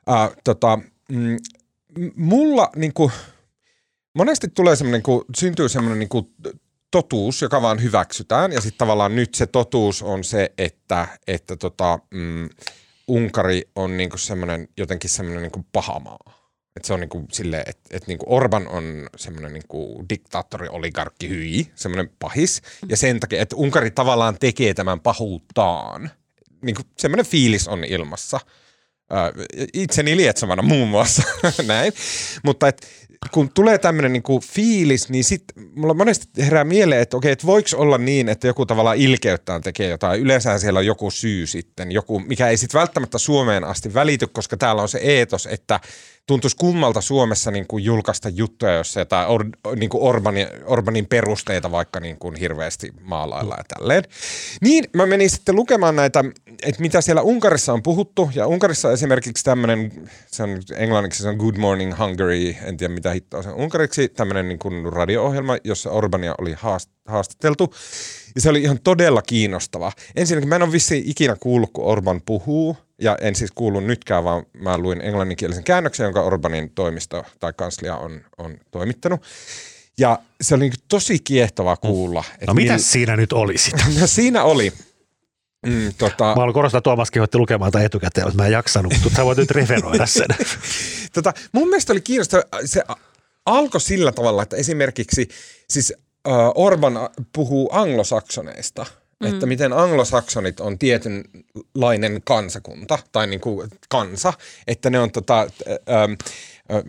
Äh, 0.10 0.30
tota, 0.44 0.80
mm, 1.10 1.38
mulla 2.16 2.70
niin 2.76 2.94
kuin, 2.94 3.12
monesti 4.16 4.48
tulee 4.48 4.76
semmoinen, 4.76 5.04
kun 5.04 5.26
syntyy 5.38 5.70
semmoinen 5.70 6.00
niin 6.00 6.10
kuin 6.10 6.28
totuus, 6.92 7.42
joka 7.42 7.62
vaan 7.62 7.84
hyväksytään. 7.84 8.52
Ja 8.52 8.62
sitten 8.62 8.78
tavallaan 8.78 9.16
nyt 9.16 9.36
se 9.36 9.46
totuus 9.46 10.04
on 10.04 10.24
se, 10.24 10.52
että, 10.58 11.08
että 11.28 11.56
tota, 11.56 12.00
mm, 12.12 12.50
Unkari 13.08 13.62
on 13.76 13.98
niinku 13.98 14.18
semmoinen 14.18 14.68
jotenkin 14.78 15.10
semmoinen 15.10 15.42
niinku 15.42 15.66
paha 15.72 16.00
maa. 16.00 16.46
Et 16.76 16.86
se 16.86 16.94
on 16.94 17.00
niinku 17.00 17.26
silleen, 17.32 17.64
että 17.68 17.98
et 17.98 18.08
niinku 18.08 18.26
Orban 18.30 18.68
on 18.68 19.10
semmoinen 19.18 19.54
niinku 19.54 20.06
diktaattori, 20.10 20.68
oligarkki, 20.70 21.30
hyi, 21.30 21.72
semmoinen 21.76 22.10
pahis. 22.20 22.62
Ja 22.90 22.98
sen 22.98 23.20
takia, 23.20 23.42
että 23.42 23.56
Unkari 23.56 23.92
tavallaan 23.92 24.38
tekee 24.40 24.74
tämän 24.74 25.00
pahuuttaan. 25.00 26.12
Niinku 26.62 26.82
semmoinen 26.98 27.26
fiilis 27.26 27.68
on 27.68 27.84
ilmassa. 27.84 28.40
itseni 29.74 30.18
lietsovana 30.18 30.62
muun 30.62 30.88
muassa 30.88 31.24
näin. 31.68 31.94
Mutta 32.44 32.68
et, 32.68 32.88
kun 33.32 33.50
tulee 33.54 33.78
tämmöinen 33.78 34.14
niinku 34.14 34.40
fiilis, 34.40 35.10
niin 35.10 35.24
sitten 35.24 35.70
mulla 35.76 35.94
monesti 35.94 36.28
herää 36.38 36.64
mieleen, 36.64 37.02
että 37.02 37.18
okei, 37.18 37.32
että 37.32 37.48
voiko 37.48 37.70
olla 37.76 37.98
niin, 37.98 38.30
että 38.30 38.48
joku 38.48 38.66
tavallaan 38.66 38.98
ilkeyttään 38.98 39.62
tekee 39.62 39.90
jotain. 39.90 40.22
Yleensä 40.22 40.60
siellä 40.60 40.78
on 40.78 40.86
joku 40.86 41.12
syy 41.12 41.48
sitten, 41.48 41.92
joku, 41.92 42.20
mikä 42.20 42.48
ei 42.48 42.58
sitten 42.58 42.80
välttämättä 42.80 43.18
Suomeen 43.18 43.64
asti 43.64 43.94
välity, 43.94 44.28
koska 44.28 44.58
täällä 44.58 44.82
on 44.82 44.90
se 44.90 45.00
eetos, 45.02 45.48
että– 45.52 45.80
tuntuisi 46.28 46.58
kummalta 46.58 47.02
Suomessa 47.02 47.52
niin 47.52 47.68
kuin 47.68 47.84
julkaista 47.84 48.30
juttuja, 48.30 48.74
jos 48.74 48.96
jotain 48.96 49.28
or, 49.28 49.46
niin 49.76 49.90
kuin 49.90 50.04
Orbanin, 50.04 50.48
Orbanin 50.66 51.06
perusteita 51.06 51.72
vaikka 51.72 52.00
niin 52.00 52.18
kuin 52.18 52.36
hirveästi 52.36 52.92
maalailla 53.02 53.56
ja 53.58 53.64
tälleen. 53.78 54.04
Niin 54.62 54.86
mä 54.94 55.06
menin 55.06 55.30
sitten 55.30 55.56
lukemaan 55.56 55.96
näitä, 55.96 56.24
että 56.64 56.82
mitä 56.82 57.02
siellä 57.02 57.22
Unkarissa 57.22 57.74
on 57.74 57.84
puhuttu. 57.84 58.30
Ja 58.36 58.48
Unkarissa 58.48 58.92
esimerkiksi 58.92 59.44
tämmöinen, 59.44 60.10
se 60.28 60.44
on 60.44 60.62
englanniksi 60.76 61.24
se 61.24 61.30
on 61.30 61.36
Good 61.36 61.58
Morning 61.58 62.00
Hungary, 62.00 62.56
en 62.64 62.78
tiedä 62.78 62.94
mitä 62.94 63.12
hittoa 63.12 63.44
se 63.44 63.50
on 63.50 63.56
unkariksi, 63.56 64.08
tämmöinen 64.08 64.48
niin 64.48 64.60
kuin 64.60 64.94
radio-ohjelma, 64.94 65.58
jossa 65.64 65.90
Orbania 65.90 66.36
oli 66.38 66.56
haastateltu. 67.06 67.74
Ja 68.36 68.42
se 68.42 68.50
oli 68.50 68.62
ihan 68.62 68.80
todella 68.84 69.22
kiinnostava. 69.22 69.92
Ensinnäkin 70.16 70.50
mä 70.50 70.56
en 70.56 70.64
ole 70.64 70.72
vissiin 70.72 71.04
ikinä 71.08 71.36
kuullut, 71.40 71.70
kun 71.74 71.86
Orban 71.86 72.22
puhuu 72.26 72.78
ja 73.02 73.18
en 73.22 73.36
siis 73.36 73.52
kuulu 73.56 73.80
nytkään, 73.80 74.24
vaan 74.24 74.46
mä 74.54 74.78
luin 74.78 75.02
englanninkielisen 75.02 75.64
käännöksen, 75.64 76.04
jonka 76.04 76.22
Orbanin 76.22 76.70
toimisto 76.70 77.24
tai 77.40 77.54
kanslia 77.54 77.98
on, 77.98 78.22
on 78.38 78.58
toimittanut. 78.72 79.22
Ja 79.98 80.20
se 80.42 80.56
oli 80.56 80.62
niin 80.62 80.74
tosi 80.88 81.20
kiehtovaa 81.20 81.78
kuulla. 81.78 82.24
No 82.48 82.54
mitä 82.54 82.74
mil... 82.74 82.80
siinä 82.80 83.16
nyt 83.16 83.34
oli 83.34 83.58
sitä? 83.58 83.86
No 84.00 84.08
siinä 84.08 84.44
oli. 84.44 84.74
Mm, 85.66 85.94
tota... 85.98 86.24
Mä 86.24 86.34
haluan 86.34 86.54
korostaa, 86.54 86.82
Tuomas 86.82 87.12
kehotti 87.12 87.38
lukemaan 87.38 87.72
tämän 87.72 87.86
etukäteen, 87.86 88.28
mutta 88.28 88.42
mä 88.42 88.46
en 88.46 88.52
jaksanut, 88.52 88.94
mutta 89.04 89.18
sä 89.18 89.26
voit 89.26 89.38
nyt 89.38 89.52
referoida 89.52 90.06
sen. 90.06 90.28
tota, 91.14 91.34
mun 91.52 91.68
mielestä 91.70 91.94
oli 91.94 92.02
kiinnostava, 92.02 92.44
se 92.66 92.84
alkoi 93.46 93.82
sillä 93.82 94.12
tavalla, 94.12 94.44
että 94.44 94.56
esimerkiksi 94.56 95.28
siis 95.70 95.94
Orban 96.56 97.00
puhuu 97.34 97.70
anglosaksoneista– 97.72 98.86
Mm. 99.20 99.28
Että 99.28 99.46
miten 99.46 99.74
anglosaksonit 99.74 100.60
on 100.60 100.80
tietynlainen 100.80 102.22
kansakunta 102.24 103.00
tai 103.12 103.28
niin 103.28 103.42
kuin 103.42 103.70
kansa, 103.90 104.34
että 104.68 104.90
ne 104.90 105.00
on 105.00 105.12
tota, 105.12 105.42
ähm, 105.70 106.14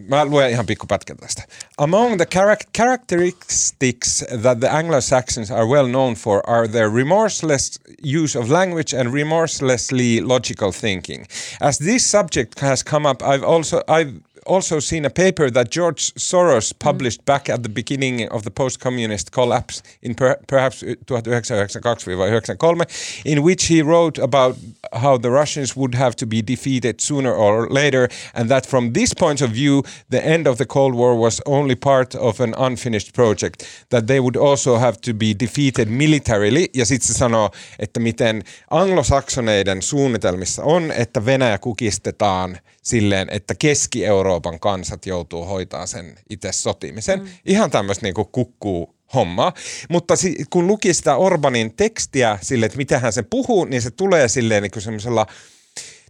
Mä 0.09 0.25
luen 0.25 0.51
ihan 0.51 0.67
pikkupätkän 0.67 1.17
tästä. 1.17 1.43
Among 1.79 2.17
the 2.17 2.27
charac- 2.35 2.71
characteristics 2.77 4.25
that 4.43 4.61
the 4.61 4.69
Anglo-Saxons 4.69 5.51
are 5.51 5.67
well 5.67 5.87
known 5.87 6.15
for 6.15 6.43
are 6.47 6.69
their 6.69 6.95
remorseless 6.95 7.81
use 8.23 8.39
of 8.39 8.51
language 8.51 9.01
and 9.01 9.13
remorselessly 9.13 10.21
logical 10.21 10.71
thinking. 10.71 11.25
As 11.61 11.79
this 11.79 12.11
subject 12.11 12.61
has 12.61 12.85
come 12.85 13.11
up, 13.11 13.23
I've 13.23 13.45
also 13.45 13.83
I've 13.89 14.13
also 14.47 14.81
seen 14.81 15.05
a 15.05 15.11
paper 15.11 15.51
that 15.51 15.71
George 15.71 16.15
Soros 16.15 16.73
published 16.79 17.21
mm. 17.21 17.25
back 17.25 17.49
at 17.49 17.63
the 17.63 17.69
beginning 17.69 18.29
of 18.31 18.43
the 18.43 18.51
post-communist 18.51 19.31
collapse 19.33 19.83
in 20.03 20.15
per, 20.15 20.37
perhaps 20.47 20.83
1992-93, 20.83 23.23
in 23.25 23.43
which 23.43 23.67
he 23.67 23.83
wrote 23.83 24.19
about 24.19 24.57
how 24.93 25.19
the 25.19 25.31
Russians 25.31 25.77
would 25.77 25.95
have 25.95 26.17
to 26.17 26.27
be 26.27 26.43
defeated 26.43 27.01
sooner 27.01 27.33
or 27.33 27.69
later, 27.71 28.09
and 28.35 28.49
that 28.49 28.67
from 28.67 28.93
this 28.93 29.15
point 29.15 29.43
of 29.43 29.51
view, 29.51 29.83
the 30.11 30.25
end 30.25 30.47
of 30.47 30.59
the 30.59 30.67
Cold 30.67 30.95
War 30.95 31.17
was 31.17 31.43
only 31.47 31.75
part 31.75 32.15
of 32.15 32.41
an 32.41 32.55
unfinished 32.59 33.15
project, 33.15 33.65
that 33.91 34.07
they 34.07 34.21
would 34.21 34.37
also 34.37 34.79
have 34.79 35.01
to 35.01 35.15
be 35.15 35.35
defeated 35.41 35.89
militarily, 35.89 36.67
ja 36.75 36.87
sitten 36.87 37.07
se 37.07 37.15
sanoo, 37.15 37.51
että 37.79 38.01
miten 38.01 38.43
anglosaksoneiden 38.71 39.83
suunnitelmissa 39.83 40.65
on, 40.65 40.93
että 40.93 41.27
Venäjä 41.27 41.59
kukistetaan 41.59 42.59
silleen, 42.87 43.29
että 43.31 43.55
Keski-Euroopan 43.55 44.61
kansat 44.61 45.07
joutuu 45.07 45.45
hoitaa 45.45 45.87
sen 45.87 46.15
itse 46.31 46.53
sotimisen. 46.53 47.21
Mm. 47.21 47.29
Ihan 47.47 47.71
tämmöistä 47.71 48.07
niinku 48.07 48.25
kukkuu 48.25 48.97
hommaa. 49.15 49.53
Mutta 49.89 50.17
si- 50.17 50.45
kun 50.51 50.67
luki 50.67 50.95
sitä 50.95 51.17
Orbanin 51.17 51.77
tekstiä 51.77 52.39
sille, 52.43 52.67
että 52.67 52.79
mitä 52.79 52.99
hän 52.99 53.13
se 53.13 53.23
puhuu, 53.23 53.65
niin 53.65 53.83
se 53.83 53.91
tulee 53.91 54.29
silleen 54.29 54.63
niin 54.63 54.83
semmoisella– 54.83 55.27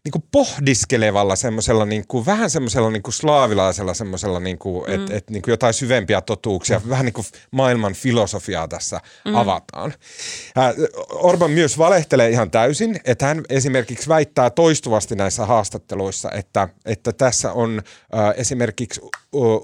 niin 0.06 0.12
kuin 0.12 0.24
pohdiskelevalla 0.32 1.36
semmoisella, 1.36 1.84
niin 1.84 2.04
kuin, 2.08 2.26
vähän 2.26 2.50
semmoisella 2.50 2.90
niin 2.90 3.02
kuin 3.02 3.14
slaavilaisella 3.14 3.94
semmoisella, 3.94 4.40
niin 4.40 4.58
kuin, 4.58 4.84
mm. 4.86 4.94
että 4.94 5.16
et, 5.16 5.30
niin 5.30 5.42
kuin 5.42 5.52
jotain 5.52 5.74
syvempiä 5.74 6.20
totuuksia, 6.20 6.80
mm. 6.84 6.90
vähän 6.90 7.04
niin 7.04 7.12
kuin 7.12 7.26
maailman 7.50 7.94
filosofiaa 7.94 8.68
tässä 8.68 9.00
mm. 9.24 9.34
avataan. 9.34 9.94
Äh, 10.58 10.74
Orban 11.10 11.50
myös 11.50 11.78
valehtelee 11.78 12.30
ihan 12.30 12.50
täysin, 12.50 13.00
että 13.04 13.26
hän 13.26 13.42
esimerkiksi 13.48 14.08
väittää 14.08 14.50
toistuvasti 14.50 15.14
näissä 15.14 15.46
haastatteluissa, 15.46 16.30
että, 16.30 16.68
että 16.84 17.12
tässä 17.12 17.52
on 17.52 17.82
äh, 18.14 18.34
esimerkiksi 18.36 19.00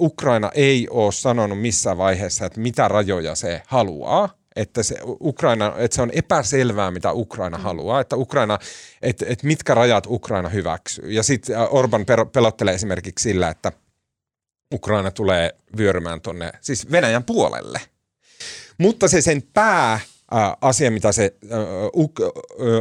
Ukraina 0.01 0.51
ei 0.55 0.89
ole 0.91 1.13
sanonut 1.13 1.61
missään 1.61 1.99
vaiheessa, 1.99 2.47
että 2.47 2.61
mitä 2.61 2.89
rajoja 2.89 3.35
se 3.35 3.63
haluaa 3.67 4.42
että 4.57 4.83
se, 4.83 4.97
Ukraina, 5.21 5.75
että 5.79 5.95
se 5.95 6.03
on 6.03 6.11
epäselvää, 6.15 6.91
mitä 6.91 7.13
Ukraina 7.13 7.59
mm. 7.59 7.63
haluaa, 7.63 8.01
että 8.01 8.17
Ukraina, 8.17 8.59
että, 9.03 9.27
että 9.29 9.47
mitkä 9.47 9.75
rajat 9.75 10.07
Ukraina 10.07 10.49
hyväksyy. 10.49 11.11
Ja 11.13 11.23
sitten 11.23 11.57
äh, 11.57 11.75
Orban 11.75 12.07
pelottelee 12.33 12.75
esimerkiksi 12.75 13.23
sillä, 13.23 13.49
että 13.49 13.73
Ukraina 14.75 15.11
tulee 15.11 15.55
vyörymään 15.77 16.21
tuonne, 16.21 16.53
siis 16.61 16.91
Venäjän 16.91 17.25
puolelle. 17.25 17.81
Mutta 18.79 19.09
se 19.09 19.21
sen 19.21 19.43
pää 19.55 19.93
äh, 19.93 20.01
asia, 20.61 20.91
mitä 20.91 21.13
se 21.13 21.35
äh, 21.53 21.59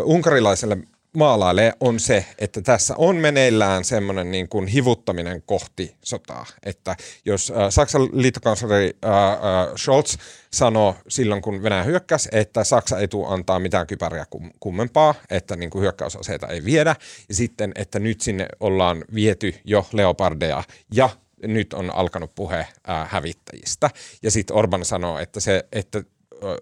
unkarilaiselle 0.05 0.77
maalailee, 1.17 1.73
on 1.79 1.99
se, 1.99 2.25
että 2.39 2.61
tässä 2.61 2.93
on 2.97 3.15
meneillään 3.15 3.85
semmoinen 3.85 4.31
niin 4.31 4.49
kuin 4.49 4.67
hivuttaminen 4.67 5.41
kohti 5.41 5.95
sotaa. 6.03 6.45
Että 6.63 6.95
jos 7.25 7.51
äh, 7.51 7.69
Saksan 7.69 8.09
liittokansleri 8.13 8.97
äh, 9.05 9.11
äh, 9.11 9.39
Scholz 9.77 10.17
sanoi 10.51 10.93
silloin, 11.07 11.41
kun 11.41 11.63
Venäjä 11.63 11.83
hyökkäsi, 11.83 12.29
että 12.31 12.63
Saksa 12.63 12.99
ei 12.99 13.07
tule 13.07 13.27
antaa 13.27 13.59
mitään 13.59 13.87
kypäriä 13.87 14.25
kummempaa, 14.59 15.15
että 15.29 15.55
niin 15.55 15.69
kuin 15.69 15.81
hyökkäysaseita 15.81 16.47
ei 16.47 16.65
viedä, 16.65 16.95
ja 17.29 17.35
sitten, 17.35 17.71
että 17.75 17.99
nyt 17.99 18.21
sinne 18.21 18.47
ollaan 18.59 19.05
viety 19.13 19.53
jo 19.65 19.87
leopardeja 19.93 20.63
ja 20.93 21.09
nyt 21.47 21.73
on 21.73 21.95
alkanut 21.95 22.35
puhe 22.35 22.59
äh, 22.89 23.09
hävittäjistä. 23.09 23.89
Ja 24.23 24.31
sitten 24.31 24.55
Orban 24.55 24.85
sanoo, 24.85 25.19
että, 25.19 25.39
se, 25.39 25.65
että 25.71 26.03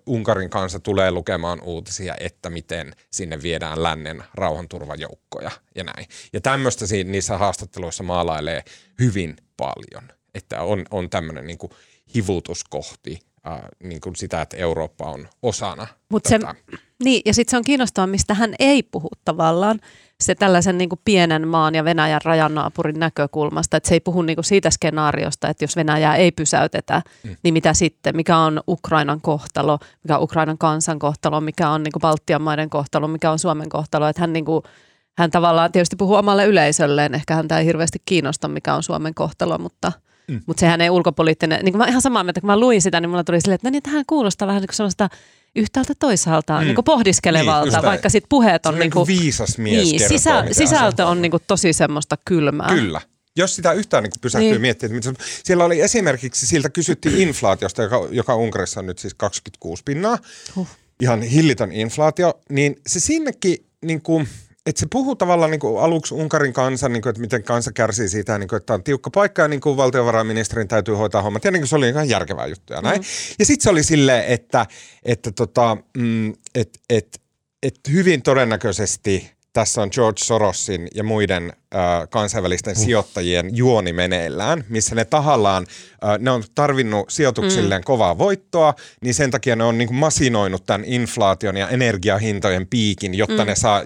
Unkarin 0.05 0.49
kanssa 0.49 0.79
tulee 0.79 1.11
lukemaan 1.11 1.61
uutisia, 1.61 2.15
että 2.19 2.49
miten 2.49 2.93
sinne 3.11 3.41
viedään 3.41 3.83
lännen 3.83 4.23
rauhanturvajoukkoja 4.33 5.51
ja 5.75 5.83
näin. 5.83 6.07
Ja 6.33 6.41
tämmöistä 6.41 6.85
niissä 7.05 7.37
haastatteluissa 7.37 8.03
maalailee 8.03 8.63
hyvin 8.99 9.35
paljon, 9.57 10.11
että 10.33 10.61
on, 10.61 10.85
on 10.91 11.09
tämmöinen 11.09 11.47
niin 11.47 11.57
kuin 11.57 11.71
hivutus 12.15 12.63
kohti 12.63 13.19
äh, 13.47 13.59
niin 13.83 14.01
kuin 14.01 14.15
sitä, 14.15 14.41
että 14.41 14.57
Eurooppa 14.57 15.11
on 15.11 15.27
osana. 15.43 15.87
Mut 16.09 16.25
se, 16.25 16.39
niin, 17.03 17.21
ja 17.25 17.33
sitten 17.33 17.51
se 17.51 17.57
on 17.57 17.63
kiinnostavaa, 17.63 18.07
mistä 18.07 18.33
hän 18.33 18.55
ei 18.59 18.83
puhu 18.83 19.09
tavallaan 19.25 19.79
se 20.23 20.35
tällaisen 20.35 20.77
niin 20.77 20.89
kuin 20.89 21.01
pienen 21.05 21.47
maan 21.47 21.75
ja 21.75 21.83
Venäjän 21.83 22.21
rajannaapurin 22.23 22.99
näkökulmasta, 22.99 23.77
että 23.77 23.89
se 23.89 23.95
ei 23.95 23.99
puhu 23.99 24.21
niin 24.21 24.35
kuin 24.35 24.45
siitä 24.45 24.69
skenaariosta, 24.69 25.49
että 25.49 25.63
jos 25.63 25.75
Venäjää 25.75 26.15
ei 26.15 26.31
pysäytetä, 26.31 27.01
mm. 27.23 27.35
niin 27.43 27.53
mitä 27.53 27.73
sitten, 27.73 28.15
mikä 28.15 28.37
on 28.37 28.61
Ukrainan 28.67 29.21
kohtalo, 29.21 29.79
mikä 30.03 30.17
on 30.17 30.23
Ukrainan 30.23 30.57
kansan 30.57 30.99
kohtalo, 30.99 31.41
mikä 31.41 31.69
on 31.69 31.83
niin 31.83 31.91
kuin 31.91 32.01
Baltian 32.01 32.41
maiden 32.41 32.69
kohtalo, 32.69 33.07
mikä 33.07 33.31
on 33.31 33.39
Suomen 33.39 33.69
kohtalo, 33.69 34.07
että 34.07 34.21
hän 34.21 34.33
niin 34.33 34.45
kuin, 34.45 34.63
hän 35.17 35.31
tavallaan 35.31 35.71
tietysti 35.71 35.95
puhuu 35.95 36.15
omalle 36.15 36.45
yleisölleen, 36.45 37.15
ehkä 37.15 37.35
häntä 37.35 37.59
ei 37.59 37.65
hirveästi 37.65 38.01
kiinnosta, 38.05 38.47
mikä 38.47 38.73
on 38.73 38.83
Suomen 38.83 39.13
kohtalo, 39.13 39.57
mutta– 39.57 39.91
Mm. 40.29 40.41
Mutta 40.45 40.61
sehän 40.61 40.81
ei 40.81 40.89
ulkopoliittinen, 40.89 41.65
niin 41.65 41.73
kuin 41.73 41.77
mä 41.77 41.87
ihan 41.87 42.01
samaa 42.01 42.23
mieltä, 42.23 42.41
kun 42.41 42.47
mä 42.47 42.59
luin 42.59 42.81
sitä, 42.81 42.99
niin 42.99 43.09
mulla 43.09 43.23
tuli 43.23 43.41
silleen, 43.41 43.55
että 43.55 43.67
no 43.67 43.71
niin, 43.71 43.83
tähän 43.83 44.03
kuulostaa 44.07 44.47
vähän 44.47 44.61
niin 44.61 44.67
kuin 44.67 44.75
sellaista 44.75 45.09
yhtäältä 45.55 45.93
toisaalta 45.99 46.59
mm. 46.59 46.65
niin 46.65 46.75
kuin 46.75 46.85
pohdiskelevalta, 46.85 47.77
niin, 47.77 47.85
vaikka 47.85 48.09
sitten 48.09 48.29
puheet 48.29 48.65
on... 48.65 48.79
niin 48.79 48.91
kuin, 48.91 49.07
viisas 49.07 49.57
mies 49.57 49.91
niin, 49.91 50.07
sisä, 50.07 50.45
sisältö 50.51 51.05
on 51.05 51.21
niin 51.21 51.31
kuin 51.31 51.43
tosi 51.47 51.73
semmoista 51.73 52.17
kylmää. 52.25 52.69
Kyllä. 52.69 53.01
jos 53.35 53.55
sitä 53.55 53.71
yhtään 53.71 54.03
niin 54.03 54.11
pysähtyy 54.21 54.51
niin. 54.51 54.61
miettimään, 54.61 54.97
että 54.97 55.23
siellä 55.43 55.65
oli 55.65 55.81
esimerkiksi, 55.81 56.47
siltä 56.47 56.69
kysyttiin 56.69 57.17
inflaatiosta, 57.27 57.81
joka, 57.83 58.07
joka 58.11 58.35
Unkarissa 58.35 58.79
on 58.79 58.85
nyt 58.85 58.99
siis 58.99 59.13
26 59.13 59.83
pinnaa, 59.85 60.17
Huh. 60.55 60.67
ihan 61.01 61.21
hillitön 61.21 61.71
inflaatio, 61.71 62.39
niin 62.49 62.81
se 62.87 62.99
sinnekin 62.99 63.65
niin 63.85 64.01
kuin, 64.01 64.27
että 64.69 64.79
se 64.79 64.87
puhuu 64.91 65.15
tavallaan 65.15 65.51
niin 65.51 65.59
kuin 65.59 65.83
aluksi 65.83 66.13
Unkarin 66.13 66.53
kansan, 66.53 66.93
niin 66.93 67.01
kuin, 67.01 67.09
että 67.09 67.21
miten 67.21 67.43
kansa 67.43 67.71
kärsii 67.71 68.09
siitä, 68.09 68.37
niin 68.37 68.47
kuin, 68.47 68.57
että 68.57 68.73
on 68.73 68.83
tiukka 68.83 69.09
paikka 69.09 69.41
ja 69.41 69.47
niin 69.47 69.61
kuin 69.61 69.77
valtiovarainministerin 69.77 70.67
täytyy 70.67 70.95
hoitaa 70.95 71.21
hommat. 71.21 71.43
Ja 71.43 71.51
niin 71.51 71.61
kuin 71.61 71.67
se 71.67 71.75
oli 71.75 71.89
ihan 71.89 72.09
järkevää 72.09 72.47
juttuja 72.47 72.77
ja 72.77 72.81
näin. 72.81 73.01
Mm. 73.01 73.05
Ja 73.39 73.45
sitten 73.45 73.63
se 73.63 73.69
oli 73.69 73.83
silleen, 73.83 74.25
että, 74.25 74.65
että 75.03 75.31
tota, 75.31 75.77
mm, 75.97 76.33
et, 76.55 76.79
et, 76.89 77.21
et 77.63 77.79
hyvin 77.91 78.21
todennäköisesti 78.21 79.31
tässä 79.53 79.81
on 79.81 79.89
George 79.91 80.23
Sorosin 80.23 80.87
ja 80.95 81.03
muiden 81.03 81.53
äh, 81.75 82.09
kansainvälisten 82.09 82.77
uh. 82.77 82.83
sijoittajien 82.83 83.55
juoni 83.55 83.93
meneillään, 83.93 84.63
missä 84.69 84.95
ne 84.95 85.05
tahallaan, 85.05 85.65
äh, 86.03 86.19
ne 86.19 86.31
on 86.31 86.43
tarvinnut 86.55 87.09
sijoituksilleen 87.09 87.81
mm. 87.81 87.85
kovaa 87.85 88.17
voittoa, 88.17 88.73
niin 89.01 89.13
sen 89.13 89.31
takia 89.31 89.55
ne 89.55 89.63
on 89.63 89.77
niin 89.77 89.87
kuin 89.87 89.97
masinoinut 89.97 90.65
tämän 90.65 90.85
inflaation 90.85 91.57
ja 91.57 91.69
energiahintojen 91.69 92.67
piikin, 92.67 93.15
jotta 93.15 93.43
mm. 93.43 93.47
ne 93.47 93.55
saa 93.55 93.83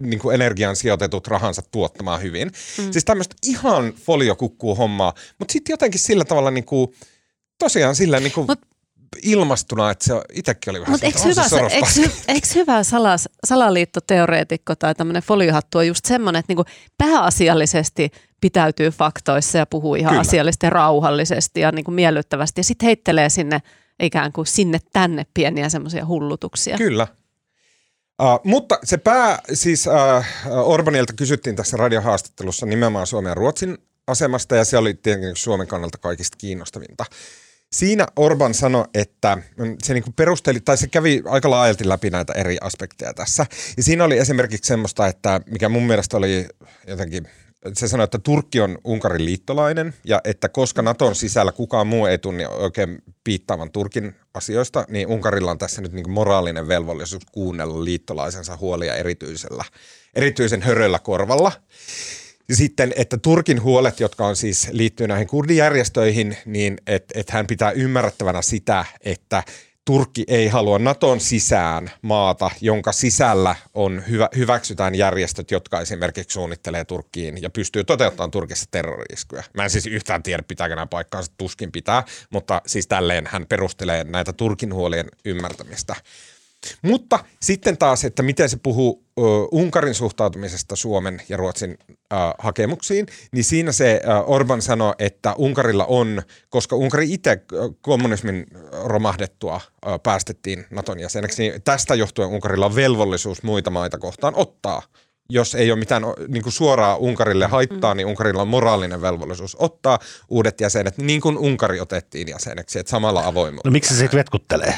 niin 0.00 0.18
kuin 0.18 0.34
energian 0.34 0.76
sijoitetut 0.76 1.26
rahansa 1.26 1.62
tuottamaan 1.70 2.22
hyvin. 2.22 2.48
Mm. 2.78 2.92
Siis 2.92 3.04
tämmöistä 3.04 3.36
ihan 3.46 3.92
foliokukkuu 3.92 4.74
hommaa, 4.74 5.14
mutta 5.38 5.52
sitten 5.52 5.72
jotenkin 5.72 6.00
sillä 6.00 6.24
tavalla 6.24 6.50
niin 6.50 6.64
kuin, 6.64 6.94
tosiaan 7.58 7.96
sillä 7.96 8.20
niin 8.20 8.32
kuin 8.32 8.46
Mut- 8.46 8.71
ilmastuna, 9.22 9.90
että 9.90 10.04
se 10.04 10.14
itsekin 10.32 10.70
oli 10.70 10.80
vähän 10.80 10.92
Mutta 10.92 11.06
eikö 11.06 11.18
hyvä, 11.24 11.48
se 11.48 11.60
eikö, 11.60 12.10
eikö 12.28 12.46
hyvä 12.54 12.82
salas, 12.82 13.28
salaliittoteoreetikko 13.46 14.76
tai 14.76 14.94
tämmöinen 14.94 15.22
foliohattu 15.22 15.78
on 15.78 15.86
just 15.86 16.04
semmoinen, 16.04 16.40
että 16.40 16.50
niinku 16.50 16.64
pääasiallisesti 16.98 18.10
pitäytyy 18.40 18.90
faktoissa 18.90 19.58
ja 19.58 19.66
puhuu 19.66 19.94
ihan 19.94 20.10
Kyllä. 20.10 20.20
asiallisesti 20.20 20.66
ja 20.66 20.70
rauhallisesti 20.70 21.60
ja 21.60 21.72
niinku 21.72 21.90
miellyttävästi 21.90 22.60
ja 22.60 22.64
sitten 22.64 22.86
heittelee 22.86 23.28
sinne 23.28 23.62
ikään 24.02 24.32
kuin 24.32 24.46
sinne 24.46 24.78
tänne 24.92 25.26
pieniä 25.34 25.68
semmoisia 25.68 26.06
hullutuksia. 26.06 26.76
Kyllä. 26.76 27.06
Uh, 28.22 28.40
mutta 28.44 28.78
se 28.84 28.96
pää, 28.96 29.38
siis 29.52 29.86
uh, 29.86 30.24
Orbanilta 30.68 31.12
kysyttiin 31.12 31.56
tässä 31.56 31.76
radiohaastattelussa 31.76 32.66
nimenomaan 32.66 33.06
Suomen 33.06 33.30
ja 33.30 33.34
Ruotsin 33.34 33.78
asemasta 34.06 34.56
ja 34.56 34.64
se 34.64 34.78
oli 34.78 34.94
tietenkin 34.94 35.36
Suomen 35.36 35.66
kannalta 35.66 35.98
kaikista 35.98 36.36
kiinnostavinta. 36.36 37.04
Siinä 37.72 38.06
Orban 38.16 38.54
sanoi, 38.54 38.84
että 38.94 39.38
mm, 39.56 39.76
se 39.82 39.94
niinku 39.94 40.12
perusteli, 40.16 40.60
tai 40.60 40.76
se 40.76 40.86
kävi 40.86 41.22
aika 41.24 41.50
laajalti 41.50 41.88
läpi 41.88 42.10
näitä 42.10 42.32
eri 42.32 42.58
aspekteja 42.60 43.14
tässä. 43.14 43.46
Ja 43.76 43.82
siinä 43.82 44.04
oli 44.04 44.18
esimerkiksi 44.18 44.68
semmoista, 44.68 45.06
että 45.06 45.40
mikä 45.50 45.68
mun 45.68 45.82
mielestä 45.82 46.16
oli 46.16 46.48
jotenkin, 46.86 47.28
se 47.72 47.88
sanoi, 47.88 48.04
että 48.04 48.18
Turkki 48.18 48.60
on 48.60 48.78
Unkarin 48.84 49.24
liittolainen 49.24 49.94
ja 50.04 50.20
että 50.24 50.48
koska 50.48 50.82
Naton 50.82 51.14
sisällä 51.14 51.52
kukaan 51.52 51.86
muu 51.86 52.06
ei 52.06 52.18
tunne 52.18 52.48
oikein 52.48 53.02
piittaavan 53.24 53.72
Turkin 53.72 54.14
asioista, 54.34 54.84
niin 54.88 55.08
Unkarilla 55.08 55.50
on 55.50 55.58
tässä 55.58 55.82
nyt 55.82 55.92
niinku 55.92 56.10
moraalinen 56.10 56.68
velvollisuus 56.68 57.22
kuunnella 57.32 57.84
liittolaisensa 57.84 58.56
huolia 58.56 58.94
erityisellä, 58.94 59.64
erityisen 60.14 60.62
höröllä 60.62 60.98
korvalla. 60.98 61.52
Ja 62.48 62.56
sitten, 62.56 62.92
että 62.96 63.16
Turkin 63.18 63.62
huolet, 63.62 64.00
jotka 64.00 64.26
on 64.26 64.36
siis 64.36 64.68
liittyy 64.72 65.08
näihin 65.08 65.26
kurdijärjestöihin, 65.26 66.36
niin 66.46 66.78
että 66.86 67.20
et 67.20 67.30
hän 67.30 67.46
pitää 67.46 67.70
ymmärrettävänä 67.70 68.42
sitä, 68.42 68.84
että 69.00 69.42
Turkki 69.84 70.24
ei 70.28 70.48
halua 70.48 70.78
Naton 70.78 71.20
sisään 71.20 71.90
maata, 72.02 72.50
jonka 72.60 72.92
sisällä 72.92 73.56
on 73.74 74.02
hyvä, 74.08 74.28
hyväksytään 74.36 74.94
järjestöt, 74.94 75.50
jotka 75.50 75.80
esimerkiksi 75.80 76.34
suunnittelee 76.34 76.84
Turkkiin 76.84 77.42
ja 77.42 77.50
pystyy 77.50 77.84
toteuttamaan 77.84 78.30
Turkissa 78.30 78.66
terroriskuja. 78.70 79.42
Mä 79.54 79.64
en 79.64 79.70
siis 79.70 79.86
yhtään 79.86 80.22
tiedä, 80.22 80.42
pitääkö 80.42 80.74
nämä 80.74 80.86
paikkaansa, 80.86 81.32
tuskin 81.38 81.72
pitää, 81.72 82.04
mutta 82.30 82.62
siis 82.66 82.86
tälleen 82.86 83.26
hän 83.26 83.46
perustelee 83.46 84.04
näitä 84.04 84.32
Turkin 84.32 84.74
huolien 84.74 85.06
ymmärtämistä. 85.24 85.96
Mutta 86.82 87.18
sitten 87.42 87.78
taas, 87.78 88.04
että 88.04 88.22
miten 88.22 88.48
se 88.48 88.56
puhuu 88.62 89.04
ö, 89.18 89.22
Unkarin 89.52 89.94
suhtautumisesta 89.94 90.76
Suomen 90.76 91.22
ja 91.28 91.36
Ruotsin 91.36 91.78
ö, 91.90 92.16
hakemuksiin, 92.38 93.06
niin 93.32 93.44
siinä 93.44 93.72
se 93.72 94.00
ö, 94.04 94.22
Orban 94.26 94.62
sanoi, 94.62 94.94
että 94.98 95.34
Unkarilla 95.38 95.84
on, 95.84 96.22
koska 96.50 96.76
Unkari 96.76 97.12
itse 97.12 97.42
kommunismin 97.80 98.46
romahdettua 98.84 99.60
ö, 99.86 99.98
päästettiin 99.98 100.66
Naton 100.70 101.00
jäseneksi, 101.00 101.42
niin 101.42 101.62
tästä 101.62 101.94
johtuen 101.94 102.28
Unkarilla 102.28 102.66
on 102.66 102.74
velvollisuus 102.74 103.42
muita 103.42 103.70
maita 103.70 103.98
kohtaan 103.98 104.34
ottaa 104.36 104.82
jos 105.32 105.54
ei 105.54 105.72
ole 105.72 105.78
mitään 105.78 106.02
niin 106.28 106.42
kuin 106.42 106.52
suoraa 106.52 106.96
Unkarille 106.96 107.46
haittaa, 107.46 107.94
mm. 107.94 107.96
niin 107.96 108.06
Unkarilla 108.06 108.42
on 108.42 108.48
moraalinen 108.48 109.02
velvollisuus 109.02 109.56
ottaa 109.58 109.98
uudet 110.28 110.60
jäsenet, 110.60 110.98
niin 110.98 111.20
kuin 111.20 111.38
Unkari 111.38 111.80
otettiin 111.80 112.28
jäseneksi, 112.28 112.78
että 112.78 112.90
samalla 112.90 113.26
avoimuudella. 113.26 113.70
No 113.70 113.72
miksi 113.72 113.94
se 113.94 113.98
sitten 114.00 114.18
vetkuttelee? 114.18 114.74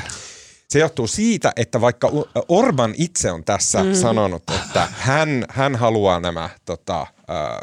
Se 0.68 0.78
johtuu 0.78 1.06
siitä, 1.06 1.52
että 1.56 1.80
vaikka 1.80 2.10
Orban 2.48 2.94
itse 2.96 3.32
on 3.32 3.44
tässä 3.44 3.82
mm. 3.82 3.94
sanonut, 3.94 4.42
että 4.50 4.88
hän, 4.92 5.44
hän 5.48 5.76
haluaa 5.76 6.20
nämä 6.20 6.50
tota, 6.64 7.06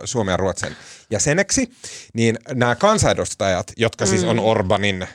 Suomen 0.05 0.33
ja 0.33 0.37
Ruotsin 0.37 0.75
jäseneksi, 1.11 1.71
niin 2.13 2.37
nämä 2.53 2.75
kansanedustajat, 2.75 3.71
jotka 3.77 4.05
siis 4.05 4.23
on 4.23 4.39
Orbanin 4.39 5.01
äh, 5.01 5.09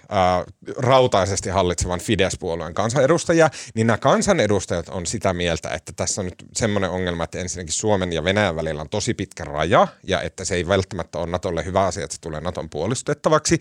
rautaisesti 0.78 1.48
hallitsevan 1.48 2.00
Fidesz-puolueen 2.00 2.74
kansanedustajia, 2.74 3.50
niin 3.74 3.86
nämä 3.86 3.98
kansanedustajat 3.98 4.88
on 4.88 5.06
sitä 5.06 5.32
mieltä, 5.32 5.68
että 5.68 5.92
tässä 5.96 6.20
on 6.20 6.24
nyt 6.24 6.44
semmoinen 6.56 6.90
ongelma, 6.90 7.24
että 7.24 7.38
ensinnäkin 7.38 7.72
Suomen 7.72 8.12
ja 8.12 8.24
Venäjän 8.24 8.56
välillä 8.56 8.80
on 8.80 8.88
tosi 8.88 9.14
pitkä 9.14 9.44
raja, 9.44 9.88
ja 10.02 10.22
että 10.22 10.44
se 10.44 10.54
ei 10.54 10.68
välttämättä 10.68 11.18
ole 11.18 11.26
Natolle 11.26 11.64
hyvä 11.64 11.86
asia, 11.86 12.04
että 12.04 12.14
se 12.14 12.20
tulee 12.20 12.40
Naton 12.40 12.70
puolustettavaksi. 12.70 13.58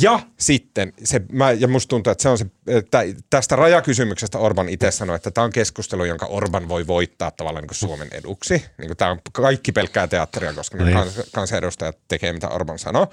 Ja 0.00 0.20
sitten, 0.38 0.92
se, 1.04 1.20
mä, 1.32 1.52
ja 1.52 1.68
musta 1.68 1.88
tuntuu, 1.88 2.10
että 2.10 2.22
se 2.22 2.28
on 2.28 2.38
se, 2.38 2.46
että 2.66 3.04
tästä 3.30 3.56
rajakysymyksestä 3.56 4.38
Orban 4.38 4.68
itse 4.68 4.90
sanoi, 4.90 5.16
että 5.16 5.30
tämä 5.30 5.44
on 5.44 5.52
keskustelu, 5.52 6.04
jonka 6.04 6.26
Orban 6.26 6.68
voi 6.68 6.86
voittaa 6.86 7.30
tavallaan 7.30 7.62
niin 7.62 7.68
kuin 7.68 7.76
Suomen 7.76 8.08
eduksi. 8.12 8.64
Niin 8.78 8.86
kuin 8.86 8.96
tämä 8.96 9.10
on 9.10 9.20
kaikki 9.32 9.72
pelkkää 9.96 10.06
teatteria, 10.06 10.52
koska 10.52 10.78
niin. 10.78 10.96
kans, 10.96 11.20
kansanedustajat 11.32 11.98
tekee, 12.08 12.32
mitä 12.32 12.48
Orban 12.48 12.78
sanoo. 12.78 13.06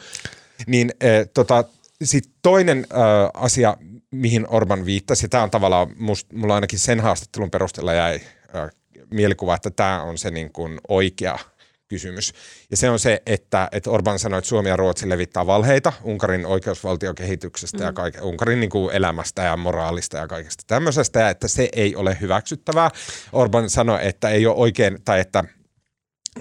Niin 0.68 0.92
eh, 1.02 1.28
tota, 1.34 1.64
sitten 2.04 2.34
toinen 2.42 2.88
äh, 2.92 3.02
asia, 3.34 3.78
mihin 4.12 4.48
Orban 4.50 4.86
viittasi, 4.86 5.26
ja 5.26 5.30
tämä 5.30 5.44
on 5.44 5.52
tavallaan, 5.52 5.88
must, 5.98 6.34
mulla 6.34 6.56
ainakin 6.56 6.80
sen 6.80 7.00
haastattelun 7.00 7.52
perusteella 7.52 7.94
jäi 7.94 8.22
äh, 8.56 8.70
mielikuva, 9.12 9.56
että 9.56 9.72
tämä 9.72 10.04
on 10.04 10.18
se 10.18 10.32
niin 10.32 10.54
kuin 10.54 10.80
oikea 10.88 11.40
kysymys. 11.88 12.34
Ja 12.72 12.78
se 12.78 12.90
on 12.90 13.00
se, 13.00 13.22
että, 13.26 13.70
että 13.72 13.90
Orban 13.90 14.20
sanoi, 14.20 14.38
että 14.38 14.50
Suomi 14.50 14.70
ja 14.70 14.76
Ruotsi 14.76 15.10
levittää 15.10 15.46
valheita 15.46 15.94
Unkarin 16.04 16.46
oikeusvaltiokehityksestä 16.46 17.78
mm. 17.78 17.84
ja 17.84 17.94
kaike, 17.94 18.22
Unkarin 18.22 18.60
niin 18.60 18.70
kuin 18.70 18.96
elämästä 18.96 19.44
ja 19.44 19.58
moraalista 19.58 20.18
ja 20.18 20.28
kaikesta 20.28 20.64
tämmöisestä, 20.68 21.20
ja 21.20 21.30
että 21.30 21.48
se 21.48 21.70
ei 21.74 21.96
ole 21.96 22.18
hyväksyttävää. 22.22 22.90
Orban 23.34 23.70
sanoi, 23.70 24.00
että 24.02 24.30
ei 24.30 24.46
ole 24.46 24.56
oikein, 24.56 24.98
tai 25.06 25.20
että 25.20 25.44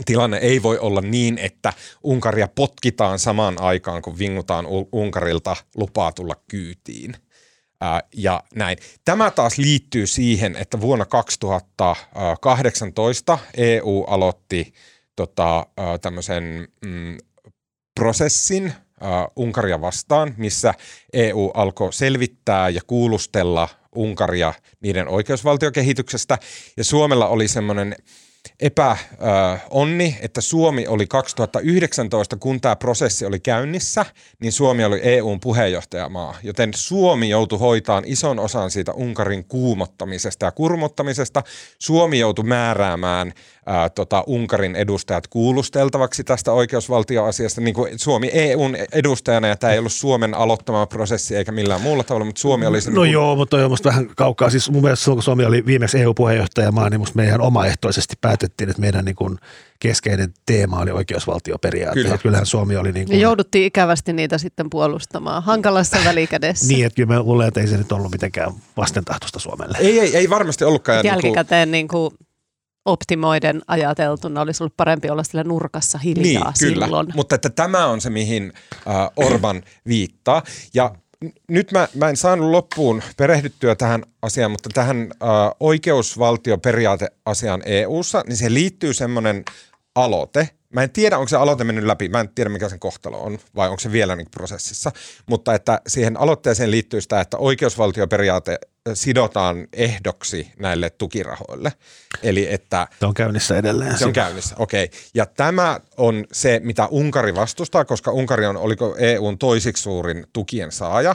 tilanne 0.05 0.37
ei 0.37 0.63
voi 0.63 0.79
olla 0.79 1.01
niin, 1.01 1.39
että 1.39 1.73
Unkaria 2.03 2.49
potkitaan 2.49 3.19
samaan 3.19 3.61
aikaan, 3.61 4.03
kun 4.03 4.19
vingutaan 4.19 4.67
Unkarilta 4.93 5.57
lupaa 5.77 6.13
tulla 6.13 6.35
kyytiin. 6.49 7.17
Ää, 7.81 8.01
ja 8.17 8.43
näin. 8.55 8.79
Tämä 9.05 9.31
taas 9.31 9.59
liittyy 9.59 10.07
siihen, 10.07 10.57
että 10.57 10.81
vuonna 10.81 11.05
2018 11.05 13.39
EU 13.57 14.05
aloitti 14.05 14.73
tota, 15.17 15.67
tämmöisen 16.01 16.69
mm, 16.85 17.19
prosessin 18.01 18.73
ää, 19.01 19.29
Unkaria 19.37 19.81
vastaan, 19.81 20.35
missä 20.37 20.75
EU 21.13 21.51
alkoi 21.55 21.93
selvittää 21.93 22.69
ja 22.69 22.81
kuulustella 22.87 23.69
Unkaria 23.95 24.55
niiden 24.81 25.09
oikeusvaltiokehityksestä. 25.09 26.39
Ja 26.77 26.85
Suomella 26.85 27.29
oli 27.29 27.49
semmoinen 27.49 27.97
epäonni, 28.61 30.19
että 30.21 30.41
Suomi 30.41 30.87
oli 30.87 31.07
2019, 31.07 32.37
kun 32.37 32.61
tämä 32.61 32.77
prosessi 32.77 33.27
oli 33.27 33.41
käynnissä, 33.41 34.07
niin 34.41 34.53
Suomi 34.53 34.85
oli 34.85 35.01
EUn 35.03 35.41
puheenjohtajamaa, 35.41 36.35
joten 36.43 36.71
Suomi 36.75 37.29
joutui 37.29 37.59
hoitaan 37.59 38.05
ison 38.07 38.39
osan 38.39 38.71
siitä 38.71 38.93
Unkarin 38.93 39.45
kuumottamisesta 39.45 40.47
ja 40.47 40.53
kurmottamisesta. 40.53 41.43
Suomi 41.79 42.19
joutui 42.19 42.45
määräämään 42.45 43.33
ää, 43.67 43.89
tota, 43.89 44.25
Unkarin 44.27 44.77
edustajat 44.77 45.27
kuulusteltavaksi 45.27 46.25
tästä 46.25 46.53
oikeusvaltioasiasta, 46.53 47.61
niin 47.61 47.75
kuin 47.75 47.99
Suomi 47.99 48.31
EUn 48.33 48.77
edustajana, 48.93 49.49
ja 49.49 49.57
tämä 49.57 49.73
ei 49.73 49.79
ollut 49.79 49.93
Suomen 49.93 50.35
aloittama 50.35 50.87
prosessi 50.87 51.37
eikä 51.37 51.53
millään 51.53 51.81
muulla 51.81 52.05
tavalla, 52.05 52.25
mutta 52.25 52.41
Suomi 52.41 52.67
oli 52.67 52.81
se... 52.81 52.91
No 52.91 52.95
niin 52.95 52.99
kuin- 53.01 53.11
joo, 53.13 53.37
mutta 53.37 53.51
toi 53.57 53.65
on 53.65 53.71
musta 53.71 53.89
vähän 53.89 54.07
kaukaa. 54.17 54.51
Siis 54.51 54.71
mun 54.71 54.83
mielestä 54.83 55.05
silloin, 55.05 55.17
kun 55.17 55.23
Suomi 55.23 55.45
oli 55.45 55.67
viimeksi 55.67 55.99
EU-puheenjohtajamaa, 56.01 56.91
niin 56.91 57.01
musta 57.01 57.17
me 57.17 57.25
ihan 57.25 57.41
omaehtoisesti 57.41 58.15
päätettiin, 58.21 58.71
että 58.71 58.81
meidän 58.81 59.05
niin 59.05 59.17
kuin 59.17 59.39
keskeinen 59.79 60.35
teema 60.47 60.79
oli 60.81 60.91
oikeusvaltioperiaate. 60.91 61.95
Kyllä. 61.95 62.09
Kyllä. 62.09 62.19
Kyllähän 62.23 62.47
Suomi 62.47 62.77
oli 62.77 62.93
niin 62.93 63.03
Ja 63.03 63.07
kuin, 63.07 63.21
jouduttiin 63.21 63.65
ikävästi 63.67 64.13
niitä 64.13 64.39
sitten 64.39 64.71
puolustamaan 64.71 65.43
hankalassa 65.43 65.97
välikädessä. 66.05 66.69
niin, 66.73 66.87
että 66.87 66.97
kyllä 66.97 67.15
mä 67.15 67.23
luulen, 67.23 67.49
että 67.49 67.61
ei 67.61 67.67
se 67.67 67.77
nyt 67.77 67.93
ollut 67.93 68.13
mitenkään 68.13 68.53
vastentahtoista 68.77 69.39
Suomelle. 69.39 69.79
Ei, 69.81 70.01
ei, 70.01 70.17
ei 70.17 70.31
varmasti 70.31 70.65
ollutkaan. 70.65 70.97
ja 70.97 71.03
niin 71.03 71.13
kuin- 71.21 71.25
Jälkikäteen 71.29 71.71
niin 71.71 71.89
kuin 71.89 72.11
optimoiden 72.85 73.63
ajateltuna 73.67 74.41
olisi 74.41 74.63
ollut 74.63 74.77
parempi 74.77 75.11
olla 75.11 75.23
sillä 75.23 75.45
nurkassa 75.45 75.99
hiljaa 75.99 76.23
niin, 76.23 76.41
kyllä. 76.59 76.87
silloin. 76.87 77.09
Mutta 77.15 77.35
että 77.35 77.51
tämä 77.51 77.87
on 77.87 78.01
se, 78.01 78.11
mihin 78.11 78.53
äh, 78.89 79.11
Orban 79.17 79.63
viittaa. 79.87 80.43
Ja 80.75 80.95
nyt 81.49 81.73
mä, 81.73 81.89
mä 81.95 82.09
en 82.09 82.17
saanut 82.17 82.51
loppuun 82.51 83.03
perehdyttyä 83.17 83.75
tähän 83.75 84.03
asiaan, 84.23 84.51
mutta 84.51 84.71
tähän 84.75 85.03
äh, 85.03 85.09
oikeusvaltioperiaateasiaan 85.61 87.63
EU-ssa, 87.65 88.25
niin 88.27 88.37
se 88.37 88.55
liittyy 88.55 88.95
semmoinen 88.95 89.45
aloite. 89.95 90.49
Mä 90.73 90.83
en 90.83 90.91
tiedä, 90.91 91.19
onko 91.19 91.29
se 91.29 91.37
aloite 91.37 91.65
mennyt 91.65 91.85
läpi, 91.85 92.09
mä 92.09 92.21
en 92.21 92.29
tiedä 92.29 92.51
mikä 92.51 92.69
sen 92.69 92.79
kohtalo 92.79 93.23
on, 93.23 93.39
vai 93.57 93.69
onko 93.69 93.81
se 93.81 93.93
vielä 93.93 94.17
niin 94.17 94.31
prosessissa, 94.31 94.93
mutta 95.27 95.55
että 95.55 95.81
siihen 95.87 96.17
aloitteeseen 96.17 96.71
liittyy 96.71 97.01
sitä, 97.01 97.21
että 97.21 97.37
oikeusvaltioperiaate 97.37 98.59
sidotaan 98.95 99.69
ehdoksi 99.73 100.53
näille 100.59 100.91
tukirahoille. 100.91 101.73
Eli 102.23 102.53
että 102.53 102.89
Se 103.01 103.07
on 103.07 103.15
käynnissä 103.15 103.59
edelleen. 103.59 103.99
se 103.99 104.05
on 104.05 104.13
käynnissä, 104.13 104.55
okei. 104.59 104.85
Okay. 104.85 104.99
Ja 105.15 105.27
tämä 105.27 105.81
on 105.97 106.25
se, 106.33 106.61
mitä 106.65 106.87
Unkari 106.87 107.35
vastustaa, 107.35 107.85
koska 107.85 108.11
Unkari 108.11 108.47
on, 108.47 108.57
oliko 108.57 108.97
EUn 108.99 109.39
toisiksi 109.39 109.83
suurin 109.83 110.27
tukien 110.33 110.73
saaja. 110.73 111.15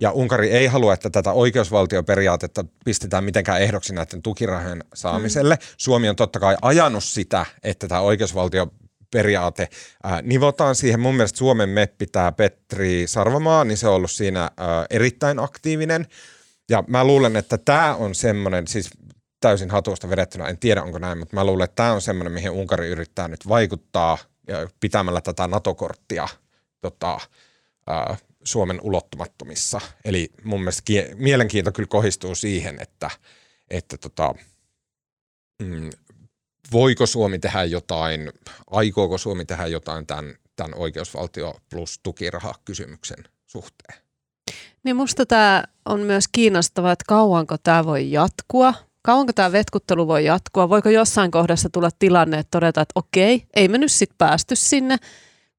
Ja 0.00 0.10
Unkari 0.10 0.50
ei 0.50 0.66
halua, 0.66 0.94
että 0.94 1.10
tätä 1.10 1.32
oikeusvaltioperiaatetta 1.32 2.64
pistetään 2.84 3.24
mitenkään 3.24 3.62
ehdoksi 3.62 3.94
näiden 3.94 4.22
tukirahojen 4.22 4.84
saamiselle. 4.94 5.54
Mm. 5.54 5.66
Suomi 5.76 6.08
on 6.08 6.16
totta 6.16 6.40
kai 6.40 6.56
ajanut 6.62 7.04
sitä, 7.04 7.46
että 7.62 7.88
tämä 7.88 8.00
oikeusvaltioperiaate 9.14 9.68
ää, 10.02 10.22
nivotaan 10.22 10.74
siihen. 10.74 11.00
Mun 11.00 11.14
mielestä 11.14 11.38
Suomen 11.38 11.68
meppi, 11.68 12.06
tämä 12.06 12.32
Petri 12.32 13.06
Sarvamaa, 13.06 13.64
niin 13.64 13.76
se 13.78 13.88
on 13.88 13.94
ollut 13.94 14.10
siinä 14.10 14.40
ää, 14.40 14.86
erittäin 14.90 15.38
aktiivinen. 15.38 16.06
Ja 16.68 16.84
mä 16.86 17.04
luulen, 17.04 17.36
että 17.36 17.58
tämä 17.58 17.94
on 17.94 18.14
semmoinen, 18.14 18.66
siis 18.66 18.90
täysin 19.40 19.70
hatusta 19.70 20.08
vedettynä, 20.08 20.48
en 20.48 20.58
tiedä 20.58 20.82
onko 20.82 20.98
näin, 20.98 21.18
mutta 21.18 21.36
mä 21.36 21.44
luulen, 21.44 21.64
että 21.64 21.76
tämä 21.76 21.92
on 21.92 22.02
semmoinen, 22.02 22.32
mihin 22.32 22.50
Unkari 22.50 22.88
yrittää 22.88 23.28
nyt 23.28 23.48
vaikuttaa 23.48 24.18
ja 24.48 24.68
pitämällä 24.80 25.20
tätä 25.20 25.46
NATO-korttia 25.46 26.28
tota, 26.80 27.20
ää, 27.86 28.16
Suomen 28.44 28.80
ulottumattomissa. 28.82 29.80
Eli 30.04 30.28
mun 30.44 30.60
mielestä 30.60 30.82
kie- 30.84 31.14
mielenkiinto 31.14 31.72
kyllä 31.72 31.86
kohistuu 31.86 32.34
siihen, 32.34 32.80
että, 32.80 33.10
että 33.70 33.98
tota, 33.98 34.34
mm, 35.62 35.90
voiko 36.72 37.06
Suomi 37.06 37.38
tehdä 37.38 37.64
jotain, 37.64 38.32
aikooko 38.70 39.18
Suomi 39.18 39.44
tehdä 39.44 39.66
jotain 39.66 40.06
tämän, 40.06 40.34
tämän 40.56 40.74
oikeusvaltio 40.74 41.54
plus 41.70 42.00
tukiraha 42.02 42.54
kysymyksen 42.64 43.24
suhteen. 43.46 43.98
Niin 44.84 44.96
musta 44.96 45.26
tämä 45.26 45.64
on 45.84 46.00
myös 46.00 46.24
kiinnostavaa, 46.32 46.92
että 46.92 47.04
kauanko 47.08 47.56
tämä 47.58 47.84
voi 47.84 48.12
jatkua. 48.12 48.74
Kauanko 49.02 49.32
tämä 49.32 49.52
vetkuttelu 49.52 50.06
voi 50.06 50.24
jatkua? 50.24 50.68
Voiko 50.68 50.88
jossain 50.88 51.30
kohdassa 51.30 51.68
tulla 51.72 51.90
tilanne, 51.98 52.38
että 52.38 52.50
todeta, 52.50 52.80
että 52.80 52.92
okei, 52.94 53.46
ei 53.56 53.68
me 53.68 53.78
nyt 53.78 53.92
sitten 53.92 54.18
päästy 54.18 54.56
sinne. 54.56 54.96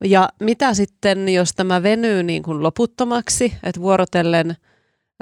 Ja 0.03 0.29
mitä 0.39 0.73
sitten, 0.73 1.29
jos 1.29 1.53
tämä 1.53 1.83
venyy 1.83 2.23
niin 2.23 2.43
kuin 2.43 2.63
loputtomaksi, 2.63 3.53
että 3.63 3.81
vuorotellen 3.81 4.57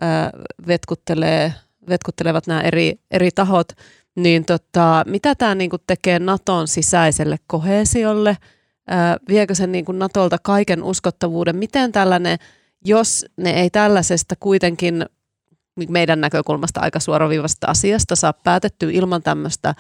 ää, 0.02 0.32
vetkuttelee, 0.68 1.54
vetkuttelevat 1.90 2.48
nämä 2.48 2.62
eri, 2.62 3.00
eri 3.12 3.32
tahot, 3.32 3.68
niin 4.24 4.46
tota, 4.46 5.04
mitä 5.08 5.36
tämä 5.36 5.56
niin 5.56 5.70
kuin 5.70 5.82
tekee 5.88 6.20
Naton 6.20 6.68
sisäiselle 6.68 7.38
kohesiolle? 7.48 8.38
Ää, 8.88 9.18
viekö 9.28 9.56
se 9.56 9.68
niin 9.68 9.86
kuin 9.86 10.00
Natolta 10.00 10.38
kaiken 10.44 10.84
uskottavuuden? 10.84 11.56
Miten 11.56 11.92
tällainen 11.92 12.38
jos 12.86 13.26
ne 13.38 13.50
ei 13.50 13.70
tällaisesta 13.70 14.36
kuitenkin 14.40 15.06
niin 15.76 15.92
meidän 15.92 16.22
näkökulmasta 16.22 16.80
aika 16.80 17.00
suoraviivasta 17.00 17.68
asiasta 17.68 18.16
saa 18.16 18.34
päätettyä 18.34 18.90
ilman 18.92 19.24
tämmöistä 19.24 19.76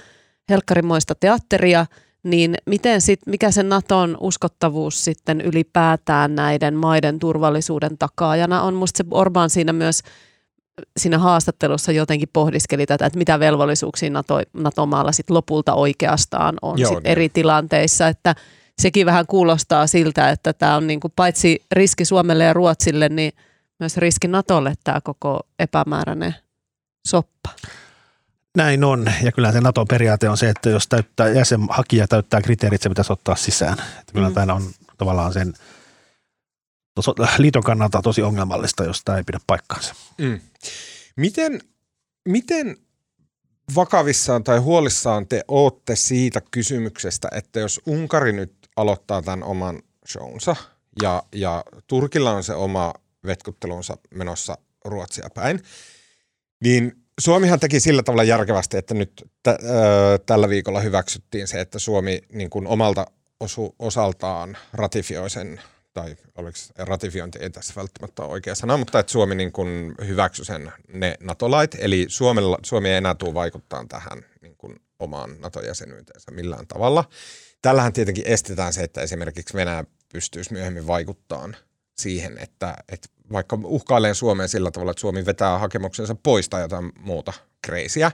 helkkarimoista 0.50 1.16
teatteria, 1.16 1.86
niin 2.24 2.56
miten 2.66 3.02
sit, 3.02 3.20
mikä 3.26 3.52
se 3.52 3.64
Naton 3.64 4.18
uskottavuus 4.20 5.06
sitten 5.06 5.42
ylipäätään 5.42 6.36
näiden 6.36 6.76
maiden 6.76 7.20
turvallisuuden 7.20 7.98
takaajana 7.98 8.62
on? 8.62 8.74
Musta 8.74 8.98
se 8.98 9.04
Orban 9.12 9.50
siinä 9.50 9.74
myös 9.74 10.02
siinä 10.98 11.18
haastattelussa 11.18 11.92
jotenkin 11.92 12.30
pohdiskeli 12.34 12.86
tätä, 12.86 13.06
että 13.06 13.18
mitä 13.20 13.40
velvollisuuksia 13.40 14.10
NATO, 14.10 14.42
NATO-maalla 14.54 15.12
sit 15.12 15.30
lopulta 15.30 15.74
oikeastaan 15.74 16.56
on 16.62 16.80
Joo, 16.80 16.90
sit 16.90 17.04
niin. 17.04 17.12
eri 17.12 17.30
tilanteissa, 17.30 18.08
että 18.08 18.36
sekin 18.82 19.06
vähän 19.06 19.26
kuulostaa 19.28 19.88
siltä, 19.88 20.30
että 20.30 20.54
tämä 20.54 20.76
on 20.76 20.88
niinku 20.88 21.10
paitsi 21.16 21.64
riski 21.72 22.06
Suomelle 22.06 22.44
ja 22.44 22.54
Ruotsille, 22.54 23.10
niin 23.10 23.32
myös 23.80 23.98
riski 23.98 24.28
Natolle 24.28 24.74
tämä 24.84 25.02
koko 25.02 25.40
epämääräinen 25.60 26.36
soppa. 27.08 27.50
Näin 28.58 28.84
on, 28.84 29.06
ja 29.24 29.32
kyllä 29.32 29.52
se 29.52 29.62
NATO-periaate 29.62 30.30
on 30.30 30.38
se, 30.38 30.50
että 30.50 30.70
jos 30.70 30.88
täyttää, 30.88 31.30
jäsenhakija 31.30 32.08
täyttää 32.08 32.42
kriteerit, 32.42 32.82
se 32.82 32.90
pitäisi 32.90 33.14
ottaa 33.14 33.36
sisään. 33.36 33.78
Että 34.00 34.14
kyllä 34.14 34.30
Mm. 34.30 34.36
tämä 34.36 34.54
on 34.54 34.64
tavallaan 34.98 35.34
sen 35.34 35.54
liiton 37.38 37.64
kannalta 37.64 38.02
tosi 38.02 38.22
ongelmallista, 38.22 38.84
jos 38.84 39.02
tämä 39.06 39.18
ei 39.18 39.24
pidä 39.24 39.40
paikkaansa. 39.48 39.96
Mm. 40.18 40.40
Miten, 41.16 41.62
miten 42.26 42.78
vakavissaan 43.76 44.44
tai 44.44 44.58
huolissaan 44.58 45.28
te 45.28 45.44
ootte 45.48 45.96
siitä 45.96 46.42
kysymyksestä, 46.52 47.28
että 47.36 47.60
jos 47.60 47.82
Unkari 47.86 48.32
nyt 48.32 48.54
aloittaa 48.76 49.22
tämän 49.22 49.44
oman 49.44 49.82
shownsa 50.08 50.56
ja, 51.02 51.24
ja 51.36 51.64
Turkilla 51.88 52.32
on 52.32 52.44
se 52.44 52.54
oma 52.54 52.94
vetkuttelunsa 53.26 53.98
menossa 54.16 54.58
Ruotsia 54.86 55.30
päin, 55.34 55.64
niin 56.64 56.92
Suomihan 57.20 57.60
teki 57.60 57.80
sillä 57.80 58.04
tavalla 58.04 58.24
järkevästi, 58.24 58.78
että 58.78 58.94
nyt 58.94 59.12
t- 59.44 59.48
ö, 59.48 59.56
tällä 60.26 60.50
viikolla 60.50 60.80
hyväksyttiin 60.80 61.48
se, 61.48 61.62
että 61.62 61.80
Suomi 61.80 62.22
niin 62.34 62.50
kuin 62.50 62.68
omalta 62.68 63.06
osu, 63.40 63.76
osaltaan 63.80 64.58
ratifioi 64.74 65.30
sen, 65.30 65.62
tai 66.02 66.16
oliko 66.36 66.58
ratifiointi 66.78 67.40
ei 67.42 67.50
tässä 67.50 67.74
välttämättä 67.76 68.22
ole 68.22 68.32
oikea 68.32 68.56
sana, 68.56 68.78
mutta 68.78 69.00
että 69.00 69.12
Suomi 69.12 69.36
niin 69.36 69.52
kuin 69.52 69.96
hyväksyi 70.08 70.46
sen 70.46 70.72
ne 70.94 71.16
NATO-lait, 71.20 71.76
eli 71.80 72.06
Suomella, 72.10 72.58
Suomi 72.64 72.90
ei 72.90 72.96
enää 72.96 73.16
tule 73.16 73.34
vaikuttaa 73.34 73.86
tähän 73.90 74.26
niin 74.42 74.56
kuin 74.58 74.76
omaan 75.00 75.42
NATO-jäsenyyteensä 75.42 76.32
millään 76.32 76.68
tavalla. 76.68 77.10
Tällähän 77.62 77.94
tietenkin 77.94 78.28
estetään 78.28 78.74
se, 78.74 78.82
että 78.82 79.02
esimerkiksi 79.02 79.54
Venäjä 79.54 79.84
pystyisi 80.14 80.54
myöhemmin 80.54 80.88
vaikuttamaan 80.88 81.56
siihen, 81.98 82.38
että, 82.38 82.76
että 82.92 83.08
vaikka 83.32 83.60
uhkailee 83.64 84.14
Suomeen 84.14 84.50
sillä 84.50 84.72
tavalla, 84.72 84.92
että 84.92 85.02
Suomi 85.02 85.26
vetää 85.26 85.60
hakemuksensa 85.60 86.16
pois 86.16 86.50
tai 86.50 86.62
jotain 86.62 86.92
muuta 87.00 87.34
kreisiä, 87.62 88.12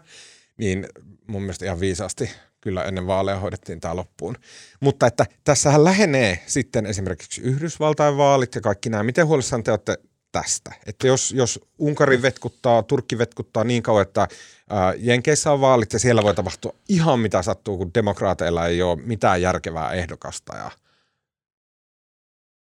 niin 0.57 0.87
mun 1.27 1.41
mielestä 1.41 1.65
ihan 1.65 1.79
viisaasti 1.79 2.31
kyllä 2.65 2.83
ennen 2.83 3.07
vaaleja 3.07 3.39
hoidettiin 3.39 3.79
tämä 3.79 3.95
loppuun. 3.95 4.37
Mutta 4.79 5.07
että 5.07 5.25
tässähän 5.43 5.83
lähenee 5.83 6.43
sitten 6.47 6.85
esimerkiksi 6.85 7.41
Yhdysvaltain 7.41 8.17
vaalit 8.17 8.55
ja 8.55 8.61
kaikki 8.61 8.89
nämä. 8.89 9.03
Miten 9.03 9.27
huolissaan 9.27 9.63
te 9.63 9.71
olette 9.71 9.97
tästä? 10.31 10.71
Että 10.85 11.07
jos, 11.07 11.31
jos 11.31 11.59
Unkari 11.79 12.21
vetkuttaa, 12.21 12.83
Turkki 12.83 13.17
vetkuttaa 13.17 13.63
niin 13.63 13.83
kauan, 13.83 14.01
että 14.01 14.27
ää, 14.69 14.93
Jenkeissä 14.97 15.51
on 15.51 15.61
vaalit 15.61 15.93
ja 15.93 15.99
siellä 15.99 16.23
voi 16.23 16.35
tapahtua 16.35 16.73
ihan 16.89 17.19
mitä 17.19 17.41
sattuu, 17.41 17.77
kun 17.77 17.91
demokraateilla 17.93 18.67
ei 18.67 18.81
ole 18.81 19.01
mitään 19.01 19.41
järkevää 19.41 19.91
ehdokasta 19.91 20.57
ja 20.57 20.71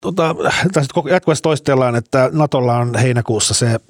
Tota, 0.01 0.35
tässä 0.73 0.93
jatkuvasti 1.11 1.43
toistellaan, 1.43 1.97
että 1.97 2.31
Natolla 2.33 2.77
on 2.77 2.99
heinäkuussa 2.99 3.55
se 3.55 3.81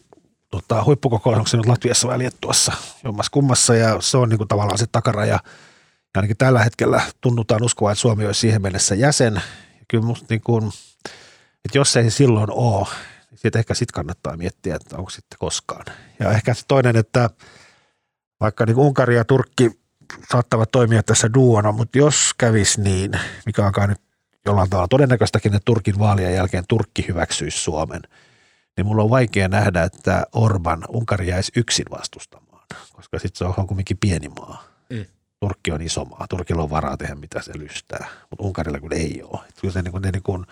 tota, 0.51 0.85
huippukokous, 0.85 1.37
onko 1.37 1.49
se 1.49 1.57
nyt 1.57 1.67
Latviassa 1.67 2.09
vai 2.09 2.19
Liettuassa, 2.19 2.73
jommas 3.05 3.31
kummassa, 3.31 3.75
ja 3.75 3.97
se 4.01 4.17
on 4.17 4.29
niin 4.29 4.39
kuin 4.39 4.49
tavallaan 4.49 4.79
se 4.79 4.87
takaraja. 4.93 5.39
Ainakin 6.15 6.37
tällä 6.37 6.65
hetkellä 6.65 7.03
tunnutaan 7.21 7.63
uskoa, 7.63 7.93
että 7.93 8.01
Suomi 8.01 8.27
olisi 8.27 8.41
siihen 8.41 8.63
mennessä 8.63 8.95
jäsen. 8.95 9.43
Kyllä 9.89 10.05
musta 10.05 10.27
niin 10.31 10.41
kuin, 10.41 10.73
että 11.65 11.79
jos 11.79 11.97
ei 11.97 12.11
silloin 12.11 12.51
ole, 12.51 12.87
niin 13.31 13.39
siitä 13.39 13.59
ehkä 13.59 13.75
sitten 13.75 13.95
kannattaa 13.95 14.37
miettiä, 14.37 14.77
että 14.77 14.97
onko 14.97 15.11
sitten 15.11 15.39
koskaan. 15.39 15.85
Ja 16.19 16.33
ehkä 16.33 16.55
se 16.55 16.63
toinen, 16.69 16.97
että 16.97 17.31
vaikka 18.41 18.67
niin 18.67 18.77
Unkari 18.77 19.17
ja 19.17 19.25
Turkki 19.25 19.71
saattavat 20.33 20.71
toimia 20.71 21.03
tässä 21.03 21.35
duona, 21.35 21.73
mutta 21.73 21.99
jos 21.99 22.35
kävisi 22.39 22.81
niin, 22.81 23.13
mikä 23.47 23.67
onkaan 23.67 23.89
nyt 23.89 24.01
jollain 24.47 24.71
tavalla 24.71 24.89
todennäköistäkin, 24.89 25.55
että 25.55 25.65
Turkin 25.65 25.99
vaalien 25.99 26.35
jälkeen 26.35 26.65
Turkki 26.69 27.05
hyväksyisi 27.09 27.59
Suomen, 27.59 28.03
niin 28.77 28.87
mulla 28.87 29.03
on 29.03 29.11
vaikea 29.11 29.49
nähdä, 29.49 29.83
että 29.83 30.27
Orban 30.33 30.85
Unkari 30.89 31.29
jäisi 31.29 31.53
yksin 31.57 31.87
vastustamaan, 31.91 32.67
koska 32.93 33.19
sitten 33.19 33.39
se 33.39 33.45
on 33.45 33.67
kuitenkin 33.67 33.99
pieni 33.99 34.29
maa. 34.29 34.65
Mm. 34.91 35.05
Turkki 35.45 35.73
on 35.73 35.83
iso 35.83 36.05
maa, 36.05 36.27
Turkilla 36.29 36.63
on 36.63 36.71
varaa 36.71 36.97
tehdä 36.97 37.15
mitä 37.15 37.43
se 37.43 37.53
lystää, 37.59 38.09
mutta 38.31 38.45
Unkarilla 38.45 38.81
kyllä 38.81 38.97
ei 38.97 39.23
ole. 39.23 39.41
Et 39.49 39.61
kyllä 39.61 39.73
se 39.73 39.83
niin 39.83 39.93
kuin, 39.93 40.03
ne 40.03 40.11
niin 40.11 40.23
kuin, 40.23 40.47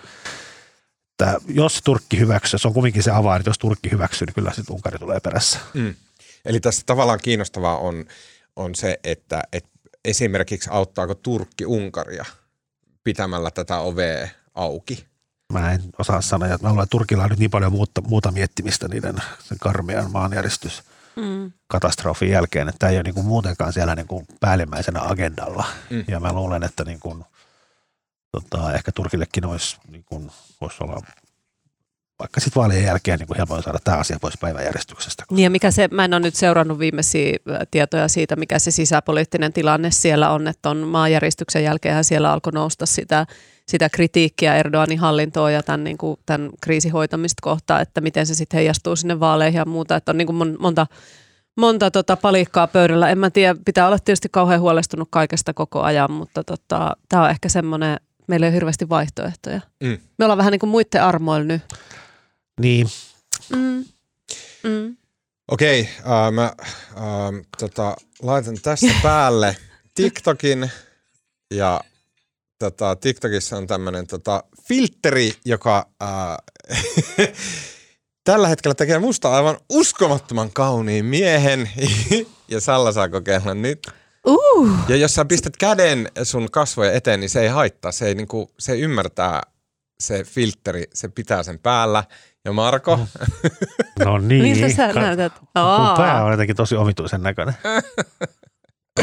että 1.10 1.40
jos 1.48 1.80
Turkki 1.84 2.18
hyväksyy, 2.18 2.58
se 2.58 2.68
on 2.68 2.74
kuitenkin 2.74 3.02
se 3.02 3.10
avain, 3.10 3.40
että 3.40 3.50
jos 3.50 3.58
Turkki 3.58 3.90
hyväksyy, 3.90 4.26
niin 4.26 4.34
kyllä 4.34 4.52
sitten 4.52 4.74
Unkari 4.74 4.98
tulee 4.98 5.20
perässä. 5.20 5.58
Mm. 5.74 5.94
Eli 6.44 6.60
tässä 6.60 6.82
tavallaan 6.86 7.18
kiinnostavaa 7.22 7.78
on, 7.78 8.04
on 8.56 8.74
se, 8.74 8.98
että, 9.04 9.42
että 9.52 9.70
esimerkiksi 10.04 10.70
auttaako 10.72 11.14
Turkki 11.14 11.66
Unkaria 11.66 12.24
pitämällä 13.04 13.50
tätä 13.50 13.78
ovea 13.78 14.28
auki. 14.54 15.06
Mä 15.52 15.72
en 15.72 15.82
osaa 15.98 16.20
sanoa, 16.20 16.48
että 16.48 16.66
mä 16.66 16.70
luulen, 16.70 16.82
että 16.82 16.90
Turkilla 16.90 17.24
on 17.24 17.30
nyt 17.30 17.38
niin 17.38 17.50
paljon 17.50 17.72
muuta, 17.72 18.00
muuta 18.00 18.32
miettimistä 18.32 18.88
niiden 18.88 19.16
sen 19.38 19.58
karmean 19.58 20.10
maanjäristys 20.10 20.82
Mm. 21.16 21.52
katastrofin 21.66 22.30
jälkeen, 22.30 22.68
että 22.68 22.78
tämä 22.78 22.90
ei 22.90 22.96
ole 22.96 23.02
niin 23.02 23.14
kuin 23.14 23.26
muutenkaan 23.26 23.72
siellä 23.72 23.94
niin 23.94 24.06
kuin 24.06 24.26
päällimmäisenä 24.40 25.00
agendalla. 25.02 25.64
Mm. 25.90 26.04
Ja 26.08 26.20
mä 26.20 26.32
luulen, 26.32 26.62
että 26.62 26.84
niin 26.84 27.00
kuin, 27.00 27.24
tota, 28.32 28.72
ehkä 28.74 28.92
Turkillekin 28.92 29.46
olisi, 29.46 29.76
niin 29.88 30.04
kuin, 30.04 30.30
voisi 30.60 30.76
olla 30.80 31.02
vaikka 32.18 32.40
sitten 32.40 32.60
vaalien 32.60 32.84
jälkeen 32.84 33.18
niin 33.18 33.26
kuin 33.26 33.36
helpoin 33.36 33.62
saada 33.62 33.78
tämä 33.84 33.96
asia 33.96 34.18
pois 34.20 34.38
päiväjärjestyksestä. 34.40 35.24
Niin 35.30 35.44
ja 35.44 35.50
mikä 35.50 35.70
se, 35.70 35.88
mä 35.90 36.04
en 36.04 36.14
ole 36.14 36.20
nyt 36.20 36.34
seurannut 36.34 36.78
viimeisiä 36.78 37.36
tietoja 37.70 38.08
siitä, 38.08 38.36
mikä 38.36 38.58
se 38.58 38.70
sisäpoliittinen 38.70 39.52
tilanne 39.52 39.90
siellä 39.90 40.30
on, 40.30 40.48
että 40.48 40.70
on 40.70 40.76
maanjäristyksen 40.76 41.64
jälkeen 41.64 42.04
siellä 42.04 42.32
alkoi 42.32 42.52
nousta 42.52 42.86
sitä, 42.86 43.26
sitä 43.68 43.88
kritiikkiä 43.88 44.56
Erdoganin 44.56 44.98
hallintoa 44.98 45.50
ja 45.50 45.62
tämän, 45.62 45.84
niin 45.84 45.98
kuin, 45.98 46.16
tämän 46.26 46.50
kriisin 46.60 46.92
hoitamista 46.92 47.40
kohtaan, 47.42 47.82
että 47.82 48.00
miten 48.00 48.26
se 48.26 48.34
sitten 48.34 48.58
heijastuu 48.58 48.96
sinne 48.96 49.20
vaaleihin 49.20 49.58
ja 49.58 49.64
muuta, 49.64 49.96
että 49.96 50.12
on 50.12 50.18
niin 50.18 50.26
kuin 50.26 50.36
mon, 50.36 50.56
monta, 50.60 50.86
monta 51.56 51.90
tota 51.90 52.16
palikkaa 52.16 52.66
pöydällä. 52.66 53.10
En 53.10 53.18
mä 53.18 53.30
tiedä, 53.30 53.56
pitää 53.64 53.86
olla 53.86 53.98
tietysti 53.98 54.28
kauhean 54.28 54.60
huolestunut 54.60 55.08
kaikesta 55.10 55.54
koko 55.54 55.82
ajan, 55.82 56.12
mutta 56.12 56.44
tota, 56.44 56.96
tämä 57.08 57.22
on 57.22 57.30
ehkä 57.30 57.48
semmoinen, 57.48 58.00
meillä 58.26 58.46
ei 58.46 58.48
ole 58.48 58.54
hirveästi 58.54 58.88
vaihtoehtoja. 58.88 59.60
Mm. 59.82 59.98
Me 60.18 60.24
ollaan 60.24 60.38
vähän 60.38 60.52
niin 60.52 60.60
kuin 60.60 60.70
muiden 60.70 61.02
armoilla 61.02 61.44
nyt. 61.44 61.62
Niin, 62.60 62.86
Mm. 63.56 63.84
Mm. 64.62 64.96
Okei, 65.48 65.88
äh, 65.98 66.32
mä 66.32 66.44
äh, 66.44 67.02
tota, 67.58 67.96
laitan 68.22 68.56
tästä 68.62 68.94
päälle 69.02 69.56
TikTokin 69.94 70.70
ja 71.54 71.80
tota, 72.70 72.96
TikTokissa 72.96 73.56
on 73.56 73.66
tämmöinen 73.66 74.06
tota, 74.06 74.44
filtteri, 74.68 75.32
joka 75.44 75.86
äh, 76.02 76.36
tällä 78.24 78.48
hetkellä 78.48 78.74
tekee 78.74 78.98
musta 78.98 79.34
aivan 79.34 79.56
uskomattoman 79.68 80.52
kauniin 80.52 81.04
miehen 81.04 81.70
ja 82.48 82.60
Salla 82.60 82.92
saa 82.92 83.08
kokeilla 83.08 83.54
nyt. 83.54 83.90
Uh. 84.26 84.70
Ja 84.88 84.96
jos 84.96 85.14
sä 85.14 85.24
pistät 85.24 85.56
käden 85.56 86.08
sun 86.22 86.50
kasvojen 86.50 86.94
eteen, 86.94 87.20
niin 87.20 87.30
se 87.30 87.40
ei 87.40 87.48
haittaa. 87.48 87.92
Se, 87.92 88.06
ei, 88.06 88.14
niinku, 88.14 88.50
se 88.58 88.78
ymmärtää 88.78 89.42
se 90.00 90.24
filtteri, 90.24 90.84
se 90.94 91.08
pitää 91.08 91.42
sen 91.42 91.58
päällä. 91.58 92.04
Ja 92.44 92.52
Marko, 92.52 93.00
no 94.04 94.18
niin. 94.28 94.42
Miltä 94.42 94.76
sä 94.76 94.92
näytät? 94.92 95.32
Aa. 95.54 95.96
pää 95.96 96.24
on 96.24 96.30
jotenkin 96.30 96.56
tosi 96.56 96.76
omituisen 96.76 97.22
näköinen. 97.22 97.54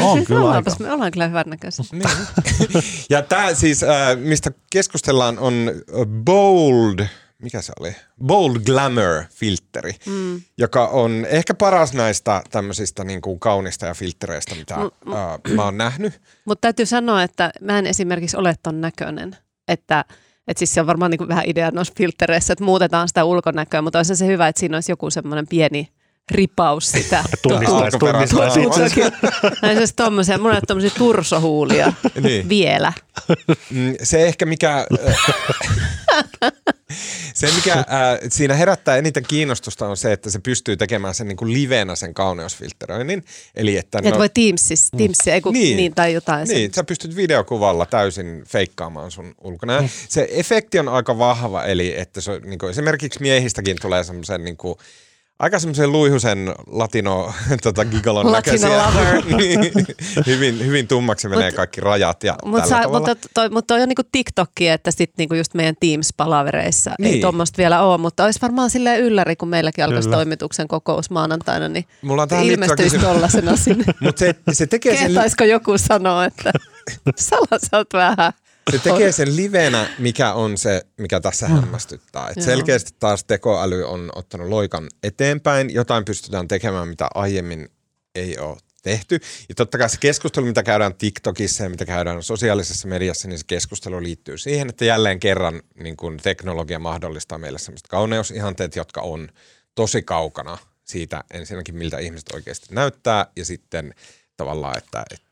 On 0.00 0.24
kyllä 0.24 0.40
aika. 0.40 0.48
Ollaanpas 0.48 0.78
me 0.78 0.92
ollaan 0.92 1.10
kyllä 1.10 1.28
hyvän 1.28 1.44
näköisiä. 1.46 1.84
Niin. 1.92 2.84
ja 3.10 3.22
tämä 3.22 3.54
siis, 3.54 3.82
äh, 3.82 4.16
mistä 4.16 4.50
keskustellaan, 4.70 5.38
on 5.38 5.54
äh, 5.68 6.06
Bold, 6.24 7.06
mikä 7.42 7.62
se 7.62 7.72
oli? 7.80 7.96
Bold 8.26 8.56
Glamour-filtteri, 8.56 9.92
mm. 10.06 10.40
joka 10.58 10.86
on 10.86 11.26
ehkä 11.28 11.54
paras 11.54 11.94
näistä 11.94 12.42
tämmöisistä 12.50 13.04
niin 13.04 13.20
kuin 13.20 13.40
kaunista 13.40 13.86
ja 13.86 13.94
filtreistä, 13.94 14.54
mitä 14.54 14.76
M- 14.76 15.12
äh, 15.12 15.54
mä 15.54 15.64
oon 15.64 15.78
nähnyt. 15.78 16.20
Mutta 16.44 16.60
täytyy 16.60 16.86
sanoa, 16.86 17.22
että 17.22 17.50
mä 17.60 17.78
en 17.78 17.86
esimerkiksi 17.86 18.36
ole 18.36 18.54
ton 18.62 18.80
näköinen. 18.80 19.36
Että 19.68 20.04
et 20.48 20.56
siis 20.56 20.74
se 20.74 20.80
on 20.80 20.86
varmaan 20.86 21.10
niinku 21.10 21.28
vähän 21.28 21.44
idea 21.46 21.70
noissa 21.70 21.94
filtereissä, 21.96 22.52
että 22.52 22.64
muutetaan 22.64 23.08
sitä 23.08 23.24
ulkonäköä, 23.24 23.82
mutta 23.82 23.98
olisi 23.98 24.16
se 24.16 24.26
hyvä, 24.26 24.48
että 24.48 24.60
siinä 24.60 24.76
olisi 24.76 24.92
joku 24.92 25.10
semmoinen 25.10 25.46
pieni 25.46 25.88
ripaus 26.30 26.90
sitä. 26.90 27.24
Itse. 28.66 29.12
Näin 29.62 29.86
se 29.88 29.94
tommosia, 29.96 30.38
mulla 30.38 30.54
on 30.56 30.62
tommosia 30.66 30.90
tursohuulia 30.98 31.92
Niin. 32.20 32.48
vielä. 32.48 32.92
Mm, 33.70 33.94
Se 34.02 34.22
ehkä 34.26 34.46
mikä... 34.46 34.86
äh, 35.06 35.16
Se, 37.34 37.46
mikä 37.54 37.72
äh, 37.78 37.84
siinä 38.28 38.54
herättää 38.54 38.96
eniten 38.96 39.24
kiinnostusta 39.28 39.86
on 39.88 39.96
se, 39.96 40.12
että 40.12 40.30
se 40.30 40.38
pystyy 40.38 40.76
tekemään 40.76 41.14
sen 41.14 41.28
niin 41.28 41.36
kuin 41.36 41.52
livenä 41.52 41.94
sen 41.96 42.14
kauneusfiltteröinnin. 42.14 43.24
Eli 43.54 43.76
että 43.76 43.98
Että 44.04 44.18
voi 44.18 44.28
Teamsissa, 44.28 44.96
Teamsia, 44.96 45.34
ei 45.34 45.40
kun, 45.40 45.52
Niin. 45.52 45.76
niin. 45.76 45.94
tai 45.94 46.12
jotain. 46.12 46.48
Niin, 46.48 46.74
sä 46.74 46.84
pystyt 46.84 47.16
videokuvalla 47.16 47.86
täysin 47.86 48.44
feikkaamaan 48.48 49.10
sun 49.10 49.34
ulkona. 49.40 49.88
Se 50.08 50.28
efekti 50.30 50.78
on 50.78 50.88
aika 50.88 51.18
vahva, 51.18 51.64
eli 51.64 51.98
että 51.98 52.20
se, 52.20 52.40
niin 52.44 52.58
kuin, 52.58 52.70
esimerkiksi 52.70 53.20
miehistäkin 53.20 53.76
tulee 53.80 54.04
semmoisen 54.04 54.44
niin 54.44 54.56
kuin, 54.56 54.74
aika 55.40 55.58
semmoisen 55.58 55.92
luihusen 55.92 56.54
latino 56.66 57.32
tota, 57.62 57.84
gigalon 57.84 58.32
Latino 58.32 58.56
näköisiä. 58.56 58.82
lover. 58.86 59.24
niin, 59.40 59.60
hyvin, 60.26 60.66
hyvin 60.66 60.88
tummaksi 60.88 61.28
menee 61.28 61.50
Mut- 61.50 61.56
kaikki 61.56 61.80
rajat 61.80 62.24
ja 62.24 62.36
tavalla. 62.42 62.98
mutta 63.00 63.28
toi, 63.34 63.48
mut 63.48 63.66
toi 63.66 63.82
on 63.82 63.88
niinku 63.88 64.02
TikTokki, 64.12 64.68
että 64.68 64.90
sit 64.90 65.10
niinku 65.18 65.34
just 65.34 65.54
meidän 65.54 65.74
Teams-palavereissa 65.80 66.90
niin. 66.98 67.14
Ei 67.14 67.20
tuommoista 67.20 67.58
vielä 67.58 67.82
ole, 67.82 67.98
mutta 67.98 68.24
olisi 68.24 68.42
varmaan 68.42 68.70
silleen 68.70 69.00
ylläri, 69.00 69.36
kun 69.36 69.48
meilläkin 69.48 69.84
alkaisi 69.84 70.08
Kyllä. 70.08 70.16
toimituksen 70.16 70.68
kokous 70.68 71.10
maanantaina, 71.10 71.68
niin 71.68 71.84
Mulla 72.02 72.22
on 72.22 72.28
tähän 72.28 72.44
ilmestyisi 72.44 72.98
tollasena 72.98 73.56
sinne. 73.56 73.84
Mutta 74.00 74.18
se, 74.18 74.34
se, 74.52 74.66
tekee 74.66 74.96
sen, 74.96 75.06
Kehtaisiko 75.06 75.44
joku 75.44 75.78
sanoa, 75.78 76.24
että 76.24 76.52
Sala, 77.16 77.58
sä 77.70 77.76
oot 77.76 77.92
vähän. 77.92 78.32
Se 78.70 78.78
tekee 78.90 79.12
sen 79.12 79.36
livenä, 79.36 79.90
mikä 79.98 80.32
on 80.32 80.58
se, 80.58 80.86
mikä 80.96 81.20
tässä 81.20 81.48
hämmästyttää. 81.48 82.28
Et 82.28 82.36
Joo. 82.36 82.44
selkeästi 82.44 82.92
taas 83.00 83.24
tekoäly 83.24 83.84
on 83.84 84.10
ottanut 84.14 84.48
loikan 84.48 84.86
eteenpäin. 85.02 85.74
Jotain 85.74 86.04
pystytään 86.04 86.48
tekemään, 86.48 86.88
mitä 86.88 87.08
aiemmin 87.14 87.68
ei 88.14 88.38
ole 88.38 88.56
tehty. 88.82 89.20
Ja 89.48 89.54
totta 89.54 89.78
kai 89.78 89.90
se 89.90 89.96
keskustelu, 90.00 90.46
mitä 90.46 90.62
käydään 90.62 90.94
TikTokissa 90.94 91.64
ja 91.64 91.70
mitä 91.70 91.84
käydään 91.84 92.22
sosiaalisessa 92.22 92.88
mediassa, 92.88 93.28
niin 93.28 93.38
se 93.38 93.44
keskustelu 93.46 94.02
liittyy 94.02 94.38
siihen, 94.38 94.68
että 94.68 94.84
jälleen 94.84 95.20
kerran 95.20 95.62
niin 95.82 95.96
kun 95.96 96.16
teknologia 96.16 96.78
mahdollistaa 96.78 97.38
meille 97.38 97.58
sellaiset 97.58 97.88
kauneusihanteet, 97.88 98.76
jotka 98.76 99.00
on 99.00 99.28
tosi 99.74 100.02
kaukana 100.02 100.58
siitä 100.84 101.24
ensinnäkin, 101.30 101.76
miltä 101.76 101.98
ihmiset 101.98 102.32
oikeasti 102.32 102.74
näyttää 102.74 103.26
ja 103.36 103.44
sitten 103.44 103.94
tavallaan, 104.36 104.78
että, 104.78 105.04
että 105.10 105.30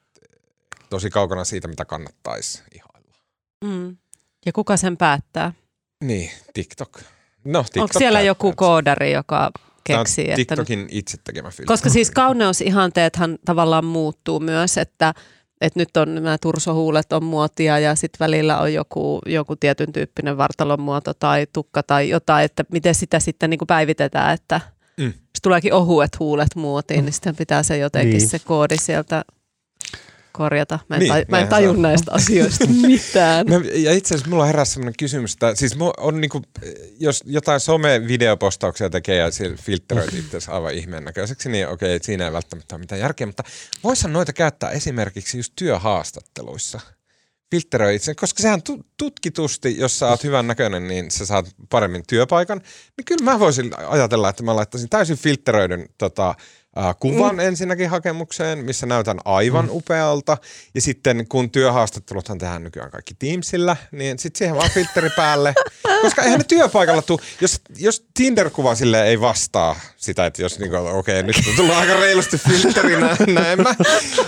tosi 0.91 1.11
kaukana 1.11 1.45
siitä, 1.45 1.69
mitä 1.69 1.85
kannattaisi 1.85 2.63
ihailla. 2.75 2.88
Mm. 3.65 3.97
Ja 4.47 4.53
kuka 4.53 4.77
sen 4.77 4.97
päättää? 4.97 5.53
Niin, 6.05 6.31
TikTok. 6.55 7.01
No, 7.45 7.63
TikTok 7.63 7.83
Onko 7.83 7.99
siellä 7.99 8.17
käyttää 8.17 8.27
joku 8.27 8.53
koodari, 8.57 9.13
joka 9.13 9.51
Tämä 9.89 9.99
on 10.01 10.05
keksii? 10.05 10.25
Että 10.25 10.37
TikTokin 10.37 10.87
itse 10.91 11.19
tekemä 11.25 11.51
filmi. 11.51 11.67
Koska 11.67 11.89
siis 11.91 12.11
kauneusihanteethan 12.21 13.39
tavallaan 13.45 13.85
muuttuu 13.85 14.41
myös, 14.41 14.79
että, 14.79 15.15
että 15.61 15.81
nyt 15.81 15.97
on 15.97 16.15
nämä 16.15 16.39
tursohuulet 16.39 17.13
on 17.13 17.25
muotia 17.25 17.79
ja 17.79 17.95
sitten 17.95 18.19
välillä 18.27 18.59
on 18.59 18.73
joku, 18.75 19.19
joku 19.27 19.57
tietyn 19.57 19.93
tyyppinen 19.93 20.37
vartalon 20.37 20.81
muoto 20.81 21.15
tai 21.15 21.47
tukka 21.53 21.83
tai 21.83 22.09
jotain, 22.09 22.45
että 22.45 22.65
miten 22.73 22.95
sitä 22.95 23.21
sitten 23.21 23.51
niin 23.51 23.59
kuin 23.59 23.67
päivitetään, 23.67 24.35
että 24.35 24.61
Mm. 24.99 25.07
jos 25.07 25.43
tuleekin 25.43 25.73
ohuet 25.75 26.19
huulet 26.19 26.55
muotiin, 26.55 27.05
niin 27.05 27.13
sitten 27.13 27.37
pitää 27.37 27.63
se 27.63 27.79
jotenkin 27.79 28.19
Niin. 28.19 28.29
se 28.29 28.39
koodi 28.39 28.77
sieltä 28.77 29.25
korjata. 30.39 30.79
Mä 30.89 30.97
en, 30.97 31.01
Niin, 31.01 31.15
niin, 31.15 31.27
mä 31.29 31.39
en 31.59 31.71
on. 31.71 31.83
näistä 31.83 32.13
asioista 32.19 32.67
mitään. 32.67 33.47
No, 33.47 33.61
ja 33.75 33.93
itse 33.93 34.15
asiassa 34.15 34.31
mulla 34.31 34.45
heräsi 34.47 34.73
sellainen 34.73 34.95
kysymys, 34.99 35.33
että 35.33 35.55
siis 35.55 35.77
on 35.97 36.21
niinku, 36.21 36.43
jos 37.01 37.23
jotain 37.27 37.61
some-videopostauksia 37.61 38.91
tekee 38.91 39.17
ja 39.17 39.27
filtteröit 39.63 40.15
itse 40.15 40.39
aivan 40.49 40.75
ihmeen 40.75 41.05
näköiseksi, 41.05 41.49
niin 41.49 41.69
okei, 41.69 41.99
siinä 42.03 42.27
ei 42.27 42.33
välttämättä 42.33 42.75
ole 42.75 42.81
mitään 42.81 43.01
järkeä, 43.01 43.27
mutta 43.27 43.43
voisihan 43.85 44.13
noita 44.13 44.33
käyttää 44.33 44.71
esimerkiksi 44.71 45.37
just 45.39 45.53
työhaastatteluissa. 45.57 46.81
Filtteröi 47.51 47.97
itse, 47.97 48.15
koska 48.15 48.43
sehän 48.43 48.63
tu- 48.63 48.85
tutkitusti, 48.97 49.79
jos 49.79 49.99
sä 49.99 50.09
oot 50.09 50.25
hyvän 50.25 50.47
näköinen, 50.47 50.89
niin 50.89 51.11
sä 51.11 51.27
saat 51.27 51.47
paremmin 51.71 52.03
työpaikan. 52.09 52.61
Niin 52.97 53.05
kyllä 53.05 53.25
mä 53.25 53.39
voisin 53.39 53.71
ajatella, 53.89 54.29
että 54.29 54.43
mä 54.43 54.57
laittaisin 54.57 54.89
täysin 54.89 55.17
filtteröidyn 55.17 55.87
tota, 55.99 56.35
kuvan 57.01 57.35
mm. 57.35 57.41
ensinnäkin 57.41 57.91
hakemukseen, 57.91 58.59
missä 58.59 58.87
näytän 58.87 59.19
aivan 59.25 59.65
mm. 59.65 59.71
upealta. 59.71 60.37
Ja 60.75 60.81
sitten 60.81 61.29
kun 61.29 61.51
työhaastatteluthan 61.51 62.39
tehdään 62.39 62.65
nykyään 62.65 62.91
kaikki 62.91 63.15
Teamsillä, 63.19 63.77
niin 63.93 64.19
sitten 64.19 64.39
siihen 64.39 64.57
vaan 64.57 64.71
filtteri 64.71 65.11
päälle. 65.17 65.55
Koska 66.03 66.23
eihän 66.23 66.39
ne 66.39 66.45
työpaikalla 66.45 67.03
tuu, 67.03 67.21
jos, 67.41 67.61
jos 67.79 68.07
Tinder-kuva 68.15 68.75
sille 68.75 69.05
ei 69.05 69.21
vastaa 69.21 69.81
sitä, 69.97 70.27
että 70.27 70.43
jos 70.43 70.59
niinku, 70.59 70.77
okei, 70.77 71.23
nyt 71.23 71.37
on 71.49 71.57
tullut 71.57 71.75
aika 71.75 71.95
reilusti 71.95 72.39
filtterinä 72.39 73.17
näin 73.27 73.63
mä, 73.63 73.75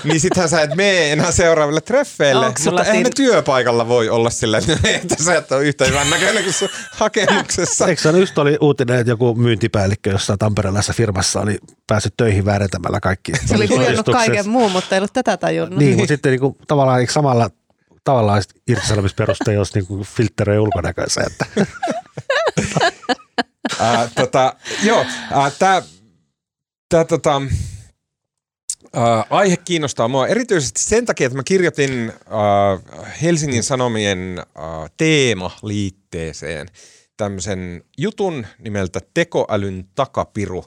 niin 0.04 0.20
sittenhän 0.20 0.48
sä 0.48 0.62
et 0.62 0.74
mene 0.74 1.12
enää 1.12 1.32
seuraaville 1.32 1.80
treffeille. 1.80 2.52
Sulla 2.58 2.70
Mutta 2.70 2.84
eihän 2.84 3.02
ne 3.02 3.08
Tin- 3.08 3.14
työpaikalla 3.16 3.88
voi 3.88 4.08
olla 4.08 4.30
silleen, 4.30 4.62
että, 4.70 4.88
että 5.02 5.24
sä 5.24 5.34
et 5.34 5.52
ole 5.52 5.64
yhtä 5.64 5.84
hyvän 5.84 6.10
näköinen 6.10 6.44
kuin 6.44 6.54
sun 6.54 6.68
hakemuksessa. 6.90 7.86
Eikö 7.86 8.02
se 8.02 8.08
ole- 8.08 8.18
just 8.18 8.38
oli 8.38 8.58
uutinen, 8.60 8.98
että 8.98 9.10
joku 9.10 9.34
myyntipäällikkö 9.34 10.10
jossain 10.10 10.38
tamperelaisessa 10.38 10.92
firmassa 10.92 11.40
oli 11.40 11.58
päässyt 11.86 12.14
töihin 12.16 12.39
väärentämällä 12.44 13.00
kaikki 13.00 13.32
Se 13.46 13.54
oli 13.54 13.66
huijannut 13.66 14.06
kaiken 14.06 14.48
muun, 14.48 14.72
mutta 14.72 14.94
ei 14.94 14.98
ollut 14.98 15.12
tätä 15.12 15.36
tajunnut. 15.36 15.78
Niin, 15.78 15.96
mutta 15.96 16.08
sitten 16.08 16.30
niin 16.30 16.40
kuin, 16.40 16.56
tavallaan 16.66 17.00
eikö 17.00 17.12
samalla 17.12 17.50
tavallaan 18.04 18.42
irtisanomisperuste, 18.68 19.52
jos 19.52 19.74
niin 19.74 19.86
kuin 19.86 20.04
filtteröi 20.04 20.58
ulkonäköisen. 20.58 21.26
Että. 21.26 21.46
Ää, 23.80 24.08
tota, 24.14 24.54
joo, 24.82 25.06
tää, 25.58 25.82
tää, 26.88 27.04
tota, 27.04 27.42
ää, 28.92 29.24
aihe 29.30 29.56
kiinnostaa 29.56 30.08
mua 30.08 30.26
erityisesti 30.26 30.82
sen 30.82 31.06
takia, 31.06 31.26
että 31.26 31.36
mä 31.36 31.42
kirjoitin 31.42 32.12
ää, 32.30 33.02
Helsingin 33.22 33.62
Sanomien 33.62 34.38
ää, 34.38 34.86
teemaliitteeseen 34.96 36.68
tämmöisen 37.16 37.84
jutun 37.98 38.46
nimeltä 38.58 39.00
Tekoälyn 39.14 39.88
takapiru, 39.94 40.64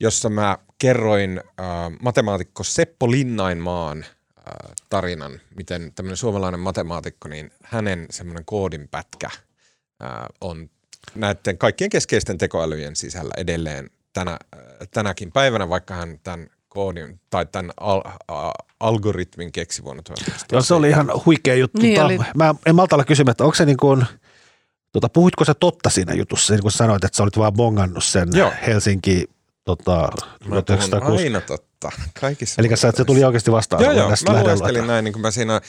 jossa 0.00 0.30
mä 0.30 0.58
kerroin 0.78 1.40
äh, 1.60 1.66
matemaatikko 2.02 2.64
Seppo 2.64 3.10
Linnainmaan 3.10 3.98
äh, 4.38 4.74
tarinan, 4.88 5.40
miten 5.56 5.92
tämmöinen 5.94 6.16
suomalainen 6.16 6.60
matemaatikko, 6.60 7.28
niin 7.28 7.50
hänen 7.62 8.06
semmoinen 8.10 8.44
koodinpätkä 8.44 9.30
äh, 10.02 10.10
on 10.40 10.70
näiden 11.14 11.58
kaikkien 11.58 11.90
keskeisten 11.90 12.38
tekoälyjen 12.38 12.96
sisällä 12.96 13.34
edelleen 13.36 13.90
tänä, 14.12 14.30
äh, 14.30 14.60
tänäkin 14.90 15.32
päivänä, 15.32 15.68
vaikka 15.68 15.94
hän 15.94 16.20
tämän 16.22 16.50
koodin 16.68 17.20
tai 17.30 17.46
tämän 17.46 17.70
al, 17.80 18.02
a, 18.28 18.52
algoritmin 18.80 19.52
keksi 19.52 19.84
vuonna 19.84 20.02
1900. 20.02 20.56
Joo, 20.56 20.62
se 20.62 20.74
oli 20.74 20.88
ihan 20.88 21.10
huikea 21.26 21.54
juttu. 21.54 21.82
Niin 21.82 22.02
oli. 22.02 22.18
Mä 22.34 22.54
en 22.66 22.74
malta 22.74 22.96
olla 22.96 23.04
kysymättä, 23.04 23.30
että 23.32 23.44
onko 23.44 23.54
se 23.54 23.64
niin 23.64 23.76
kuin, 23.76 24.04
tota, 24.92 25.08
puhuitko 25.08 25.44
sä 25.44 25.54
totta 25.54 25.90
siinä 25.90 26.14
jutussa, 26.14 26.54
niin 26.54 26.62
kun 26.62 26.72
sanoit, 26.72 27.04
että 27.04 27.16
sä 27.16 27.22
olit 27.22 27.38
vaan 27.38 27.52
bongannut 27.52 28.04
sen 28.04 28.28
Joo. 28.32 28.52
Helsinki 28.66 29.24
tota, 29.66 29.92
Mä 29.92 30.08
puhun 30.48 30.64
1960. 30.64 31.22
aina 31.22 31.40
totta. 31.40 31.90
Kaikissa 32.20 32.62
Eli 32.62 32.76
sä, 32.76 32.92
se 32.96 33.04
tuli 33.04 33.24
oikeasti 33.24 33.52
vastaan. 33.52 33.82
Joo, 33.82 33.92
joo. 33.92 34.08
Mä 34.08 34.42
lueskelin 34.42 34.62
luetaan. 34.64 34.86
näin, 34.86 35.04
niin 35.04 35.12
kuin 35.12 35.22
mä 35.22 35.30
siinä 35.30 35.60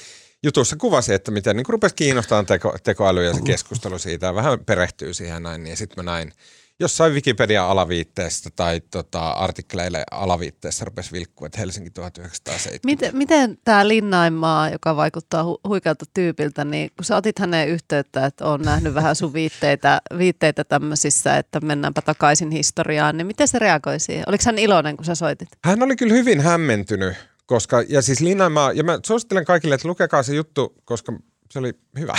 jutussa 0.44 0.76
kuvasin, 0.76 1.16
että 1.16 1.32
miten 1.32 1.56
niin 1.56 1.66
rupesi 1.70 1.96
kiinnostamaan 1.96 2.46
teko, 2.46 2.76
tekoäly 2.84 3.26
ja 3.26 3.34
se 3.34 3.42
keskustelu 3.42 4.00
siitä 4.00 4.36
vähän 4.36 4.60
perehtyy 4.66 5.14
siihen 5.14 5.44
näin, 5.44 5.64
niin 5.64 5.78
sitten 5.78 6.06
mä 6.06 6.12
näin 6.12 6.32
jossain 6.80 7.14
Wikipedia 7.14 7.66
alaviitteestä 7.66 8.50
tai 8.56 8.82
tota, 8.92 9.30
artikkeleille 9.30 10.04
alaviitteessä 10.12 10.86
rupesi 10.86 11.12
vilkkua, 11.12 11.46
että 11.46 11.60
Helsinki 11.60 11.90
1970. 11.90 12.86
Miten, 12.86 13.18
miten 13.18 13.58
tämä 13.64 13.88
Linnainmaa, 13.88 14.70
joka 14.70 14.96
vaikuttaa 14.96 15.44
hu- 15.44 15.60
huikealta 15.68 16.06
tyypiltä, 16.14 16.66
niin 16.66 16.92
kun 16.98 17.06
sä 17.06 17.16
otit 17.16 17.40
häneen 17.40 17.70
yhteyttä, 17.70 18.26
että 18.26 18.46
on 18.46 18.62
nähnyt 18.62 18.94
vähän 18.94 19.16
sun 19.16 19.34
viitteitä, 19.34 20.02
viitteitä 20.18 20.64
tämmöisissä, 20.64 21.38
että 21.38 21.60
mennäänpä 21.60 22.02
takaisin 22.02 22.52
historiaan, 22.52 23.18
niin 23.18 23.28
miten 23.28 23.48
se 23.48 23.60
reagoi 23.60 24.00
siihen? 24.00 24.24
Oliko 24.28 24.44
hän 24.46 24.60
iloinen, 24.60 24.98
kun 24.98 25.06
sä 25.06 25.16
soitit? 25.16 25.50
Hän 25.64 25.84
oli 25.84 25.96
kyllä 25.96 26.14
hyvin 26.14 26.42
hämmentynyt, 26.42 27.14
koska, 27.46 27.84
ja 27.90 28.02
siis 28.02 28.20
Linnanmaa, 28.20 28.72
ja 28.72 28.84
mä 28.84 29.00
suosittelen 29.06 29.46
kaikille, 29.46 29.76
että 29.76 29.88
lukekaa 29.88 30.24
se 30.24 30.36
juttu, 30.36 30.76
koska 30.86 31.14
se 31.52 31.60
oli 31.60 31.74
hyvä. 32.00 32.14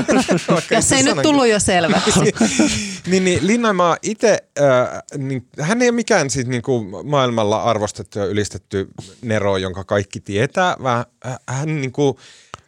Jos 0.70 0.92
ei 0.92 1.02
nyt 1.02 1.22
tullut 1.22 1.48
jo 1.48 1.60
selväksi. 1.60 2.20
niin, 3.10 3.24
niin 3.24 3.46
Linnanmaa 3.46 3.96
itse, 4.02 4.38
äh, 4.60 5.02
niin, 5.16 5.48
hän 5.60 5.82
ei 5.82 5.88
ole 5.88 5.96
mikään 5.96 6.30
siis, 6.30 6.46
niin 6.46 6.62
kuin 6.62 7.08
maailmalla 7.08 7.62
arvostettu 7.62 8.18
ja 8.18 8.24
ylistetty 8.24 8.88
Nero, 9.22 9.56
jonka 9.56 9.84
kaikki 9.84 10.20
tietää, 10.20 10.76
vaan 10.82 11.04
äh, 11.26 11.38
hän, 11.48 11.80
niin 11.80 11.92
kuin, 11.92 12.16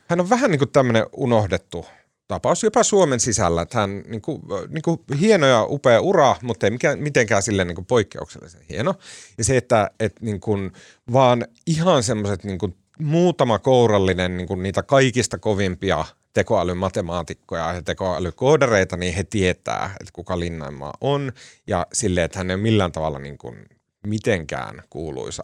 hän 0.09 0.21
on 0.21 0.31
vähän 0.31 0.51
niin 0.51 0.59
kuin 0.59 0.71
tämmöinen 0.71 1.07
unohdettu 1.13 1.87
tapaus 2.29 2.63
jopa 2.63 2.83
Suomen 2.83 3.21
sisällä, 3.21 3.63
että 3.63 3.79
hän 3.79 4.03
niin 4.07 4.23
kuin, 4.23 4.43
niin 4.69 4.83
kuin 4.83 5.01
hieno 5.21 5.47
ja 5.47 5.67
upea 5.69 6.01
ura, 6.01 6.37
mutta 6.43 6.67
ei 6.67 6.71
mikään, 6.71 6.99
mitenkään 6.99 7.43
silleen 7.43 7.69
niin 7.69 7.75
kuin 7.77 7.87
poikkeuksellisen 7.87 8.61
hieno. 8.69 8.95
Ja 9.39 9.45
se, 9.45 9.57
että, 9.57 9.91
että 10.01 10.25
niin 10.25 10.41
kuin, 10.41 10.73
vaan 11.13 11.47
ihan 11.67 12.03
semmoiset 12.03 12.45
niin 12.45 12.59
kuin 12.59 12.77
muutama 12.99 13.59
kourallinen 13.59 14.37
niin 14.37 14.47
kuin 14.49 14.63
niitä 14.63 14.83
kaikista 14.83 15.39
kovimpia 15.39 16.05
tekoälymatemaatikkoja 16.33 17.73
ja 17.73 17.83
tekoälykoodareita, 17.83 18.97
niin 18.97 19.15
he 19.15 19.25
tietää, 19.25 19.91
että 20.01 20.13
kuka 20.13 20.41
Linnanmaa 20.41 20.95
on 21.01 21.33
ja 21.67 21.87
silleen, 21.93 22.25
että 22.25 22.39
hän 22.39 22.51
ei 22.51 22.55
ole 22.55 22.63
millään 22.63 22.93
tavalla 22.93 23.19
niin 23.19 23.39
kuin 23.39 23.67
mitenkään 24.07 24.83
kuuluisa 24.91 25.43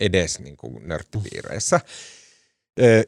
edes 0.00 0.40
niin 0.40 0.56
kuin 0.56 0.88
nörttipiireissä. 0.88 1.80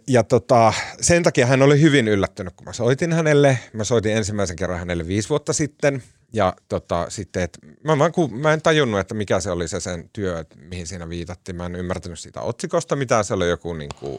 Ja 0.09 0.23
tota, 0.23 0.73
sen 1.01 1.23
takia 1.23 1.47
hän 1.47 1.63
oli 1.63 1.81
hyvin 1.81 2.09
yllättynyt, 2.09 2.55
kun 2.57 2.65
mä 2.65 2.73
soitin 2.73 3.13
hänelle. 3.13 3.59
Mä 3.73 3.85
soitin 3.85 4.17
ensimmäisen 4.17 4.57
kerran 4.57 4.79
hänelle 4.79 5.07
viisi 5.07 5.29
vuotta 5.29 5.53
sitten. 5.53 6.03
Ja 6.33 6.55
tota, 6.69 7.07
sitten, 7.11 7.43
että 7.43 7.59
mä, 7.85 7.99
vaan 7.99 8.13
ku, 8.13 8.29
mä 8.29 8.53
en 8.53 8.63
tajunnut, 8.63 9.01
että 9.01 9.15
mikä 9.15 9.41
se 9.41 9.51
oli 9.51 9.69
se 9.69 9.81
sen 9.81 10.11
työ, 10.13 10.39
että 10.39 10.57
mihin 10.57 10.87
siinä 10.87 11.09
viitattiin. 11.09 11.57
Mä 11.57 11.67
en 11.67 11.77
ymmärtänyt 11.77 12.19
siitä 12.19 12.41
otsikosta, 12.41 12.97
mitä 12.97 13.23
se 13.23 13.35
oli 13.35 13.49
joku 13.49 13.75
niin 13.75 13.91
kuin, 14.01 14.19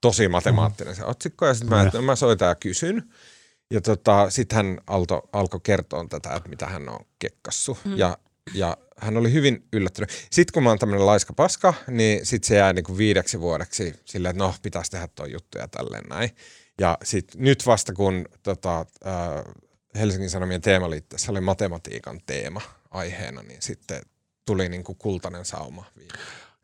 tosi 0.00 0.28
matemaattinen 0.28 0.96
se 0.96 1.04
otsikko. 1.04 1.46
Ja 1.46 1.54
sitten 1.54 1.78
mä, 1.78 1.82
että 1.82 2.02
mä 2.02 2.16
soitan 2.16 2.48
ja 2.48 2.54
kysyn. 2.54 3.02
Ja 3.70 3.80
tota, 3.80 4.30
sitten 4.30 4.56
hän 4.56 4.80
alto, 4.86 5.28
alkoi 5.32 5.60
kertoa 5.62 6.06
tätä, 6.08 6.34
että 6.34 6.48
mitä 6.48 6.66
hän 6.66 6.88
on 6.88 7.00
kekkassu. 7.18 7.78
Mm. 7.84 7.96
Ja, 7.96 8.18
ja 8.54 8.76
hän 8.96 9.16
oli 9.16 9.32
hyvin 9.32 9.66
yllättynyt. 9.72 10.10
Sitten 10.30 10.52
kun 10.52 10.62
mä 10.62 10.68
oon 10.68 10.78
tämmöinen 10.78 11.06
laiska 11.06 11.32
paska, 11.32 11.74
niin 11.90 12.26
sitten 12.26 12.48
se 12.48 12.56
jää 12.56 12.72
niinku 12.72 12.98
viideksi 12.98 13.40
vuodeksi 13.40 13.94
silleen, 14.04 14.30
että 14.30 14.44
no, 14.44 14.54
pitäisi 14.62 14.90
tehdä 14.90 15.08
tuo 15.14 15.26
juttu 15.26 15.58
ja 15.58 15.68
tälleen 15.68 16.04
näin. 16.08 16.30
Ja 16.80 16.98
sitten 17.04 17.42
nyt 17.42 17.66
vasta 17.66 17.92
kun 17.92 18.24
tota, 18.42 18.80
äh, 18.80 19.54
Helsingin 19.98 20.30
Sanomien 20.30 20.60
teemaliitteessä 20.60 21.32
oli 21.32 21.40
matematiikan 21.40 22.20
teema 22.26 22.60
aiheena, 22.90 23.42
niin 23.42 23.62
sitten 23.62 24.02
tuli 24.46 24.68
niinku 24.68 24.94
kultainen 24.94 25.44
sauma 25.44 25.84
viime. 25.96 26.12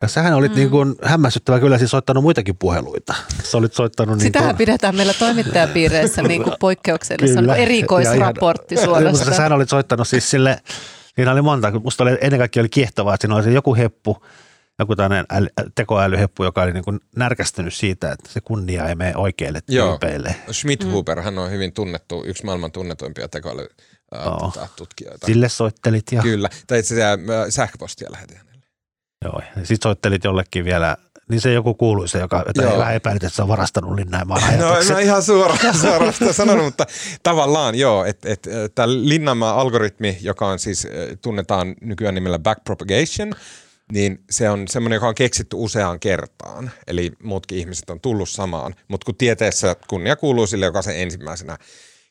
Ja 0.02 0.08
sähän 0.08 0.32
olit 0.34 0.52
mm. 0.52 0.56
niin 0.56 0.70
kuin 0.70 0.94
hämmästyttävä 1.02 1.60
kyllä 1.60 1.78
siis 1.78 1.90
soittanut 1.90 2.22
muitakin 2.22 2.56
puheluita. 2.56 3.14
Sä 3.44 3.58
olit 3.58 3.72
soittanut 3.74 4.16
niin 4.18 4.22
Sitähän 4.26 4.48
kuin, 4.48 4.58
pidetään 4.58 4.96
meillä 4.96 5.14
toimittajapiireissä 5.14 6.22
niin 6.22 6.42
kuin 6.42 6.56
poikkeuksellisen 6.60 7.36
Kyllä. 7.36 7.52
niin 7.52 7.62
erikoisraportti 7.62 8.74
Ja 8.74 8.80
ihan- 8.80 8.90
Mutta 8.92 9.10
suorastaan. 9.10 9.36
sähän 9.36 9.52
olit 9.52 9.68
soittanut 9.68 10.08
siis 10.08 10.30
sille, 10.30 10.58
siinä 11.16 11.32
oli 11.32 11.42
monta, 11.42 11.72
kun 11.72 11.82
musta 11.84 12.04
oli 12.04 12.18
ennen 12.20 12.38
kaikkea 12.40 12.60
oli 12.60 12.68
kiehtovaa, 12.68 13.14
että 13.14 13.24
siinä 13.24 13.34
oli 13.34 13.42
se 13.44 13.52
joku 13.52 13.74
heppu, 13.74 14.24
joku 14.78 14.96
tämmöinen 14.96 15.26
äly, 15.32 15.46
tekoälyheppu, 15.74 16.44
joka 16.44 16.62
oli 16.62 16.72
niin 16.72 16.84
kuin 16.84 17.00
närkästynyt 17.16 17.74
siitä, 17.74 18.12
että 18.12 18.30
se 18.32 18.40
kunnia 18.40 18.88
ei 18.88 18.94
mene 18.94 19.16
oikeille 19.16 19.60
Joo. 19.68 19.88
tyypeille. 19.88 20.36
Schmidt-Huber, 20.52 21.20
hän 21.22 21.38
on 21.38 21.50
hyvin 21.50 21.72
tunnettu, 21.72 22.24
yksi 22.26 22.44
maailman 22.44 22.72
tunnetuimpia 22.72 23.28
tekoäly 23.28 23.68
Joo. 24.14 24.38
tota, 24.40 24.68
tutkijoita. 24.76 25.26
Sille 25.26 25.48
soittelit 25.48 26.12
ja, 26.12 26.22
Kyllä, 26.22 26.48
tai 26.66 26.78
itse 26.78 26.94
asiassa 26.94 27.42
äh, 27.42 27.46
sähköpostia 27.48 28.12
lähetin 28.12 28.36
hänelle. 28.36 28.66
joo, 29.24 29.40
ja 29.56 29.66
sit 29.66 29.82
soittelit 29.82 30.24
jollekin 30.24 30.64
vielä, 30.64 30.96
niin 31.30 31.40
se 31.40 31.52
joku 31.52 31.74
kuuluisa, 31.74 32.18
joka 32.18 32.44
ei 32.62 32.78
vähän 32.78 32.94
epäilyt, 32.94 33.24
että 33.24 33.36
se 33.36 33.42
on 33.42 33.48
varastanut 33.48 33.94
Linnanmaan 33.94 34.42
No 34.58 34.94
mä 34.94 35.00
ihan 35.00 35.22
suoraan, 35.22 35.78
suoraan 35.80 36.12
sitä 36.12 36.32
sanonut, 36.32 36.64
mutta 36.64 36.86
tavallaan 37.22 37.74
joo, 37.74 38.04
että 38.04 38.28
et, 38.28 38.48
tämä 38.74 38.88
Linnanmaan 38.88 39.56
algoritmi, 39.56 40.18
joka 40.20 40.46
on 40.46 40.58
siis, 40.58 40.88
tunnetaan 41.22 41.74
nykyään 41.80 42.14
nimellä 42.14 42.38
backpropagation, 42.38 43.32
niin 43.92 44.24
se 44.30 44.50
on 44.50 44.68
semmoinen, 44.68 44.96
joka 44.96 45.08
on 45.08 45.14
keksitty 45.14 45.56
useaan 45.56 46.00
kertaan. 46.00 46.70
Eli 46.86 47.12
muutkin 47.22 47.58
ihmiset 47.58 47.90
on 47.90 48.00
tullut 48.00 48.28
samaan. 48.28 48.74
Mutta 48.88 49.04
kun 49.04 49.16
tieteessä 49.16 49.76
kunnia 49.88 50.16
kuuluu 50.16 50.46
sille, 50.46 50.64
joka 50.66 50.82
sen 50.82 50.96
ensimmäisenä 50.96 51.58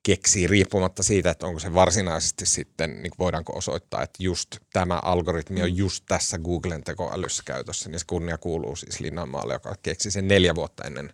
keksii, 0.03 0.47
riippumatta 0.47 1.03
siitä, 1.03 1.32
että 1.32 1.45
onko 1.47 1.59
se 1.59 1.74
varsinaisesti 1.74 2.45
sitten, 2.45 3.03
niin 3.03 3.11
voidaanko 3.19 3.57
osoittaa, 3.57 4.03
että 4.03 4.24
just 4.24 4.57
tämä 4.74 4.99
algoritmi 5.03 5.61
on 5.61 5.78
just 5.78 6.03
tässä 6.07 6.38
Googlen 6.39 6.84
tekoälyssä 6.84 7.43
käytössä, 7.45 7.89
niin 7.89 7.99
se 7.99 8.05
kunnia 8.07 8.38
kuuluu 8.38 8.76
siis 8.76 8.99
Linnanmaalle, 8.99 9.53
joka 9.53 9.76
keksi 9.84 10.11
sen 10.11 10.28
neljä 10.28 10.55
vuotta 10.55 10.84
ennen 10.84 11.13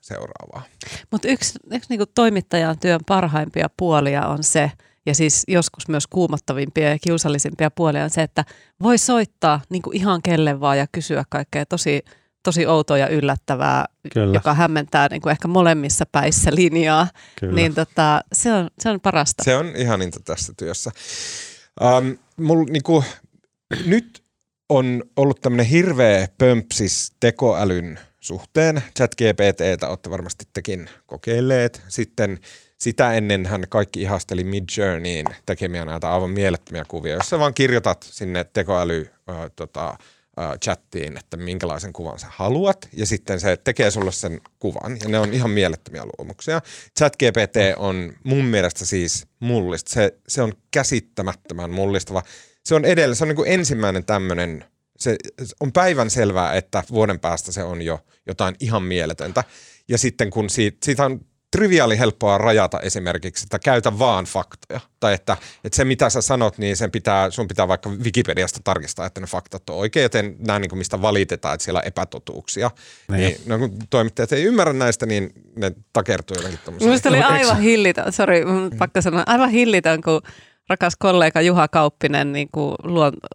seuraavaa. 0.00 0.62
Mutta 1.10 1.28
yksi, 1.28 1.58
yksi 1.72 1.90
niinku 1.90 2.06
toimittajan 2.06 2.78
työn 2.78 3.00
parhaimpia 3.06 3.70
puolia 3.76 4.26
on 4.26 4.44
se, 4.44 4.70
ja 5.06 5.14
siis 5.14 5.44
joskus 5.48 5.88
myös 5.88 6.06
kuumottavimpia 6.06 6.88
ja 6.88 6.98
kiusallisimpia 6.98 7.70
puolia 7.70 8.04
on 8.04 8.10
se, 8.10 8.22
että 8.22 8.44
voi 8.82 8.98
soittaa 8.98 9.60
niinku 9.70 9.90
ihan 9.94 10.22
kelle 10.22 10.60
vaan 10.60 10.78
ja 10.78 10.86
kysyä 10.92 11.24
kaikkea 11.28 11.66
tosi, 11.66 12.02
tosi 12.42 12.66
outoa 12.66 12.98
ja 12.98 13.08
yllättävää, 13.08 13.84
Kyllä. 14.12 14.34
joka 14.34 14.54
hämmentää 14.54 15.08
niinku 15.10 15.28
ehkä 15.28 15.48
molemmissa 15.48 16.04
päissä 16.12 16.50
linjaa. 16.54 17.08
Kyllä. 17.40 17.54
Niin 17.54 17.74
tota, 17.74 18.20
se, 18.32 18.52
on, 18.52 18.70
se 18.78 18.88
on 18.90 19.00
parasta. 19.00 19.44
Se 19.44 19.56
on 19.56 19.72
ihaninta 19.76 20.20
tässä 20.24 20.52
työssä. 20.56 20.90
Um, 21.80 22.18
mul, 22.36 22.64
niinku, 22.64 23.04
nyt 23.86 24.22
on 24.68 25.02
ollut 25.16 25.40
tämmöinen 25.40 25.66
hirveä 25.66 26.28
pömpsis 26.38 27.12
tekoälyn 27.20 27.98
suhteen. 28.20 28.82
ChatGPTtä 28.96 29.88
olette 29.88 30.10
varmasti 30.10 30.44
tekin 30.52 30.90
kokeilleet. 31.06 31.82
Sitten 31.88 32.38
sitä 32.80 33.12
ennen 33.12 33.46
hän 33.46 33.64
kaikki 33.68 34.02
ihasteli 34.02 34.44
Midjourneyin 34.44 35.26
tekemiä 35.46 35.84
näitä 35.84 36.12
aivan 36.12 36.30
mielettömiä 36.30 36.84
kuvia, 36.88 37.14
jossa 37.14 37.38
vaan 37.38 37.54
kirjoitat 37.54 38.02
sinne 38.02 38.44
tekoäly 38.44 39.10
äh, 39.30 39.50
tota, 39.56 39.96
chattiin, 40.64 41.16
että 41.16 41.36
minkälaisen 41.36 41.92
kuvan 41.92 42.18
sä 42.18 42.26
haluat, 42.30 42.88
ja 42.92 43.06
sitten 43.06 43.40
se 43.40 43.56
tekee 43.56 43.90
sulle 43.90 44.12
sen 44.12 44.40
kuvan, 44.58 44.98
ja 45.02 45.08
ne 45.08 45.18
on 45.18 45.34
ihan 45.34 45.50
mielettömiä 45.50 46.02
luomuksia. 46.04 46.60
ChatGPT 46.98 47.56
on 47.76 48.12
mun 48.24 48.44
mielestä 48.44 48.86
siis 48.86 49.26
mullista, 49.40 49.90
se, 49.90 50.18
se 50.28 50.42
on 50.42 50.52
käsittämättömän 50.70 51.70
mullistava. 51.70 52.22
Se 52.64 52.74
on 52.74 52.84
edellä, 52.84 53.14
se 53.14 53.24
on 53.24 53.28
niin 53.28 53.36
kuin 53.36 53.50
ensimmäinen 53.50 54.04
tämmöinen, 54.04 54.64
se 54.98 55.16
on 55.60 55.72
päivän 55.72 56.10
selvää, 56.10 56.54
että 56.54 56.82
vuoden 56.90 57.20
päästä 57.20 57.52
se 57.52 57.62
on 57.62 57.82
jo 57.82 58.00
jotain 58.26 58.54
ihan 58.60 58.82
mieletöntä. 58.82 59.44
Ja 59.88 59.98
sitten 59.98 60.30
kun 60.30 60.50
siitä, 60.50 60.78
siitä 60.82 61.04
on 61.04 61.20
triviaali 61.50 61.98
helppoa 61.98 62.38
rajata 62.38 62.80
esimerkiksi, 62.80 63.44
että 63.44 63.58
käytä 63.58 63.98
vaan 63.98 64.24
faktoja. 64.24 64.80
Tai 65.00 65.14
että, 65.14 65.36
että 65.64 65.76
se 65.76 65.84
mitä 65.84 66.10
sä 66.10 66.22
sanot, 66.22 66.58
niin 66.58 66.76
sen 66.76 66.90
pitää, 66.90 67.30
sun 67.30 67.48
pitää 67.48 67.68
vaikka 67.68 67.90
Wikipediasta 67.90 68.60
tarkistaa, 68.64 69.06
että 69.06 69.20
ne 69.20 69.26
faktat 69.26 69.70
on 69.70 69.76
oikein, 69.76 70.02
joten 70.02 70.36
nämä 70.38 70.58
niin 70.58 70.68
kuin 70.68 70.78
mistä 70.78 71.02
valitetaan, 71.02 71.54
että 71.54 71.64
siellä 71.64 71.78
on 71.78 71.86
epätotuuksia. 71.86 72.70
Niin. 73.08 73.20
Niin, 73.20 73.36
no, 73.46 73.58
kun 73.58 73.76
toimittajat 73.90 74.32
ei 74.32 74.44
ymmärrä 74.44 74.72
näistä, 74.72 75.06
niin 75.06 75.32
ne 75.56 75.72
takertuu 75.92 76.36
jotenkin 76.36 76.60
tuommoiseen. 76.64 76.88
Minusta 76.88 77.08
oli 77.08 77.16
eikö- 77.16 77.28
aivan 77.28 77.60
hillitön, 77.60 78.12
sori, 78.12 78.44
mm. 78.44 78.78
pakko 78.78 79.02
sanoa, 79.02 79.22
aivan 79.26 79.50
hillitön, 79.50 80.02
kun 80.02 80.20
rakas 80.68 80.96
kollega 80.98 81.40
Juha 81.40 81.68
Kauppinen, 81.68 82.32
niin 82.32 82.48
kuin 82.52 82.74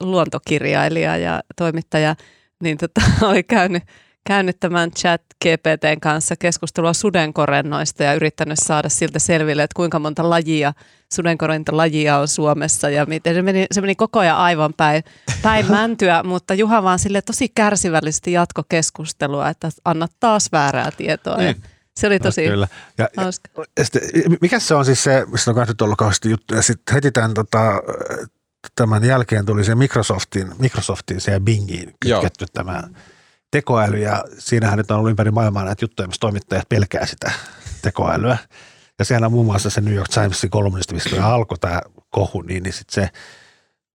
luontokirjailija 0.01 1.17
ja 1.17 1.43
toimittaja, 1.55 2.15
niin 2.63 2.77
tota, 2.77 3.01
oli 3.29 3.43
käynyt, 3.43 3.83
käynyt 4.27 4.59
tämän 4.59 4.91
chat 4.91 5.21
GPTn 5.43 5.99
kanssa 6.01 6.35
keskustelua 6.35 6.93
sudenkorennoista 6.93 8.03
ja 8.03 8.13
yrittänyt 8.13 8.57
saada 8.65 8.89
siltä 8.89 9.19
selville, 9.19 9.63
että 9.63 9.75
kuinka 9.75 9.99
monta 9.99 10.29
lajia, 10.29 10.73
sudenkorentolajia 11.13 12.17
on 12.17 12.27
Suomessa 12.27 12.89
ja 12.89 13.05
miten 13.05 13.35
se 13.35 13.41
meni, 13.41 13.65
se 13.71 13.81
meni 13.81 13.95
koko 13.95 14.19
ajan 14.19 14.37
aivan 14.37 14.73
päin, 14.73 15.03
päin 15.41 15.71
mäntyä, 15.77 16.23
mutta 16.23 16.53
Juha 16.53 16.83
vaan 16.83 16.99
sille 16.99 17.21
tosi 17.21 17.49
kärsivällisesti 17.49 18.31
jatko 18.31 18.63
keskustelua, 18.69 19.49
että 19.49 19.69
anna 19.85 20.07
taas 20.19 20.51
väärää 20.51 20.91
tietoa. 20.97 21.37
Niin. 21.37 21.63
Se 21.99 22.07
oli 22.07 22.19
tosi 22.19 22.47
Kyllä. 22.47 22.67
Ja, 22.97 23.09
hauska. 23.17 23.49
Ja, 23.77 23.83
sitten, 23.85 24.01
mikä 24.41 24.59
se 24.59 24.75
on 24.75 24.85
siis 24.85 25.03
se, 25.03 25.25
missä 25.31 25.51
on 25.51 25.67
nyt 25.67 25.81
ollut 25.81 25.97
kauheasti 25.97 26.29
juttuja, 26.29 26.61
sitten 26.61 26.93
heti 26.93 27.11
tämän, 27.11 27.33
tota, 27.33 27.81
tämän 28.75 29.03
jälkeen 29.03 29.45
tuli 29.45 29.63
se 29.63 29.75
Microsoftin, 29.75 30.51
Microsoftin 30.59 31.21
se 31.21 31.39
Bingiin 31.39 31.93
kytketty 31.99 32.45
Joo. 32.45 32.47
tämä 32.53 32.83
tekoäly 33.55 33.97
ja 33.97 34.23
siinähän 34.37 34.77
nyt 34.77 34.91
on 34.91 34.97
ollut 34.97 35.09
ympäri 35.09 35.31
maailmaa 35.31 35.63
näitä 35.63 35.83
juttuja, 35.83 36.07
missä 36.07 36.19
toimittajat 36.19 36.69
pelkää 36.69 37.05
sitä 37.05 37.31
tekoälyä. 37.81 38.37
Ja 38.99 39.05
sehän 39.05 39.23
on 39.23 39.31
muun 39.31 39.45
muassa 39.45 39.69
se 39.69 39.81
New 39.81 39.93
York 39.93 40.09
Timesin 40.09 40.49
kolumnisti, 40.49 40.93
mistä 40.93 41.27
alkoi 41.27 41.57
tämä 41.57 41.81
kohu, 42.09 42.41
niin, 42.41 42.63
niin 42.63 42.73
sitten 42.73 42.93
se 43.03 43.09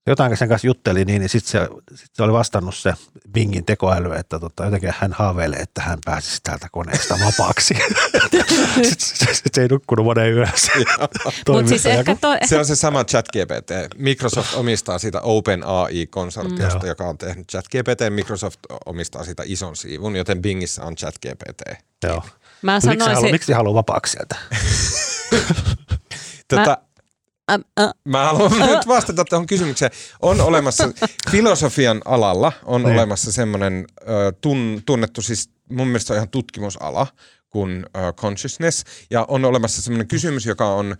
jotain 0.06 0.36
sen 0.36 0.48
kanssa 0.48 0.66
jutteli, 0.66 1.04
niin, 1.04 1.20
niin 1.20 1.28
sitten 1.28 1.50
se, 1.50 1.68
sit 1.94 2.10
se 2.12 2.22
oli 2.22 2.32
vastannut 2.32 2.74
se 2.74 2.94
Bingin 3.32 3.64
tekoäly, 3.64 4.14
että 4.16 4.38
tota, 4.38 4.64
jotenkin 4.64 4.94
hän 4.98 5.12
haaveilee, 5.12 5.58
että 5.58 5.82
hän 5.82 5.98
pääsisi 6.04 6.40
täältä 6.42 6.68
koneesta 6.72 7.18
vapaaksi. 7.24 7.74
sitten 8.82 9.34
sit 9.34 9.54
se 9.54 9.62
ei 9.62 9.68
nukkunut 9.68 10.04
monen 10.04 10.34
yössä. 10.34 10.72
siis 11.68 11.86
ehkä 11.86 12.16
to... 12.20 12.28
Se 12.46 12.58
on 12.58 12.66
se 12.66 12.76
sama 12.76 13.04
ChatGPT. 13.04 13.70
Microsoft 13.98 14.54
omistaa 14.54 14.98
sitä 14.98 15.20
OpenAI-konsortiosta, 15.20 16.82
mm. 16.82 16.88
joka 16.88 17.04
on 17.04 17.18
tehnyt 17.18 17.48
ChatGPT. 17.48 18.00
Microsoft 18.10 18.60
omistaa 18.86 19.24
sitä 19.24 19.42
ison 19.46 19.76
siivun, 19.76 20.16
joten 20.16 20.42
Bingissä 20.42 20.84
on 20.84 20.96
ChatGPT. 20.96 21.62
Joo. 22.04 22.22
Mä 22.62 22.80
sanoisin... 22.80 22.98
miksi, 22.98 23.14
haluaa, 23.14 23.32
miksi 23.32 23.52
haluaa 23.52 23.74
vapaaksi 23.74 24.12
sieltä? 24.12 24.36
tota, 26.48 26.70
Mä 26.70 26.89
Mä 28.04 28.24
haluan 28.24 28.58
nyt 28.58 28.86
vastata 28.86 29.24
tuohon 29.24 29.46
kysymykseen. 29.46 29.90
On 30.22 30.40
olemassa, 30.40 30.90
filosofian 31.30 32.02
alalla 32.04 32.52
on 32.64 32.82
niin. 32.82 32.92
olemassa 32.92 33.32
semmoinen 33.32 33.86
tun, 34.40 34.82
tunnettu, 34.86 35.22
siis 35.22 35.50
mun 35.70 35.86
mielestä 35.86 36.12
on 36.12 36.16
ihan 36.16 36.28
tutkimusala 36.28 37.06
kuin 37.50 37.86
uh, 37.96 38.14
consciousness. 38.14 38.84
Ja 39.10 39.24
on 39.28 39.44
olemassa 39.44 39.82
semmoinen 39.82 40.08
kysymys, 40.08 40.46
joka 40.46 40.66
on, 40.66 40.96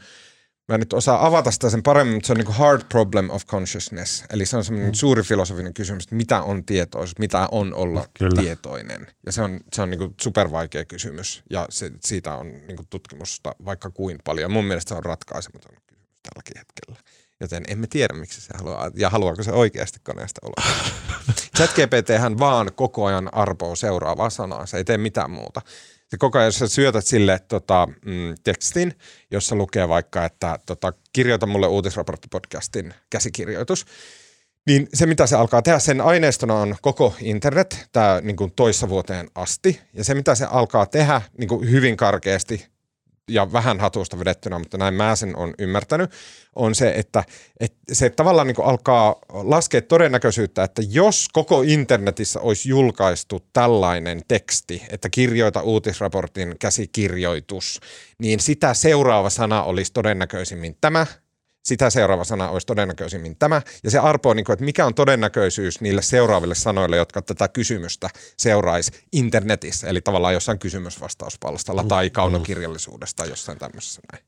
mä 0.69 0.75
en 0.75 0.81
nyt 0.81 0.93
osaa 0.93 1.27
avata 1.27 1.51
sitä 1.51 1.71
sen 1.71 1.83
paremmin, 1.83 2.15
mutta 2.15 2.27
se 2.27 2.33
on 2.33 2.37
niin 2.37 2.47
kuin 2.47 2.57
hard 2.57 2.83
problem 2.89 3.31
of 3.31 3.47
consciousness. 3.47 4.25
Eli 4.31 4.47
se 4.47 4.57
on 4.57 4.65
semmoinen 4.65 4.91
mm. 4.91 4.95
suuri 4.95 5.23
filosofinen 5.23 5.75
kysymys, 5.75 6.05
että 6.05 6.15
mitä 6.15 6.43
on 6.43 6.65
tietoisuus, 6.65 7.19
mitä 7.19 7.49
on 7.51 7.75
olla 7.75 8.07
Kyllä. 8.19 8.43
tietoinen. 8.43 9.07
Ja 9.27 9.33
se 9.33 9.43
on, 9.43 9.61
se 9.73 9.83
on 9.83 9.91
niin 9.91 9.99
kuin 9.99 10.15
supervaikea 10.21 10.85
kysymys 10.85 11.43
ja 11.51 11.67
se, 11.71 11.91
siitä 12.01 12.35
on 12.35 12.47
niin 12.47 12.77
kuin 12.77 12.87
tutkimusta 12.91 13.55
vaikka 13.65 13.91
kuin 13.91 14.19
paljon. 14.25 14.53
Mun 14.53 14.65
mielestä 14.65 14.89
se 14.89 14.95
on 14.95 15.05
ratkaisematon 15.05 15.75
tälläkin 16.23 16.59
hetkellä. 16.59 17.11
Joten 17.41 17.65
emme 17.69 17.87
tiedä, 17.87 18.15
miksi 18.15 18.41
se 18.41 18.55
haluaa, 18.59 18.91
ja 18.95 19.11
haluaako 19.11 19.43
se 19.43 19.53
oikeasti 19.53 19.99
koneesta 20.03 20.41
olla. 20.45 20.73
ChatGPT 21.57 22.09
hän 22.19 22.39
vaan 22.39 22.71
koko 22.75 23.05
ajan 23.05 23.35
arpoo 23.35 23.77
seuraavaa 23.77 24.31
sanaa, 24.31 24.67
se 24.67 24.77
ei 24.77 24.85
tee 24.85 24.99
mitään 24.99 25.31
muuta. 25.31 25.63
Se 26.09 26.17
koko 26.17 26.39
ajan, 26.39 26.47
jos 26.47 26.59
sä 26.59 26.69
syötät 26.69 27.07
sille 27.07 27.41
tota, 27.49 27.89
mm, 28.05 28.35
tekstin, 28.45 28.95
jossa 29.31 29.57
lukee 29.57 29.89
vaikka, 29.89 30.25
että 30.25 30.59
tota, 30.67 30.93
kirjoita 31.13 31.47
mulle 31.47 31.67
uutisraporttipodcastin 31.67 32.95
käsikirjoitus, 33.11 33.87
niin 34.67 34.89
se, 34.95 35.07
mitä 35.07 35.27
se 35.27 35.37
alkaa 35.37 35.63
tehdä, 35.63 35.79
sen 35.79 36.01
aineistona 36.01 36.55
on 36.55 36.77
koko 36.83 37.15
internet, 37.21 37.89
tämä 37.93 38.21
niin 38.23 38.53
toissa 38.57 38.89
vuoteen 38.89 39.31
asti. 39.35 39.81
Ja 39.93 40.05
se, 40.05 40.15
mitä 40.15 40.35
se 40.35 40.45
alkaa 40.45 40.87
tehdä 40.87 41.23
niin 41.39 41.49
kuin 41.49 41.71
hyvin 41.71 41.97
karkeasti, 41.97 42.67
ja 43.31 43.53
vähän 43.53 43.81
hatusta 43.81 44.19
vedettynä, 44.19 44.59
mutta 44.59 44.79
näin 44.79 44.95
mä 44.95 45.17
sen 45.17 45.37
on 45.37 45.55
ymmärtänyt, 45.59 46.11
on 46.57 46.75
se, 46.75 46.93
että, 46.97 47.25
että 47.61 47.79
se 47.93 48.11
tavallaan 48.11 48.47
niin 48.47 48.57
alkaa 48.63 49.17
laskea 49.29 49.83
todennäköisyyttä, 49.83 50.65
että 50.65 50.83
jos 50.91 51.29
koko 51.33 51.63
internetissä 51.63 52.41
olisi 52.41 52.69
julkaistu 52.69 53.41
tällainen 53.53 54.21
teksti, 54.29 54.83
että 54.91 55.09
kirjoita 55.11 55.63
uutisraportin 55.63 56.55
käsikirjoitus, 56.59 57.81
niin 58.19 58.41
sitä 58.41 58.75
seuraava 58.75 59.31
sana 59.31 59.63
olisi 59.63 59.93
todennäköisimmin 59.93 60.77
tämä– 60.81 61.07
sitä 61.65 61.91
seuraava 61.91 62.25
sana 62.25 62.49
olisi 62.49 62.67
todennäköisimmin 62.67 63.37
tämä. 63.37 63.63
Ja 63.85 63.91
se 63.91 63.99
arpoo, 63.99 64.35
niin 64.35 64.45
kuin, 64.45 64.55
että 64.55 64.65
mikä 64.65 64.87
on 64.87 64.95
todennäköisyys 64.95 65.81
niille 65.81 66.03
seuraaville 66.03 66.55
sanoille, 66.55 66.97
jotka 66.97 67.23
tätä 67.23 67.49
kysymystä 67.49 68.11
seuraisi 68.37 68.93
internetissä, 69.13 69.89
eli 69.89 70.01
tavallaan 70.01 70.35
jossain 70.35 70.59
kysymysvastauspalstalla 70.59 71.85
tai 71.85 72.09
mm. 72.09 72.13
kaunokirjallisuudesta 72.13 73.27
jossain 73.27 73.59
tämmöisessä 73.59 74.01
näin. 74.13 74.25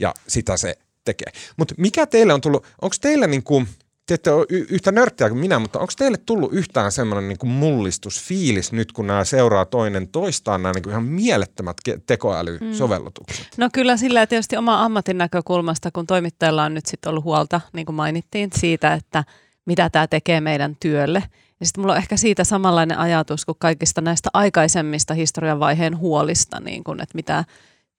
Ja 0.00 0.14
sitä 0.28 0.56
se 0.56 0.78
tekee. 1.04 1.32
Mutta 1.56 1.74
mikä 1.78 2.06
teille 2.06 2.32
on 2.32 2.40
tullut, 2.40 2.66
onko 2.82 2.96
teillä 3.00 3.26
niin 3.26 3.42
kuin– 3.42 3.68
te 4.06 4.14
ette 4.14 4.30
ole 4.30 4.46
yhtä 4.50 4.92
nörttiä 4.92 5.28
kuin 5.28 5.38
minä, 5.38 5.58
mutta 5.58 5.78
onko 5.78 5.92
teille 5.96 6.18
tullut 6.26 6.52
yhtään 6.52 6.92
semmoinen 6.92 7.28
niin 7.28 7.48
mullistusfiilis 7.52 8.72
nyt, 8.72 8.92
kun 8.92 9.06
nämä 9.06 9.24
seuraa 9.24 9.64
toinen 9.64 10.08
toistaan 10.08 10.62
nämä 10.62 10.72
niin 10.72 10.82
kuin 10.82 10.90
ihan 10.90 11.04
mielettömät 11.04 11.76
tekoälysovellutukset? 12.06 13.46
Mm. 13.56 13.64
No 13.64 13.68
kyllä 13.72 13.96
sillä 13.96 14.26
tietysti 14.26 14.56
oma 14.56 14.84
ammatin 14.84 15.18
näkökulmasta, 15.18 15.90
kun 15.90 16.06
toimittajalla 16.06 16.64
on 16.64 16.74
nyt 16.74 16.86
sitten 16.86 17.10
ollut 17.10 17.24
huolta, 17.24 17.60
niin 17.72 17.86
kuin 17.86 17.96
mainittiin, 17.96 18.50
siitä, 18.54 18.94
että 18.94 19.24
mitä 19.64 19.90
tämä 19.90 20.06
tekee 20.06 20.40
meidän 20.40 20.76
työlle. 20.80 21.22
Ja 21.60 21.66
sitten 21.66 21.82
mulla 21.82 21.92
on 21.92 21.98
ehkä 21.98 22.16
siitä 22.16 22.44
samanlainen 22.44 22.98
ajatus 22.98 23.44
kuin 23.44 23.56
kaikista 23.58 24.00
näistä 24.00 24.30
aikaisemmista 24.32 25.14
historian 25.14 25.60
vaiheen 25.60 25.98
huolista, 25.98 26.60
niin 26.60 26.84
kuin, 26.84 27.02
että 27.02 27.14
mitä 27.14 27.44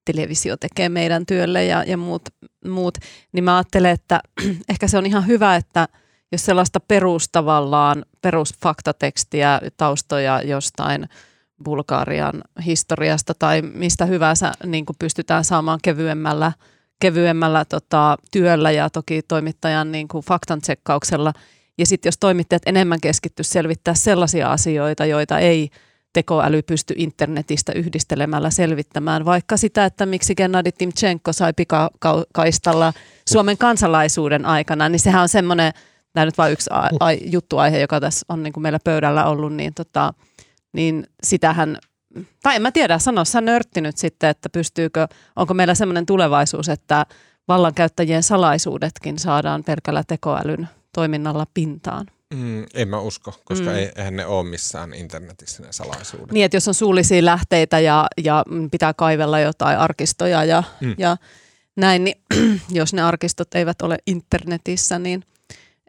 televisio 0.08 0.58
tekee 0.58 0.90
meidän 0.90 1.26
työlle 1.26 1.66
ja, 1.66 1.84
ja 1.84 1.98
muut, 1.98 2.22
muut, 2.68 2.98
niin 3.32 3.44
mä 3.44 3.56
ajattelen, 3.56 3.92
että 3.92 4.20
ehkä 4.70 4.88
se 4.88 4.98
on 4.98 5.06
ihan 5.06 5.28
hyvä, 5.28 5.56
että 5.56 5.88
jos 6.32 6.46
sellaista 6.46 6.80
perustavallaan, 6.80 8.06
perusfaktatekstiä, 8.22 9.62
taustoja 9.78 10.42
jostain 10.42 11.10
Bulgarian 11.64 12.42
historiasta 12.66 13.34
tai 13.40 13.62
mistä 13.62 14.06
hyvänsä 14.06 14.52
niin 14.66 14.86
pystytään 15.00 15.44
saamaan 15.44 15.80
kevyemmällä, 15.84 16.52
kevyemmällä 17.00 17.66
tota, 17.66 18.18
työllä 18.32 18.72
ja 18.72 18.90
toki 18.90 19.22
toimittajan 19.22 19.92
niin 19.92 20.08
kuin 20.08 20.24
faktan 20.26 20.62
tsekkauksella. 20.62 21.34
Ja 21.78 21.86
sitten 21.86 22.08
jos 22.08 22.18
toimittajat 22.18 22.64
enemmän 22.66 23.02
keskittyy 23.02 23.44
selvittää 23.44 23.94
sellaisia 23.94 24.52
asioita, 24.52 25.06
joita 25.06 25.40
ei– 25.40 25.70
tekoäly 26.18 26.62
pysty 26.62 26.94
internetistä 26.98 27.72
yhdistelemällä 27.76 28.50
selvittämään, 28.50 29.26
vaikka 29.26 29.58
sitä, 29.58 29.86
että 29.86 30.06
miksi 30.06 30.36
Gennady 30.36 30.72
Timchenko 30.72 31.34
sai 31.34 31.54
pikakaistalla 31.54 32.94
Suomen 33.30 33.58
kansalaisuuden 33.58 34.46
aikana, 34.46 34.90
niin 34.90 35.00
sehän 35.00 35.22
on 35.22 35.30
semmoinen, 35.30 35.74
tämä 36.14 36.26
nyt 36.26 36.38
vain 36.38 36.54
yksi 36.54 36.70
a- 36.74 36.90
a- 37.00 37.12
juttuaihe, 37.12 37.80
joka 37.80 38.00
tässä 38.00 38.26
on 38.30 38.44
niin 38.44 38.54
kuin 38.54 38.62
meillä 38.62 38.80
pöydällä 38.84 39.26
ollut, 39.26 39.54
niin, 39.54 39.74
tota, 39.74 40.14
niin 40.74 41.08
sitähän, 41.24 41.78
tai 42.44 42.56
en 42.56 42.62
mä 42.62 42.72
tiedä, 42.72 42.98
sano 42.98 43.26
sä 43.26 43.42
nörtti 43.42 43.82
nyt 43.82 43.98
sitten, 43.98 44.30
että 44.30 44.50
pystyykö, 44.50 45.08
onko 45.36 45.54
meillä 45.54 45.76
semmoinen 45.76 46.06
tulevaisuus, 46.06 46.70
että 46.70 47.06
vallankäyttäjien 47.48 48.24
salaisuudetkin 48.24 49.20
saadaan 49.20 49.64
pelkällä 49.64 50.04
tekoälyn 50.08 50.68
toiminnalla 50.94 51.46
pintaan? 51.54 52.06
Mm, 52.34 52.66
en 52.74 52.88
mä 52.88 53.00
usko, 53.00 53.34
koska 53.46 53.70
mm. 53.70 53.76
eihän 53.96 54.16
ne 54.16 54.26
ole 54.26 54.50
missään 54.50 54.94
internetissä 54.94 55.64
ne 55.64 55.68
salaisuudet. 55.72 56.32
Niin, 56.32 56.46
että 56.46 56.58
jos 56.58 56.68
on 56.68 56.74
suullisia 56.74 57.26
lähteitä 57.26 57.80
ja, 57.80 58.08
ja 58.24 58.46
pitää 58.72 58.94
kaivella 58.94 59.40
jotain 59.40 59.78
arkistoja 59.78 60.44
ja, 60.44 60.64
mm. 60.82 60.96
ja 60.98 61.18
näin, 61.76 62.04
niin 62.04 62.22
jos 62.70 62.94
ne 62.94 63.02
arkistot 63.02 63.56
eivät 63.56 63.82
ole 63.82 63.98
internetissä, 64.08 65.00
niin 65.00 65.24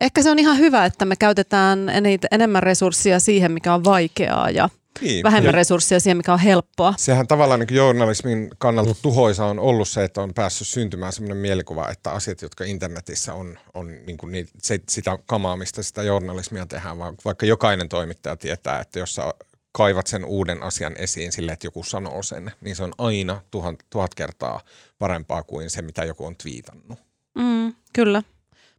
ehkä 0.01 0.23
se 0.23 0.31
on 0.31 0.39
ihan 0.39 0.59
hyvä, 0.59 0.85
että 0.85 1.05
me 1.05 1.17
käytetään 1.17 1.91
enemmän 2.31 2.63
resursseja 2.63 3.21
siihen, 3.21 3.53
mikä 3.53 3.75
on 3.75 3.85
vaikeaa 3.85 4.51
ja 4.51 4.69
niin. 5.01 5.23
vähemmän 5.23 5.49
ja 5.49 5.53
resursseja 5.53 6.01
siihen, 6.01 6.17
mikä 6.17 6.33
on 6.33 6.39
helppoa. 6.39 6.95
Sehän 6.97 7.27
tavallaan 7.27 7.61
niin 7.61 7.77
journalismin 7.77 8.51
kannalta 8.59 8.95
tuhoisa 9.03 9.45
on 9.47 9.59
ollut 9.59 9.89
se, 9.89 10.05
että 10.05 10.23
on 10.23 10.35
päässyt 10.35 10.69
syntymään 10.69 11.13
sellainen 11.13 11.37
mielikuva, 11.37 11.89
että 11.89 12.11
asiat, 12.11 12.43
jotka 12.43 12.65
internetissä 12.65 13.35
on, 13.35 13.59
on 13.75 13.87
niin 14.07 14.19
kuin 14.19 14.33
niin, 14.33 14.49
se, 14.63 14.81
sitä 14.89 15.19
kamaamista, 15.27 15.83
sitä 15.83 16.03
journalismia 16.03 16.67
tehdään, 16.67 16.99
vaan 16.99 17.15
vaikka 17.25 17.47
jokainen 17.47 17.89
toimittaja 17.89 18.37
tietää, 18.37 18.81
että 18.81 18.99
jos 18.99 19.15
sä 19.15 19.35
kaivat 19.73 20.07
sen 20.07 20.25
uuden 20.25 20.63
asian 20.63 20.95
esiin 20.97 21.33
sille, 21.33 21.53
että 21.53 21.67
joku 21.67 21.85
sanoo 21.85 22.23
sen, 22.23 22.53
niin 22.61 22.77
se 22.77 22.83
on 22.83 22.93
aina 22.99 23.41
tuhat, 23.51 23.75
tuhat 23.91 24.15
kertaa 24.15 24.61
parempaa 24.99 25.43
kuin 25.43 25.71
se, 25.71 25.83
mitä 25.83 26.05
joku 26.05 26.27
on 26.27 26.37
twiitannut. 26.37 26.99
Mm, 27.39 27.75
kyllä. 27.93 28.23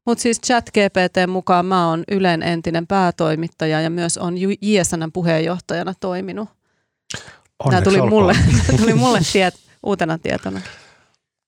Mutta 0.10 0.22
siis 0.22 0.42
ChatGPT 0.46 1.18
mukaan 1.28 1.66
mä 1.66 1.90
oon 1.90 2.04
Ylen 2.12 2.44
entinen 2.44 2.88
päätoimittaja 2.88 3.82
ja 3.82 3.90
myös 3.90 4.18
on 4.18 4.36
JSN 4.38 5.12
puheenjohtajana 5.14 5.94
toiminut. 6.00 6.50
Tämä 7.70 7.82
tuli 7.82 8.02
mulle, 8.02 8.34
tuli 8.80 8.94
mulle 8.94 9.20
tiet, 9.34 9.54
uutena 9.84 10.18
tietona. 10.18 10.62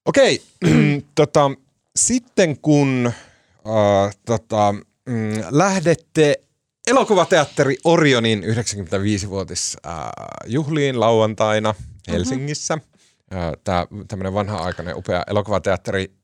Okei, 0.05 0.41
tota, 1.16 1.51
sitten 1.95 2.57
kun 2.57 3.12
äh, 3.68 4.16
tota, 4.26 4.76
mm, 5.05 5.32
lähdette 5.49 6.36
elokuvateatteri 6.88 7.78
Orionin 7.84 8.43
95-vuotis 8.43 9.78
äh, 9.86 9.93
juhliin 10.45 10.99
lauantaina 10.99 11.76
Helsingissä. 12.12 12.74
Äh, 12.74 13.39
Tämä 13.64 13.88
tämmöinen 14.07 14.34
vanha-aikainen 14.34 14.95
upea 14.95 15.24
elokuvateatteri 15.28 16.20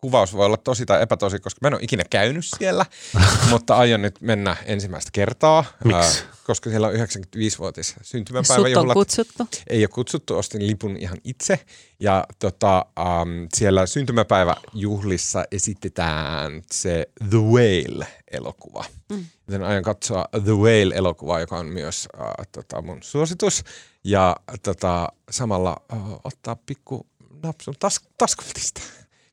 kuvaus 0.00 0.32
voi 0.32 0.46
olla 0.46 0.56
tosi 0.56 0.86
tai 0.86 1.02
epätosi, 1.02 1.38
koska 1.38 1.58
mä 1.62 1.68
en 1.68 1.74
ole 1.74 1.82
ikinä 1.82 2.02
käynyt 2.10 2.44
siellä, 2.58 2.86
mutta 3.50 3.76
aion 3.76 4.02
nyt 4.02 4.20
mennä 4.20 4.56
ensimmäistä 4.64 5.10
kertaa, 5.12 5.64
Miksi? 5.84 6.22
äh, 6.22 6.40
koska 6.44 6.70
siellä 6.70 6.86
on 6.86 6.94
95-vuotis 6.94 7.94
Sut 8.02 8.76
on 8.76 8.92
kutsuttu. 8.92 9.48
Ei 9.66 9.82
ole 9.82 9.88
kutsuttu, 9.88 10.38
ostin 10.38 10.66
lipun 10.66 10.96
ihan 10.96 11.18
itse. 11.24 11.58
Ja 12.00 12.24
tota, 12.38 12.86
um, 12.98 13.48
siellä 13.56 13.86
syntymäpäiväjuhlissa 13.86 15.44
esitetään 15.52 16.62
se 16.72 17.08
The 17.30 17.38
Whale-elokuva. 17.38 18.84
Mm. 19.08 19.24
Joten 19.48 19.62
aion 19.62 19.82
katsoa 19.82 20.24
The 20.44 20.52
Whale-elokuvaa, 20.52 21.40
joka 21.40 21.56
on 21.56 21.66
myös 21.66 22.08
uh, 22.14 22.46
tota, 22.52 22.82
mun 22.82 23.02
suositus. 23.02 23.64
Ja 24.04 24.36
tota, 24.62 25.08
samalla 25.30 25.76
uh, 25.92 26.20
ottaa 26.24 26.56
pikku 26.56 27.06
napsun 27.42 27.74
tas- 27.74 28.08
taskulatista. 28.18 28.80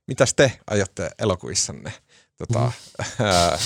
Mitäs 0.07 0.33
te 0.33 0.59
aiotte 0.67 1.09
elokuvissanne 1.19 1.93
tota, 2.37 2.59
mm. 2.59 2.65
uh, 3.05 3.59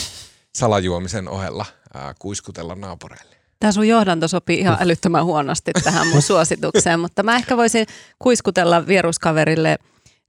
salajuomisen 0.56 1.30
ohella 1.30 1.66
uh, 1.96 2.02
kuiskutella 2.20 2.76
naapureille? 2.76 3.36
Tämä 3.60 3.72
sun 3.72 3.88
johdanto 3.88 4.28
sopii 4.28 4.60
ihan 4.60 4.78
älyttömän 4.80 5.26
huonosti 5.26 5.72
tähän 5.84 6.08
mun 6.08 6.22
suositukseen, 6.22 7.00
mutta 7.00 7.24
mä 7.24 7.36
ehkä 7.36 7.58
voisin 7.58 7.86
kuiskutella 8.20 8.88
vieruskaverille 8.88 9.78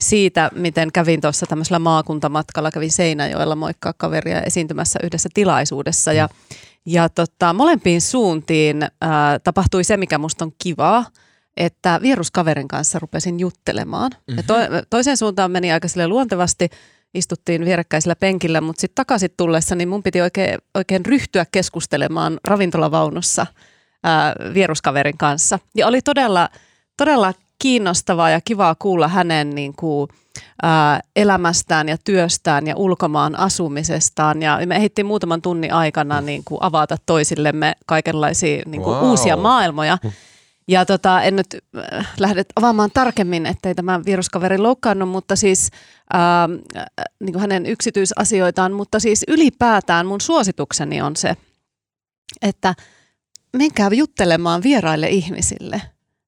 siitä, 0.00 0.50
miten 0.54 0.92
kävin 0.92 1.20
tuossa 1.20 1.46
tämmöisellä 1.46 1.78
maakuntamatkalla, 1.78 2.70
kävin 2.70 2.92
Seinäjoella 2.92 3.56
moikkaa 3.56 3.92
kaveria 3.96 4.42
esiintymässä 4.42 4.98
yhdessä 5.02 5.28
tilaisuudessa 5.34 6.12
ja, 6.12 6.28
ja 6.86 7.08
tota, 7.08 7.52
molempiin 7.52 8.00
suuntiin 8.00 8.82
ää, 9.00 9.38
tapahtui 9.38 9.84
se, 9.84 9.96
mikä 9.96 10.18
musta 10.18 10.44
on 10.44 10.52
kivaa, 10.62 11.06
että 11.56 12.00
vieruskaverin 12.02 12.68
kanssa 12.68 12.98
rupesin 12.98 13.40
juttelemaan. 13.40 14.10
Mm-hmm. 14.14 14.36
Ja 14.36 14.42
to, 14.42 14.54
toiseen 14.90 15.16
suuntaan 15.16 15.50
meni 15.50 15.72
aika 15.72 15.88
sille 15.88 16.08
luontevasti, 16.08 16.68
istuttiin 17.14 17.64
vierekkäisellä 17.64 18.16
penkillä, 18.16 18.60
mutta 18.60 18.80
sitten 18.80 18.94
takaisin 18.94 19.30
tullessa 19.36 19.74
niin 19.74 19.88
mun 19.88 20.02
piti 20.02 20.20
oikein, 20.20 20.58
oikein 20.74 21.06
ryhtyä 21.06 21.46
keskustelemaan 21.52 22.40
ravintolavaunussa 22.44 23.46
ää, 24.04 24.34
vieruskaverin 24.54 25.18
kanssa. 25.18 25.58
Ja 25.74 25.86
oli 25.86 26.02
todella, 26.02 26.48
todella 26.96 27.32
kiinnostavaa 27.58 28.30
ja 28.30 28.40
kivaa 28.44 28.74
kuulla 28.78 29.08
hänen 29.08 29.50
niin 29.50 29.72
kuin, 29.76 30.08
ää, 30.62 31.00
elämästään 31.16 31.88
ja 31.88 31.96
työstään 32.04 32.66
ja 32.66 32.76
ulkomaan 32.76 33.38
asumisestaan. 33.38 34.42
Ja 34.42 34.58
me 34.66 34.76
ehdittiin 34.76 35.06
muutaman 35.06 35.42
tunnin 35.42 35.72
aikana 35.72 36.20
niin 36.20 36.42
kuin 36.44 36.58
avata 36.62 36.96
toisillemme 37.06 37.72
kaikenlaisia 37.86 38.62
niin 38.66 38.82
kuin 38.82 38.96
Wow. 38.96 39.10
uusia 39.10 39.36
maailmoja. 39.36 39.98
Ja 40.72 40.86
tota, 40.86 41.22
en 41.22 41.36
nyt 41.36 41.46
äh, 41.76 42.08
lähde 42.18 42.44
avaamaan 42.56 42.90
tarkemmin, 42.94 43.46
ettei 43.46 43.74
tämä 43.74 44.00
viruskaveri 44.06 44.58
loukkaannut, 44.58 45.08
mutta 45.08 45.36
siis 45.36 45.70
ähm, 46.14 46.52
äh, 46.76 46.84
niin 47.20 47.32
kuin 47.32 47.40
hänen 47.40 47.66
yksityisasioitaan, 47.66 48.72
mutta 48.72 49.00
siis 49.00 49.24
ylipäätään 49.28 50.06
mun 50.06 50.20
suositukseni 50.20 51.02
on 51.02 51.16
se, 51.16 51.36
että 52.42 52.74
menkää 53.56 53.88
juttelemaan 53.92 54.62
vieraille 54.62 55.08
ihmisille. 55.08 55.82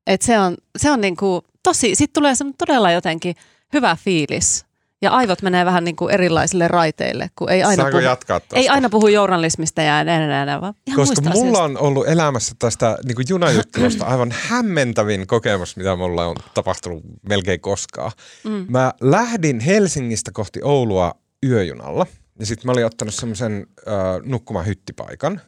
Et 0.07 0.23
se 0.23 0.39
on, 0.39 0.57
se 0.79 0.91
on 0.91 1.01
niin 1.01 1.17
kuin 1.17 1.43
tosi, 1.63 1.95
sit 1.95 2.13
tulee 2.13 2.35
semmoinen 2.35 2.59
todella 2.59 2.91
jotenkin 2.91 3.37
hyvä 3.73 3.97
fiilis. 3.97 4.65
Ja 5.05 5.11
aivot 5.11 5.43
menee 5.43 5.65
vähän 5.65 5.85
niin 5.85 5.97
kuin 5.97 6.15
erilaisille 6.15 6.69
raiteille, 6.69 7.31
kun 7.39 7.51
ei 7.51 7.63
aina, 7.63 7.83
Saanko 7.83 7.99
puhu, 7.99 8.05
jatkaa 8.05 8.41
tosta? 8.41 8.57
ei 8.57 8.69
aina 8.69 8.89
puhu 8.89 9.09
journalismista 9.09 9.83
ja 9.83 10.05
näin, 10.05 10.29
näin, 10.29 10.47
näin, 10.47 10.61
vaan 10.61 10.75
ihan 10.87 10.97
Koska 10.97 11.21
mulla 11.23 11.59
asioista. 11.59 11.63
on 11.63 11.79
ollut 11.79 12.09
elämässä 12.09 12.55
tästä 12.59 12.99
niin 13.05 13.15
kuin 13.15 13.27
junajuttelusta 13.29 14.05
aivan 14.05 14.35
hämmentävin 14.49 15.27
kokemus, 15.27 15.77
mitä 15.77 15.97
mulla 15.97 16.27
on 16.27 16.37
tapahtunut 16.55 17.03
melkein 17.29 17.61
koskaan. 17.61 18.13
Mm. 18.45 18.67
Mä 18.69 18.93
lähdin 19.01 19.61
Helsingistä 19.61 20.31
kohti 20.33 20.61
Oulua 20.63 21.15
yöjunalla 21.47 22.07
ja 22.39 22.47
sitten 22.47 22.67
mä 22.67 22.73
olin 22.73 22.87
ottanut 22.87 23.15
semmoisen 23.15 23.67
äh, 23.89 23.95
nukkumahyttipaikan. 24.25 25.41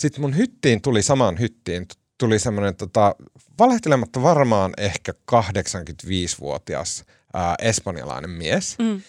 Sitten 0.00 0.20
mun 0.20 0.36
hyttiin 0.36 0.82
tuli 0.82 1.02
samaan 1.02 1.40
hyttiin, 1.40 1.86
tuli 2.18 2.38
semmoinen 2.38 2.76
tota, 2.76 3.14
valehtelematta 3.58 4.22
varmaan 4.22 4.72
ehkä 4.78 5.12
85-vuotias 5.32 7.04
äh, 7.36 7.54
espanjalainen 7.58 8.30
mies. 8.30 8.78
Mm. 8.78 9.02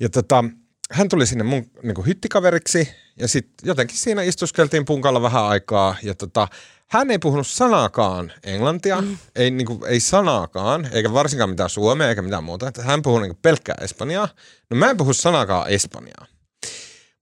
Ja 0.00 0.08
tota, 0.08 0.44
hän 0.90 1.08
tuli 1.08 1.26
sinne 1.26 1.44
mun 1.44 1.70
niin 1.82 2.06
hyttikaveriksi 2.06 2.88
ja 3.18 3.28
sitten 3.28 3.68
jotenkin 3.68 3.96
siinä 3.96 4.22
istuskeltiin 4.22 4.84
punkalla 4.84 5.22
vähän 5.22 5.44
aikaa 5.44 5.96
ja 6.02 6.14
tota, 6.14 6.48
hän 6.90 7.10
ei 7.10 7.18
puhunut 7.18 7.46
sanaakaan 7.46 8.32
englantia, 8.44 9.00
mm. 9.00 9.18
ei, 9.36 9.50
niin 9.50 9.66
kuin, 9.66 9.80
ei 9.86 10.00
sanaakaan, 10.00 10.88
eikä 10.92 11.12
varsinkaan 11.12 11.50
mitään 11.50 11.70
suomea 11.70 12.08
eikä 12.08 12.22
mitään 12.22 12.44
muuta. 12.44 12.68
Että 12.68 12.82
hän 12.82 13.02
puhui 13.02 13.20
niin 13.20 13.38
pelkkää 13.42 13.76
espanjaa. 13.80 14.28
No 14.70 14.76
mä 14.76 14.90
en 14.90 14.96
puhu 14.96 15.14
sanaakaan 15.14 15.68
espanjaa. 15.68 16.26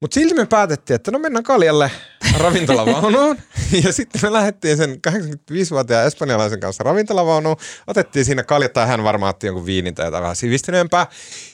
Mutta 0.01 0.14
silti 0.14 0.34
me 0.34 0.46
päätettiin, 0.46 0.94
että 0.94 1.11
no 1.11 1.18
mennään 1.18 1.42
kaljalle 1.42 1.90
ravintolavaunuun. 2.38 3.38
ja 3.84 3.92
sitten 3.92 4.20
me 4.22 4.32
lähdettiin 4.32 4.76
sen 4.76 4.99
85-vuotiaan 5.09 6.07
espanjalaisen 6.07 6.61
kanssa 6.61 6.84
ravintolavaunuun. 6.84 7.57
Otettiin 7.86 8.24
siinä 8.24 8.42
kaljat 8.42 8.72
tai 8.72 8.86
hän 8.86 9.05
varmaan 9.05 9.30
otti 9.30 9.46
jonkun 9.46 9.66
viinin 9.66 9.94
tai 9.94 10.07
jotain 10.07 10.22
vähän 10.22 10.36
sivistyneempää. 10.36 11.07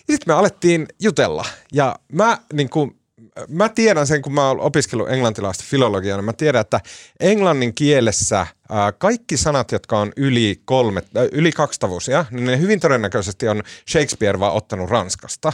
Ja 0.09 0.15
sitten 0.15 0.35
me 0.35 0.39
alettiin 0.39 0.87
jutella. 1.01 1.45
Ja 1.73 1.97
mä 2.13 2.39
niin 2.53 2.71
kuin, 2.71 3.01
mä 3.49 3.69
tiedän 3.69 4.07
sen, 4.07 4.23
kun 4.23 4.35
mä 4.35 4.49
oon 4.49 4.61
opiskellut 4.61 5.11
englantilaista 5.11 5.65
filologiaa, 5.67 6.17
niin 6.17 6.25
mä 6.25 6.33
tiedän, 6.33 6.61
että 6.61 6.81
englannin 7.21 7.75
kielessä 7.75 8.47
ää, 8.71 8.93
kaikki 8.93 9.37
sanat, 9.37 9.73
jotka 9.73 9.99
on 9.99 10.13
yli, 10.17 10.61
kolme, 10.65 11.03
äh, 11.17 11.25
yli 11.33 11.53
kaksitavuisia, 11.53 12.25
niin 12.31 12.45
ne 12.45 12.59
hyvin 12.59 12.81
todennäköisesti 12.81 13.49
on 13.49 13.63
Shakespeare 13.91 14.41
vaan 14.41 14.53
ottanut 14.53 14.91
Ranskasta. 14.91 15.53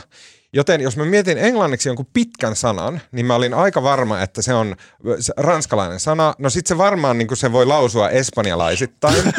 Joten 0.52 0.80
jos 0.80 0.96
mä 0.96 1.04
mietin 1.04 1.38
englanniksi 1.38 1.88
jonkun 1.88 2.06
pitkän 2.12 2.56
sanan, 2.56 3.00
niin 3.12 3.26
mä 3.26 3.34
olin 3.34 3.54
aika 3.54 3.82
varma, 3.82 4.22
että 4.22 4.42
se 4.42 4.54
on 4.54 4.76
se 5.20 5.32
ranskalainen 5.36 6.00
sana. 6.00 6.34
No 6.38 6.50
sit 6.50 6.66
se 6.66 6.78
varmaan 6.78 7.18
niin 7.18 7.36
se 7.36 7.52
voi 7.52 7.66
lausua 7.66 8.08
espanjalaisittain, 8.08 9.34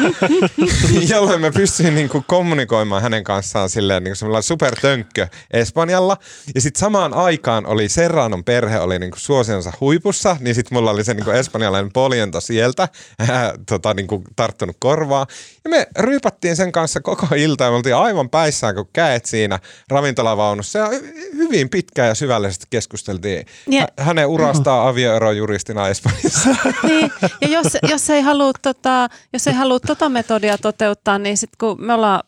jolloin 1.10 1.40
mä 1.40 1.50
pystyin 1.50 1.94
niin 1.94 2.10
kommunikoimaan 2.26 3.02
hänen 3.02 3.24
kanssaan 3.24 3.70
silleen 3.70 4.04
niin 4.04 4.16
semmoilla 4.16 4.42
supertönkkö 4.42 5.28
Espanjalla. 5.50 6.16
Ja 6.54 6.60
sitten 6.60 6.80
samaan 6.80 7.14
aikaan 7.14 7.66
oli 7.66 7.88
Serranon 7.88 8.44
perhe 8.44 8.80
oli 8.80 8.98
niin 8.98 9.12
suosionsa 9.16 9.72
huipussa, 9.80 10.36
niin 10.40 10.54
sitten 10.54 10.78
mulla 10.78 10.90
oli 10.90 11.04
se 11.04 11.14
niin 11.14 11.34
espanjalainen 11.34 11.92
poljento 11.92 12.40
sieltä 12.40 12.88
ää, 13.18 13.54
tota, 13.68 13.94
niin 13.94 14.08
tarttunut 14.36 14.76
korvaa. 14.80 15.26
Ja 15.64 15.70
me 15.70 15.86
ryypättiin 15.98 16.56
sen 16.56 16.72
kanssa 16.72 17.00
koko 17.00 17.26
ilta 17.36 17.64
ja 17.64 17.70
me 17.70 17.76
oltiin 17.76 17.96
aivan 17.96 18.30
päissään, 18.30 18.74
kun 18.74 18.88
käet 18.92 19.24
siinä 19.24 19.58
ravintolavaunussa. 19.88 20.78
Ja 20.78 21.01
hyvin 21.36 21.68
pitkään 21.68 22.08
ja 22.08 22.14
syvällisesti 22.14 22.66
keskusteltiin 22.70 23.46
Ja- 23.66 23.80
hä- 23.80 24.04
hänen 24.04 24.26
urastaan 24.26 24.88
avioerojuristina 24.88 25.88
Espanjassa. 25.88 26.48
Niin, 26.88 27.10
ja 27.40 27.48
jos, 27.48 27.66
jos 27.88 28.10
ei 28.10 28.20
halua 28.22 28.52
tota, 28.62 29.08
jos 29.32 29.46
ei 29.46 29.54
halua 29.54 29.80
tota 29.80 30.08
metodia 30.08 30.58
toteuttaa, 30.58 31.18
niin 31.18 31.36
sitten 31.36 31.56
kun 31.60 31.86
me 31.86 31.94
ollaan 31.94 32.20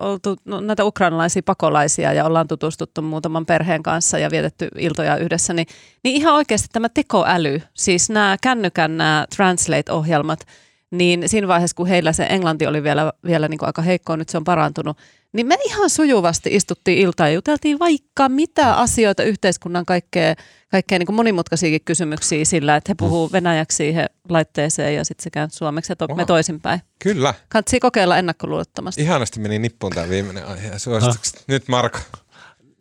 oltu 0.00 0.36
no, 0.44 0.60
näitä 0.60 0.84
ukrainalaisia 0.84 1.42
pakolaisia 1.46 2.12
ja 2.12 2.24
ollaan 2.24 2.48
tutustuttu 2.48 3.02
muutaman 3.02 3.46
perheen 3.46 3.82
kanssa 3.82 4.18
ja 4.18 4.30
vietetty 4.30 4.68
iltoja 4.78 5.16
yhdessä, 5.16 5.52
niin, 5.52 5.66
niin 6.04 6.16
ihan 6.16 6.34
oikeasti 6.34 6.68
tämä 6.72 6.88
tekoäly, 6.88 7.62
siis 7.74 8.10
nämä 8.10 8.36
kännykän 8.42 8.96
nämä 8.96 9.26
translate-ohjelmat, 9.36 10.46
niin 10.92 11.28
siinä 11.28 11.48
vaiheessa, 11.48 11.74
kun 11.74 11.86
heillä 11.86 12.12
se 12.12 12.26
englanti 12.30 12.66
oli 12.66 12.82
vielä, 12.82 13.12
vielä 13.26 13.48
niin 13.48 13.58
kuin 13.58 13.66
aika 13.66 13.82
heikkoa, 13.82 14.16
nyt 14.16 14.28
se 14.28 14.36
on 14.36 14.44
parantunut, 14.44 14.98
niin 15.32 15.46
me 15.46 15.58
ihan 15.64 15.90
sujuvasti 15.90 16.54
istuttiin 16.54 16.98
iltaan 16.98 17.30
ja 17.30 17.34
juteltiin 17.34 17.78
vaikka 17.78 18.28
mitä 18.28 18.74
asioita 18.74 19.22
yhteiskunnan 19.22 19.86
kaikkea, 19.86 20.34
kaikkea 20.70 20.98
niin 20.98 21.06
kuin 21.06 21.16
monimutkaisiakin 21.16 21.80
kysymyksiä 21.84 22.44
sillä, 22.44 22.76
että 22.76 22.90
he 22.90 22.94
puhuu 22.94 23.32
venäjäksi 23.32 23.76
siihen 23.76 24.06
laitteeseen 24.28 24.94
ja 24.94 25.04
sitten 25.04 25.22
se 25.22 25.30
käy 25.30 25.48
suomeksi 25.50 25.92
ja 25.92 25.96
to- 25.96 26.14
me 26.14 26.24
toisinpäin. 26.24 26.80
Kyllä. 26.98 27.34
Kannattaa 27.48 27.80
kokeilla 27.80 28.18
ennakkoluulottomasti. 28.18 29.02
Ihanasti 29.02 29.40
meni 29.40 29.58
nippuun 29.58 29.92
tämä 29.92 30.08
viimeinen 30.08 30.46
aihe 30.46 30.68
ja 30.68 30.78
suositukset. 30.78 31.44
Nyt 31.46 31.68
Marko. 31.68 31.98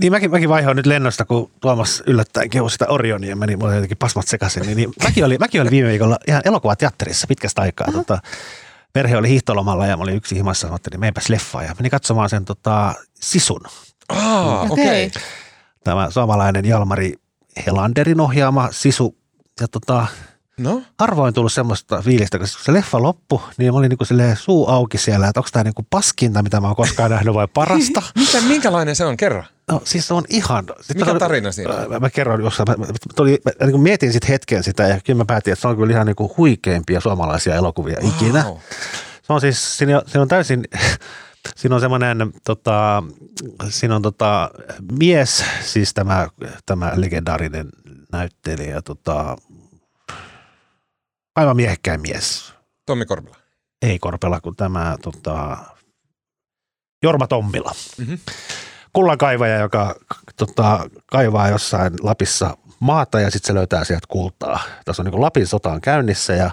Niin 0.01 0.11
mäkin, 0.11 0.31
mäkin 0.31 0.49
vaihoin 0.49 0.77
nyt 0.77 0.85
lennosta, 0.85 1.25
kun 1.25 1.51
Tuomas 1.59 2.03
yllättäen 2.05 2.49
kehui 2.49 2.71
sitä 2.71 2.85
Orionia 2.87 3.29
ja 3.29 3.35
meni 3.35 3.55
mulle 3.55 3.75
jotenkin 3.75 3.97
pasmat 3.97 4.27
sekaisin. 4.27 4.63
Niin, 4.63 4.77
niin 4.77 4.93
mäkin, 5.03 5.25
oli, 5.25 5.37
mäkin 5.37 5.61
oli 5.61 5.71
viime 5.71 5.89
viikolla 5.89 6.17
ihan 6.27 6.41
elokuvateatterissa 6.45 7.27
pitkästä 7.27 7.61
aikaa. 7.61 7.91
Tota, 7.91 8.19
perhe 8.93 9.17
oli 9.17 9.29
hiihtolomalla 9.29 9.87
ja 9.87 9.97
mä 9.97 10.03
olin 10.03 10.15
yksi 10.15 10.35
himassa. 10.35 10.67
Mä 10.67 10.73
ajattelin, 10.73 10.99
meipäs 10.99 11.29
leffaan 11.29 11.65
ja 11.65 11.75
menin 11.79 11.91
katsomaan 11.91 12.29
sen 12.29 12.45
tota, 12.45 12.93
Sisun. 13.13 13.61
Aa, 14.09 14.61
okei. 14.61 14.71
Okei. 14.71 15.05
Okay. 15.05 15.21
Tämä 15.83 16.09
suomalainen 16.09 16.65
Jalmari 16.65 17.13
Helanderin 17.65 18.21
ohjaama 18.21 18.69
Sisu. 18.71 19.17
Ja 19.61 19.67
tota, 19.67 20.07
No, 20.57 20.81
harvoin 20.99 21.33
tullut 21.33 21.53
semmoista 21.53 22.01
fiilistä, 22.01 22.39
koska 22.39 22.57
kun 22.57 22.65
se 22.65 22.73
leffa 22.73 23.01
loppui, 23.01 23.39
niin 23.57 23.73
mä 23.73 23.77
olin 23.77 23.89
niinku 23.89 24.05
suu 24.35 24.67
auki 24.67 24.97
siellä, 24.97 25.27
että 25.27 25.39
onko 25.39 25.49
tämä 25.51 25.63
niinku 25.63 25.85
paskinta, 25.89 26.43
mitä 26.43 26.61
mä 26.61 26.67
oon 26.67 26.75
koskaan 26.75 27.11
nähnyt 27.11 27.33
vai 27.33 27.47
parasta. 27.47 28.01
Mitä, 28.19 28.41
minkälainen 28.41 28.95
se 28.95 29.05
on? 29.05 29.17
Kerro. 29.17 29.43
No 29.71 29.81
siis 29.83 30.07
se 30.07 30.13
on 30.13 30.23
ihan... 30.29 30.65
Sit 30.81 30.97
Mikä 30.97 31.13
mä- 31.13 31.19
tarina 31.19 31.51
siinä 31.51 31.73
on? 31.73 31.89
Mä, 31.91 31.99
mä 31.99 32.09
kerron 32.09 32.43
jossain, 32.43 32.69
mä, 32.69 32.75
mä, 32.77 32.85
tuli, 33.15 33.41
mä 33.45 33.51
niin 33.59 33.71
kuin 33.71 33.81
mietin 33.81 34.13
sitten 34.13 34.29
hetken 34.29 34.63
sitä 34.63 34.83
ja 34.83 34.99
kyllä 35.05 35.17
mä 35.17 35.25
päätin, 35.25 35.53
että 35.53 35.61
se 35.61 35.67
on 35.67 35.77
kyllä 35.77 35.93
ihan 35.93 36.05
niin 36.05 36.15
kuin 36.15 36.31
huikeimpia 36.37 37.01
suomalaisia 37.01 37.55
elokuvia 37.55 37.97
wow. 38.01 38.09
ikinä. 38.09 38.43
Se 39.23 39.33
on 39.33 39.41
siis, 39.41 39.77
siinä, 39.77 39.97
on- 39.97 40.03
siinä 40.07 40.21
on 40.21 40.27
täysin, 40.27 40.63
siinä 41.57 41.75
on 41.75 41.81
semmoinen, 41.81 42.17
tota, 42.43 43.03
siinä 43.69 43.95
on 43.95 44.01
tota, 44.01 44.49
mies, 44.99 45.43
siis 45.65 45.93
tämä, 45.93 46.27
tämä 46.65 46.91
legendaarinen 46.95 47.69
näyttelijä, 48.11 48.81
tota, 48.81 49.35
aivan 51.35 51.55
miehekkäin 51.55 52.01
mies. 52.01 52.53
Tommi 52.85 53.05
Korpela. 53.05 53.35
Ei 53.81 53.99
Korpela, 53.99 54.41
kun 54.41 54.55
tämä 54.55 54.97
tota, 55.01 55.57
Jorma 57.03 57.27
Tommila. 57.27 57.71
Mhm. 57.97 58.13
Kullankaivaja, 58.93 59.57
joka 59.57 59.95
tota, 60.37 60.89
kaivaa 61.05 61.49
jossain 61.49 61.93
Lapissa 62.01 62.57
maata 62.79 63.19
ja 63.19 63.31
sitten 63.31 63.47
se 63.47 63.53
löytää 63.53 63.83
sieltä 63.83 64.05
kultaa. 64.09 64.59
Tässä 64.85 65.01
on 65.01 65.05
niin 65.05 65.11
kuin 65.11 65.21
Lapin 65.21 65.47
sota 65.47 65.71
on 65.71 65.81
käynnissä 65.81 66.33
ja 66.33 66.51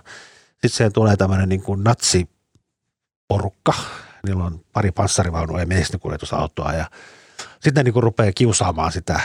sitten 0.53 0.71
siihen 0.71 0.93
tulee 0.93 1.17
tämmöinen 1.17 1.49
niin 1.49 1.63
kuin 1.63 1.85
natsiporukka. 1.85 3.75
Niillä 4.27 4.45
on 4.45 4.61
pari 4.73 4.91
panssarivaunua 4.93 5.61
ja 5.61 5.67
miestinkuljetusautoa 5.67 6.73
ja 6.73 6.87
sitten 7.53 7.75
ne 7.75 7.83
niin 7.83 7.93
kuin 7.93 8.03
rupeaa 8.03 8.33
kiusaamaan 8.33 8.93
sitä 8.93 9.21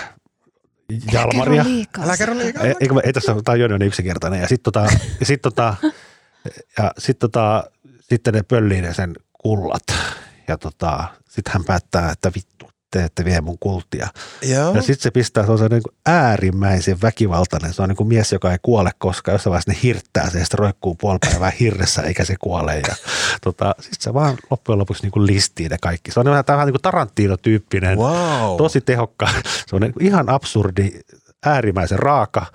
Jalmaria. 1.14 1.64
Kerro 1.64 1.76
liikaa. 1.76 2.04
Älä 2.04 2.18
kerro 2.18 2.38
liikaa. 2.38 2.64
Ei, 2.64 2.90
mä- 2.94 3.02
ei 3.04 3.14
tässä, 3.14 3.36
tämä 3.44 3.64
on 3.64 3.80
niin 3.80 3.88
yksinkertainen. 3.88 4.42
Ja 4.42 4.48
sitten 4.48 4.74
tota, 4.74 4.88
ja 5.20 5.26
sit 5.26 5.42
tota, 5.42 5.76
ja 6.78 6.92
sit 6.98 7.20
tota, 7.20 7.64
sitten 8.02 8.34
ne 8.34 8.44
pöllii 8.44 8.82
ne 8.82 8.94
sen 8.94 9.14
kullat. 9.34 9.84
Ja 10.48 10.58
tota, 10.58 11.08
sitten 11.30 11.54
hän 11.54 11.64
päättää, 11.64 12.12
että 12.12 12.32
vittu, 12.36 12.70
te 12.94 13.04
ette 13.04 13.26
vie 13.26 13.42
mun 13.42 13.58
kultia. 13.60 14.08
Joo. 14.42 14.76
Ja 14.76 14.82
sitten 14.82 15.04
se 15.04 15.12
pistää, 15.12 15.46
se 15.46 15.52
on 15.52 15.58
se 15.58 15.68
niin 15.70 15.84
kuin 15.84 15.96
äärimmäisen 16.06 17.02
väkivaltainen. 17.02 17.74
Se 17.74 17.82
on 17.82 17.90
niin 17.90 17.98
kuin 17.98 18.08
mies, 18.08 18.32
joka 18.32 18.52
ei 18.52 18.58
kuole 18.62 18.92
koskaan. 18.98 19.34
Jossain 19.34 19.52
vaiheessa 19.52 19.72
ne 19.72 19.78
hirttää 19.84 20.30
se 20.30 20.38
ja 20.40 20.46
sitten 20.46 20.60
roikkuu 20.60 20.96
puoli 20.96 21.18
päivää 21.20 21.52
hirressä 21.60 22.02
eikä 22.02 22.26
se 22.26 22.36
kuole. 22.40 22.76
Ja 22.88 22.96
tota, 23.42 23.76
sitten 23.80 24.02
se 24.02 24.14
vaan 24.14 24.38
loppujen 24.50 24.80
lopuksi 24.80 25.04
niin 25.04 25.12
kuin 25.12 25.28
listii 25.28 25.70
ne 25.70 25.78
kaikki. 25.82 26.12
Se 26.12 26.20
on 26.20 26.26
vähän, 26.26 26.44
vähän 26.48 26.68
niin 26.68 26.74
kuin 26.74 26.82
Tarantino-tyyppinen 26.82 27.98
Wow. 27.98 28.58
tosi 28.58 28.82
tehokka. 28.82 29.30
Se 29.68 29.76
on 29.76 29.82
niin 29.82 29.94
kuin 29.94 30.06
ihan 30.06 30.30
absurdi, 30.30 30.92
äärimmäisen 31.46 32.00
raaka. 32.00 32.46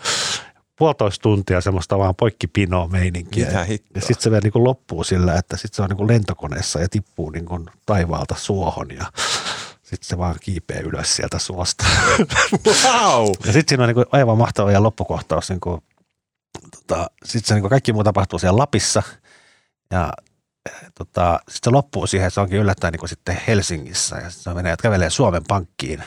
Puolitoista 0.79 1.23
tuntia 1.23 1.61
semmoista 1.61 1.99
vaan 1.99 2.15
poikkipinoa 2.15 2.89
meininkiä. 2.89 3.47
Mitä 3.47 3.59
ja 3.59 3.65
hittoa? 3.65 3.91
ja 3.95 4.01
sitten 4.01 4.23
se 4.23 4.31
vielä 4.31 4.41
niin 4.45 4.53
kuin 4.53 4.65
loppuu 4.65 5.05
sillä, 5.05 5.35
että 5.35 5.57
sitten 5.57 5.77
se 5.77 5.83
on 5.83 5.89
niin 5.89 5.97
kuin 5.97 6.09
lentokoneessa 6.09 6.81
ja 6.81 6.89
tippuu 6.89 7.31
niin 7.31 7.45
kuin 7.45 7.67
taivaalta 7.87 8.35
suohon 8.39 8.91
ja 8.91 9.07
sitten 9.91 10.09
se 10.09 10.19
vaan 10.19 10.37
kiipeää 10.41 10.81
ylös 10.81 11.17
sieltä 11.17 11.39
suosta. 11.39 11.85
Wow. 12.67 13.29
Ja 13.47 13.53
sitten 13.53 13.65
siinä 13.69 13.83
on 13.85 13.89
niin 13.89 13.95
kuin 13.95 14.07
aivan 14.13 14.39
mahtava 14.39 14.67
vielä 14.67 14.83
loppukohtaus. 14.83 15.51
Niin 15.51 15.61
kuin, 15.61 15.81
tota, 16.77 17.11
sitten 17.25 17.49
se 17.49 17.55
niin 17.55 17.63
kuin 17.63 17.71
kaikki 17.71 17.93
muu 17.93 18.05
tapahtuu 18.05 18.39
siellä 18.39 18.59
Lapissa 18.59 19.03
ja 19.91 20.13
eh, 20.67 20.91
tota, 20.99 21.41
sitten 21.49 21.71
se 21.71 21.71
loppuu 21.71 22.07
siihen, 22.07 22.27
että 22.27 22.35
se 22.35 22.41
onkin 22.41 22.59
yllättäen 22.59 22.93
niin 22.93 23.01
kuin 23.01 23.09
sitten 23.09 23.41
Helsingissä 23.47 24.17
ja 24.17 24.31
sitten 24.31 24.53
se 24.53 24.55
menee, 24.55 24.73
että 24.73 24.83
kävelee 24.83 25.11
Suomen 25.11 25.43
pankkiin. 25.49 26.03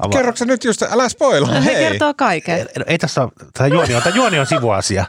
Ava- 0.00 0.12
Kerroksä 0.12 0.42
sä 0.42 0.46
nyt 0.46 0.64
just, 0.64 0.82
älä 0.82 1.08
spoilaa, 1.08 1.60
He 1.60 1.74
hei. 1.74 1.88
kertoo 1.88 2.14
kaiken. 2.14 2.58
Ei, 2.58 2.66
ei 2.86 2.98
tässä 2.98 3.22
ole, 3.22 3.30
tämä 3.52 3.66
juoni 3.66 3.94
on, 3.94 4.02
tämä 4.02 4.16
juoni 4.16 4.38
on 4.38 4.46
sivuasia. 4.46 5.04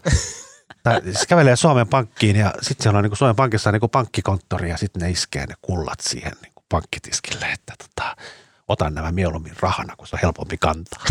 Tää, 0.84 1.02
se 1.12 1.26
kävelee 1.26 1.56
Suomen 1.56 1.88
pankkiin 1.88 2.36
ja 2.36 2.54
sitten 2.62 2.84
siellä 2.84 2.98
on 2.98 3.04
niin 3.04 3.18
Suomen 3.18 3.36
pankissa 3.36 3.70
on 3.70 3.74
niin 3.74 3.90
pankkikonttori 3.90 4.70
ja 4.70 4.78
sitten 4.78 5.02
ne 5.02 5.10
iskee 5.10 5.46
ne 5.46 5.54
kullat 5.62 6.00
siihen 6.00 6.32
niin 6.42 6.53
pankkitiskille, 6.74 7.46
että 7.46 7.74
tota, 7.78 8.16
otan 8.68 8.94
nämä 8.94 9.12
mieluummin 9.12 9.54
rahana, 9.60 9.96
kun 9.96 10.08
se 10.08 10.16
on 10.16 10.20
helpompi 10.24 10.58
kantaa. 10.58 11.04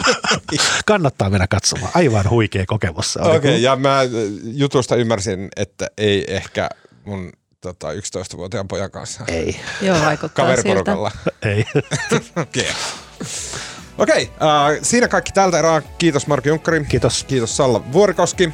Kannattaa 0.86 1.30
mennä 1.30 1.46
katsomaan. 1.46 1.92
Aivan 1.94 2.30
huikea 2.30 2.64
kokemus. 2.66 3.16
Okei, 3.16 3.36
okay, 3.36 3.56
ja 3.56 3.76
mä 3.76 4.00
äh, 4.00 4.06
jutusta 4.42 4.96
ymmärsin, 4.96 5.48
että 5.56 5.86
ei 5.98 6.34
ehkä 6.34 6.68
mun 7.04 7.32
tota, 7.60 7.88
11-vuotiaan 7.92 8.68
pojan 8.68 8.90
kanssa 8.90 9.24
ei, 9.26 9.60
Joo, 9.82 10.00
vaikuttaa 10.00 10.46
siltä. 10.46 10.62
kaveriporukalla. 10.62 11.10
ei. 11.52 11.64
Okei. 12.42 12.72
Okei, 13.98 14.30
äh, 14.42 14.78
siinä 14.82 15.08
kaikki 15.08 15.32
tältä 15.32 15.58
erää. 15.58 15.82
Kiitos 15.98 16.26
Marko 16.26 16.48
Junkkari. 16.48 16.84
Kiitos. 16.84 17.24
Kiitos 17.24 17.56
Salla 17.56 17.92
Vuorikoski. 17.92 18.52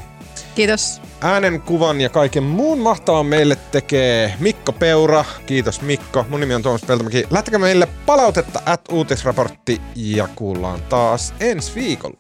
Kiitos. 0.55 1.01
Äänen, 1.21 1.61
kuvan 1.61 2.01
ja 2.01 2.09
kaiken 2.09 2.43
muun 2.43 2.79
mahtavan 2.79 3.27
meille 3.27 3.57
tekee 3.57 4.35
Mikko 4.41 4.73
Peura. 4.73 5.25
Kiitos 5.47 5.81
Mikko. 5.81 6.27
Mun 6.29 6.41
nimi 6.41 6.55
on 6.55 6.63
Tuomas 6.63 6.83
Peltomäki. 6.83 7.25
Lähtekää 7.31 7.61
meille 7.61 7.89
palautetta 8.07 8.63
at 8.67 8.81
uutisraportti 8.93 9.81
ja 9.95 10.29
kuullaan 10.37 10.83
taas 10.83 11.35
ensi 11.41 11.75
viikolla. 11.75 12.17